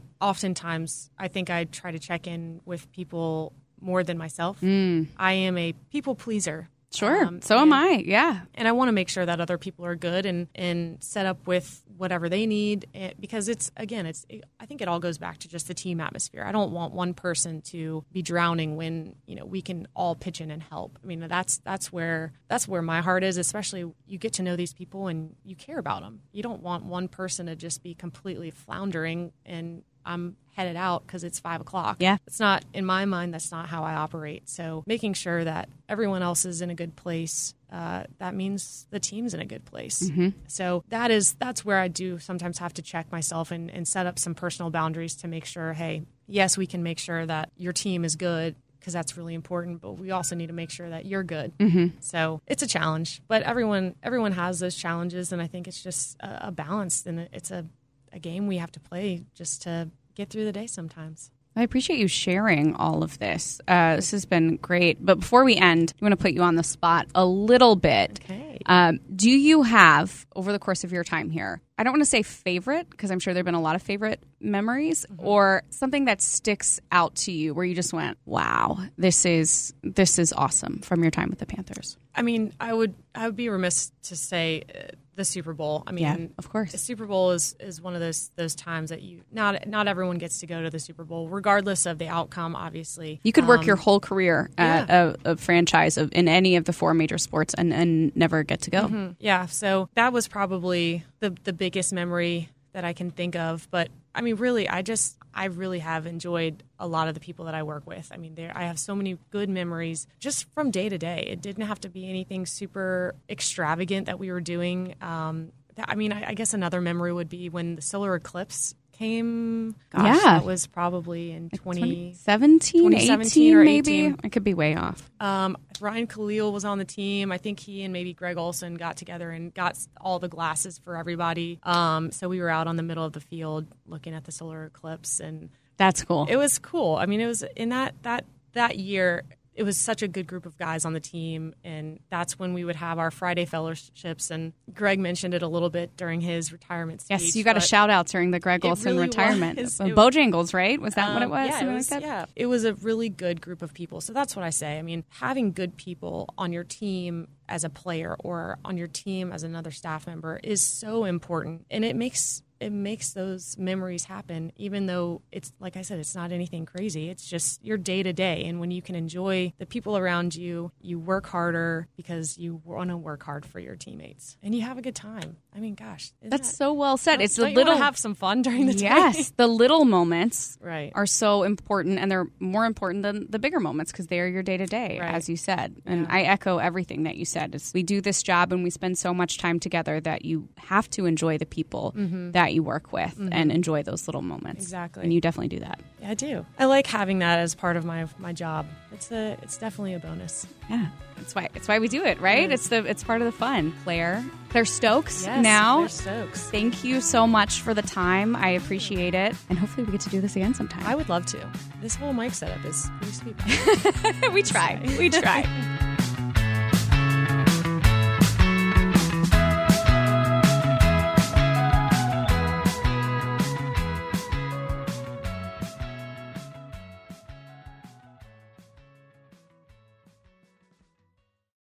oftentimes 0.53 1.09
I 1.17 1.27
think 1.27 1.49
I 1.49 1.65
try 1.65 1.91
to 1.91 1.99
check 1.99 2.27
in 2.27 2.61
with 2.65 2.91
people 2.91 3.53
more 3.81 4.03
than 4.03 4.17
myself. 4.17 4.57
I 4.63 5.33
am 5.33 5.57
a 5.57 5.73
people 5.91 6.15
pleaser. 6.15 6.69
Sure. 6.93 7.25
Um, 7.25 7.41
so 7.41 7.57
am 7.57 7.73
I. 7.73 8.03
Yeah. 8.05 8.41
and 8.53 8.67
I 8.67 8.71
want 8.71 8.89
to 8.89 8.91
make 8.91 9.09
sure 9.09 9.25
that 9.25 9.41
other 9.41 9.57
people 9.57 9.83
are 9.83 9.95
good 9.95 10.27
and 10.27 10.47
and 10.53 11.03
set 11.03 11.25
up 11.25 11.47
with 11.47 11.83
whatever 11.97 12.29
they 12.29 12.45
need 12.45 12.85
eh, 12.93 13.13
because 13.19 13.49
it's 13.49 13.71
again 13.75 14.05
it's 14.05 14.27
I 14.59 14.67
think 14.67 14.79
it 14.81 14.87
all 14.87 14.99
goes 14.99 15.17
back 15.17 15.39
to 15.39 15.47
just 15.47 15.67
the 15.67 15.73
team 15.73 15.99
atmosphere. 15.99 16.43
I 16.47 16.51
don't 16.51 16.71
want 16.71 16.93
one 16.93 17.15
person 17.15 17.61
to 17.71 18.05
be 18.11 18.21
drowning 18.21 18.75
when 18.75 19.15
you 19.25 19.35
know 19.35 19.43
we 19.45 19.63
can 19.63 19.87
all 19.95 20.13
pitch 20.15 20.39
in 20.39 20.51
and 20.51 20.61
help. 20.61 20.99
I 21.03 21.07
mean 21.07 21.27
that's 21.27 21.57
that's 21.65 21.91
where 21.91 22.31
that's 22.47 22.67
where 22.67 22.83
my 22.83 23.01
heart 23.01 23.23
is. 23.23 23.37
Especially 23.39 23.91
you 24.05 24.19
get 24.19 24.33
to 24.33 24.43
know 24.43 24.55
these 24.55 24.73
people 24.73 25.07
and 25.07 25.35
you 25.43 25.55
care 25.55 25.79
about 25.79 26.03
them. 26.03 26.21
You 26.31 26.43
don't 26.43 26.61
want 26.61 26.85
one 26.85 27.07
person 27.07 27.47
to 27.47 27.55
just 27.55 27.81
be 27.81 27.95
completely 27.95 28.51
floundering 28.51 29.31
and 29.47 29.81
I'm 30.05 30.35
headed 30.55 30.75
out 30.75 31.05
because 31.05 31.23
it's 31.23 31.39
five 31.39 31.61
o'clock. 31.61 31.97
Yeah. 31.99 32.17
It's 32.27 32.39
not, 32.39 32.63
in 32.73 32.85
my 32.85 33.05
mind, 33.05 33.33
that's 33.33 33.51
not 33.51 33.67
how 33.67 33.83
I 33.83 33.95
operate. 33.95 34.47
So 34.47 34.83
making 34.85 35.13
sure 35.13 35.43
that 35.43 35.67
everyone 35.89 36.21
else 36.21 36.45
is 36.45 36.61
in 36.61 36.69
a 36.69 36.75
good 36.75 36.95
place, 36.95 37.55
uh, 37.71 38.03
that 38.19 38.35
means 38.35 38.85
the 38.91 38.99
team's 38.99 39.33
in 39.33 39.39
a 39.39 39.45
good 39.45 39.65
place. 39.65 40.11
So 40.45 40.83
that 40.89 41.09
is, 41.09 41.33
that's 41.33 41.65
where 41.65 41.79
I 41.79 41.87
do 41.87 42.19
sometimes 42.19 42.59
have 42.59 42.73
to 42.75 42.83
check 42.83 43.11
myself 43.11 43.49
and, 43.49 43.71
and 43.71 43.87
set 43.87 44.05
up 44.05 44.19
some 44.19 44.35
personal 44.35 44.69
boundaries 44.69 45.15
to 45.17 45.27
make 45.27 45.45
sure, 45.45 45.73
hey, 45.73 46.03
yes, 46.27 46.55
we 46.55 46.67
can 46.67 46.83
make 46.83 46.99
sure 46.99 47.25
that 47.25 47.49
your 47.57 47.73
team 47.73 48.05
is 48.05 48.15
good 48.15 48.55
because 48.79 48.93
that's 48.93 49.17
really 49.17 49.33
important, 49.33 49.81
but 49.81 49.93
we 49.93 50.11
also 50.11 50.35
need 50.35 50.47
to 50.47 50.53
make 50.53 50.69
sure 50.69 50.87
that 50.89 51.05
you're 51.05 51.23
good. 51.23 51.57
Mm-hmm. 51.57 51.97
So 51.99 52.41
it's 52.45 52.61
a 52.61 52.67
challenge, 52.67 53.23
but 53.27 53.41
everyone, 53.41 53.95
everyone 54.03 54.33
has 54.33 54.59
those 54.59 54.75
challenges. 54.75 55.31
And 55.31 55.41
I 55.41 55.47
think 55.47 55.67
it's 55.67 55.81
just 55.81 56.15
a, 56.19 56.49
a 56.49 56.51
balance 56.51 57.07
and 57.07 57.27
it's 57.33 57.49
a, 57.49 57.65
a 58.13 58.19
game 58.19 58.47
we 58.47 58.57
have 58.57 58.71
to 58.73 58.79
play 58.79 59.23
just 59.33 59.63
to 59.63 59.89
get 60.15 60.29
through 60.29 60.45
the 60.45 60.51
day 60.51 60.67
sometimes. 60.67 61.31
I 61.55 61.61
appreciate 61.61 61.99
you 61.99 62.07
sharing 62.07 62.75
all 62.75 63.03
of 63.03 63.19
this. 63.19 63.61
Uh, 63.67 63.97
this 63.97 64.11
has 64.11 64.25
been 64.25 64.57
great. 64.57 65.05
But 65.05 65.19
before 65.19 65.43
we 65.43 65.55
end, 65.55 65.93
I 66.01 66.05
want 66.05 66.13
to 66.13 66.17
put 66.17 66.31
you 66.31 66.41
on 66.41 66.55
the 66.55 66.63
spot 66.63 67.07
a 67.13 67.25
little 67.25 67.75
bit. 67.75 68.19
Okay. 68.23 68.59
Um, 68.65 68.99
do 69.15 69.29
you 69.29 69.61
have, 69.61 70.25
over 70.35 70.51
the 70.51 70.57
course 70.57 70.83
of 70.83 70.91
your 70.91 71.03
time 71.03 71.29
here, 71.29 71.61
I 71.77 71.83
don't 71.83 71.93
want 71.93 72.01
to 72.03 72.09
say 72.09 72.21
favorite 72.21 72.89
because 72.89 73.09
I'm 73.11 73.19
sure 73.19 73.33
there've 73.33 73.45
been 73.45 73.55
a 73.55 73.61
lot 73.61 73.75
of 73.75 73.81
favorite 73.81 74.21
memories 74.39 75.05
Mm-hmm. 75.09 75.25
or 75.25 75.63
something 75.69 76.05
that 76.05 76.21
sticks 76.21 76.79
out 76.91 77.15
to 77.15 77.31
you 77.31 77.53
where 77.53 77.65
you 77.65 77.73
just 77.75 77.93
went, 77.93 78.17
"Wow, 78.25 78.79
this 78.97 79.25
is 79.25 79.73
this 79.81 80.19
is 80.19 80.33
awesome" 80.33 80.79
from 80.79 81.01
your 81.01 81.11
time 81.11 81.29
with 81.29 81.39
the 81.39 81.45
Panthers. 81.45 81.97
I 82.15 82.21
mean, 82.21 82.53
I 82.59 82.73
would 82.73 82.93
I 83.15 83.25
would 83.25 83.35
be 83.35 83.49
remiss 83.49 83.91
to 84.03 84.15
say 84.15 84.63
uh, 84.73 84.79
the 85.15 85.25
Super 85.25 85.53
Bowl. 85.53 85.83
I 85.87 85.91
mean, 85.91 86.03
Yeah, 86.03 86.17
of 86.37 86.49
course. 86.49 86.71
the 86.71 86.77
Super 86.77 87.05
Bowl 87.05 87.31
is, 87.31 87.55
is 87.59 87.81
one 87.81 87.93
of 87.95 88.01
those 88.01 88.29
those 88.35 88.53
times 88.55 88.89
that 88.91 89.01
you 89.01 89.21
not 89.31 89.67
not 89.67 89.87
everyone 89.87 90.17
gets 90.19 90.39
to 90.41 90.47
go 90.47 90.61
to 90.61 90.69
the 90.69 90.79
Super 90.79 91.03
Bowl, 91.03 91.27
regardless 91.29 91.85
of 91.87 91.97
the 91.97 92.07
outcome. 92.07 92.55
Obviously, 92.55 93.19
You 93.23 93.31
could 93.31 93.47
work 93.47 93.61
Um, 93.61 93.67
your 93.67 93.75
whole 93.77 93.99
career 93.99 94.49
at 94.57 94.89
a, 94.89 95.15
a 95.25 95.37
franchise 95.37 95.97
of 95.97 96.11
in 96.13 96.27
any 96.27 96.55
of 96.55 96.65
the 96.65 96.73
four 96.73 96.93
major 96.93 97.17
sports 97.17 97.53
and, 97.55 97.73
and 97.73 98.15
never 98.15 98.43
get 98.43 98.61
to 98.61 98.69
go. 98.71 99.15
Yeah, 99.19 99.45
so 99.47 99.89
that 99.95 100.13
was 100.13 100.27
probably 100.27 101.03
the 101.23 101.35
the 101.43 101.53
biggest 101.53 101.93
memory 101.93 102.49
that 102.73 102.83
I 102.83 102.93
can 102.93 103.09
think 103.09 103.35
of. 103.35 103.67
But 103.71 103.89
I 104.13 104.21
mean, 104.21 104.35
really, 104.35 104.67
I 104.67 104.81
just 104.81 105.17
I 105.33 105.45
really 105.45 105.79
have 105.79 106.05
enjoyed 106.05 106.63
a 106.77 106.85
lot 106.85 107.07
of 107.07 107.13
the 107.13 107.19
people 107.19 107.45
that 107.45 107.55
I 107.55 107.63
work 107.63 107.87
with. 107.87 108.11
I 108.13 108.17
mean, 108.17 108.35
there 108.35 108.51
I 108.55 108.63
have 108.63 108.77
so 108.77 108.93
many 108.93 109.17
good 109.31 109.49
memories 109.49 110.05
just 110.19 110.53
from 110.53 110.69
day 110.69 110.89
to 110.89 110.97
day. 110.97 111.27
It 111.29 111.41
didn't 111.41 111.65
have 111.65 111.79
to 111.81 111.89
be 111.89 112.07
anything 112.09 112.45
super 112.45 113.15
extravagant 113.29 114.05
that 114.07 114.19
we 114.19 114.31
were 114.31 114.41
doing. 114.41 114.95
Um, 115.01 115.53
that, 115.75 115.89
I 115.89 115.95
mean, 115.95 116.11
I, 116.11 116.29
I 116.29 116.33
guess 116.33 116.53
another 116.53 116.81
memory 116.81 117.13
would 117.13 117.29
be 117.29 117.49
when 117.49 117.77
the 117.77 117.81
solar 117.81 118.13
eclipse 118.15 118.75
came. 118.93 119.75
Gosh, 119.89 120.05
Yeah. 120.05 120.39
that 120.39 120.45
was 120.45 120.65
probably 120.67 121.31
in 121.31 121.49
twenty 121.49 122.11
2017, 122.13 122.81
2017 122.83 123.43
18 123.43 123.55
or 123.55 123.63
maybe. 123.63 123.99
18. 124.05 124.19
I 124.23 124.29
could 124.29 124.43
be 124.43 124.53
way 124.53 124.75
off. 124.75 125.09
Um, 125.19 125.57
Ryan 125.81 126.07
Kalil 126.07 126.53
was 126.53 126.63
on 126.65 126.77
the 126.77 126.85
team. 126.85 127.31
I 127.31 127.37
think 127.37 127.59
he 127.59 127.83
and 127.83 127.91
maybe 127.91 128.13
Greg 128.13 128.37
Olsen 128.37 128.75
got 128.75 128.95
together 128.97 129.29
and 129.31 129.53
got 129.53 129.77
all 129.99 130.19
the 130.19 130.29
glasses 130.29 130.77
for 130.77 130.95
everybody. 130.95 131.59
Um, 131.63 132.11
so 132.11 132.29
we 132.29 132.39
were 132.39 132.49
out 132.49 132.67
on 132.67 132.77
the 132.77 132.83
middle 132.83 133.03
of 133.03 133.13
the 133.13 133.19
field 133.21 133.67
looking 133.87 134.13
at 134.13 134.23
the 134.23 134.31
solar 134.31 134.65
eclipse, 134.65 135.19
and 135.19 135.49
That's 135.77 136.03
cool. 136.03 136.25
it 136.29 136.37
was 136.37 136.59
cool. 136.59 136.95
I 136.95 137.05
mean, 137.05 137.19
it 137.19 137.27
was 137.27 137.43
in 137.55 137.69
that 137.69 137.95
that 138.03 138.25
that 138.53 138.77
year. 138.77 139.23
It 139.55 139.63
was 139.63 139.77
such 139.77 140.01
a 140.01 140.07
good 140.07 140.27
group 140.27 140.45
of 140.45 140.57
guys 140.57 140.85
on 140.85 140.93
the 140.93 140.99
team, 140.99 141.53
and 141.63 141.99
that's 142.09 142.39
when 142.39 142.53
we 142.53 142.63
would 142.63 142.75
have 142.75 142.99
our 142.99 143.11
Friday 143.11 143.45
fellowships. 143.45 144.31
And 144.31 144.53
Greg 144.73 144.99
mentioned 144.99 145.33
it 145.33 145.41
a 145.41 145.47
little 145.47 145.69
bit 145.69 145.95
during 145.95 146.21
his 146.21 146.51
retirement 146.51 147.01
speech. 147.01 147.21
yes, 147.21 147.35
you 147.35 147.43
got 147.43 147.57
a 147.57 147.61
shout 147.61 147.89
out 147.89 148.07
during 148.07 148.31
the 148.31 148.39
Greg 148.39 148.65
Olsen 148.65 148.93
really 148.93 149.07
retirement. 149.07 149.59
was. 149.59 149.77
Bojangles, 149.79 150.53
right? 150.53 150.81
Was 150.81 150.95
that 150.95 151.13
what 151.13 151.21
it 151.21 151.25
um, 151.25 151.31
was? 151.31 151.49
Yeah, 151.49 151.63
it 151.63 151.73
was, 151.73 151.91
like 151.91 152.01
yeah. 152.01 152.25
It 152.35 152.47
was 152.47 152.65
a 152.65 152.73
really 152.75 153.09
good 153.09 153.41
group 153.41 153.61
of 153.61 153.73
people. 153.73 154.01
So 154.01 154.13
that's 154.13 154.35
what 154.35 154.43
I 154.43 154.49
say. 154.49 154.79
I 154.79 154.81
mean, 154.81 155.03
having 155.09 155.51
good 155.51 155.77
people 155.77 156.33
on 156.37 156.51
your 156.51 156.63
team 156.63 157.27
as 157.49 157.63
a 157.63 157.69
player 157.69 158.15
or 158.19 158.57
on 158.65 158.77
your 158.77 158.87
team 158.87 159.31
as 159.31 159.43
another 159.43 159.71
staff 159.71 160.07
member 160.07 160.39
is 160.43 160.61
so 160.61 161.05
important, 161.05 161.65
and 161.69 161.83
it 161.85 161.95
makes 161.95 162.41
it 162.59 162.71
makes 162.71 163.11
those 163.11 163.57
memories 163.57 164.05
happen. 164.05 164.53
Even 164.55 164.85
though 164.85 165.21
it's 165.33 165.51
like 165.59 165.75
I 165.75 165.81
said, 165.81 165.99
it's 165.99 166.15
not 166.15 166.31
anything 166.31 166.65
crazy. 166.65 167.09
It's 167.09 167.27
just 167.27 167.61
your 167.61 167.77
day 167.77 168.03
to 168.03 168.13
day, 168.13 168.45
and 168.45 168.61
when 168.61 168.71
you 168.71 168.81
can 168.81 168.95
enjoy 168.95 169.51
the 169.57 169.65
people 169.65 169.97
around 169.97 170.33
you, 170.33 170.71
you 170.81 170.97
work 170.97 171.25
harder 171.27 171.89
because 171.97 172.37
you 172.37 172.61
want 172.63 172.89
to 172.89 172.95
work 172.95 173.23
hard 173.23 173.45
for 173.45 173.59
your 173.59 173.75
teammates, 173.75 174.37
and 174.41 174.55
you 174.55 174.61
have 174.61 174.77
a 174.77 174.81
good 174.81 174.95
time. 174.95 175.35
I 175.55 175.59
mean, 175.59 175.75
gosh, 175.75 176.13
That's 176.21 176.47
that- 176.49 176.55
so 176.55 176.71
well 176.73 176.95
said. 176.97 177.21
It's 177.21 177.35
the 177.35 177.41
don't 177.43 177.51
you 177.51 177.57
wanna 177.57 177.69
little 177.71 177.83
have 177.83 177.97
some 177.97 178.15
fun 178.15 178.41
during 178.43 178.65
the 178.65 178.73
day. 178.73 178.83
Yes, 178.83 179.31
the 179.35 179.47
little 179.47 179.83
moments 179.83 180.57
Right. 180.61 180.91
are 180.95 181.05
so 181.05 181.43
important, 181.43 181.99
and 181.99 182.09
they're 182.09 182.27
more 182.39 182.65
important 182.65 183.03
than 183.03 183.27
the 183.29 183.39
bigger 183.39 183.59
moments 183.59 183.91
because 183.91 184.07
they 184.07 184.19
are 184.21 184.27
your 184.27 184.41
day 184.43 184.55
to 184.57 184.65
day, 184.65 184.99
as 185.01 185.27
you 185.27 185.35
said. 185.35 185.75
And 185.85 186.07
I 186.09 186.21
echo 186.21 186.59
everything 186.59 187.03
that 187.03 187.17
you 187.17 187.25
said. 187.33 187.55
It's, 187.55 187.73
we 187.73 187.83
do 187.83 187.99
this 187.99 188.23
job 188.23 188.53
and 188.53 188.63
we 188.63 188.69
spend 188.69 188.97
so 188.97 189.13
much 189.13 189.37
time 189.37 189.59
together 189.59 189.99
that 190.01 190.23
you 190.23 190.47
have 190.57 190.89
to 190.91 191.05
enjoy 191.05 191.37
the 191.37 191.45
people 191.45 191.93
mm-hmm. 191.97 192.31
that 192.31 192.53
you 192.53 192.63
work 192.63 192.93
with 192.93 193.15
mm-hmm. 193.15 193.29
and 193.31 193.51
enjoy 193.51 193.83
those 193.83 194.07
little 194.07 194.21
moments. 194.21 194.63
Exactly. 194.63 195.03
and 195.03 195.13
you 195.13 195.19
definitely 195.19 195.49
do 195.49 195.59
that. 195.59 195.79
Yeah, 196.01 196.11
I 196.11 196.13
do. 196.13 196.45
I 196.59 196.65
like 196.65 196.87
having 196.87 197.19
that 197.19 197.39
as 197.39 197.55
part 197.55 197.75
of 197.75 197.85
my 197.85 198.07
my 198.17 198.33
job. 198.33 198.67
It's 198.91 199.11
a 199.11 199.37
it's 199.41 199.57
definitely 199.57 199.93
a 199.93 199.99
bonus. 199.99 200.45
Yeah, 200.69 200.87
that's 201.17 201.33
why 201.33 201.49
it's 201.55 201.67
why 201.67 201.79
we 201.79 201.87
do 201.87 202.03
it, 202.03 202.19
right? 202.19 202.51
It's 202.51 202.67
the 202.67 202.85
it's 202.85 203.03
part 203.03 203.21
of 203.21 203.25
the 203.25 203.31
fun. 203.31 203.73
Claire, 203.83 204.23
Claire 204.49 204.65
Stokes. 204.65 205.25
Yes, 205.25 205.43
now, 205.43 205.77
Claire 205.77 205.89
Stokes. 205.89 206.49
thank 206.49 206.83
you 206.83 207.01
so 207.01 207.25
much 207.25 207.61
for 207.61 207.73
the 207.73 207.81
time. 207.81 208.35
I 208.35 208.49
appreciate 208.49 209.15
it, 209.15 209.35
and 209.49 209.57
hopefully 209.57 209.85
we 209.85 209.91
get 209.91 210.01
to 210.01 210.09
do 210.09 210.21
this 210.21 210.35
again 210.35 210.53
sometime. 210.53 210.85
I 210.85 210.95
would 210.95 211.09
love 211.09 211.25
to. 211.27 211.51
This 211.81 211.95
whole 211.95 212.13
mic 212.13 212.33
setup 212.33 212.63
is 212.65 212.89
pretty 212.97 213.13
sweet. 213.13 214.33
we 214.33 214.43
try. 214.43 214.81
We 214.97 215.09
try. 215.09 215.89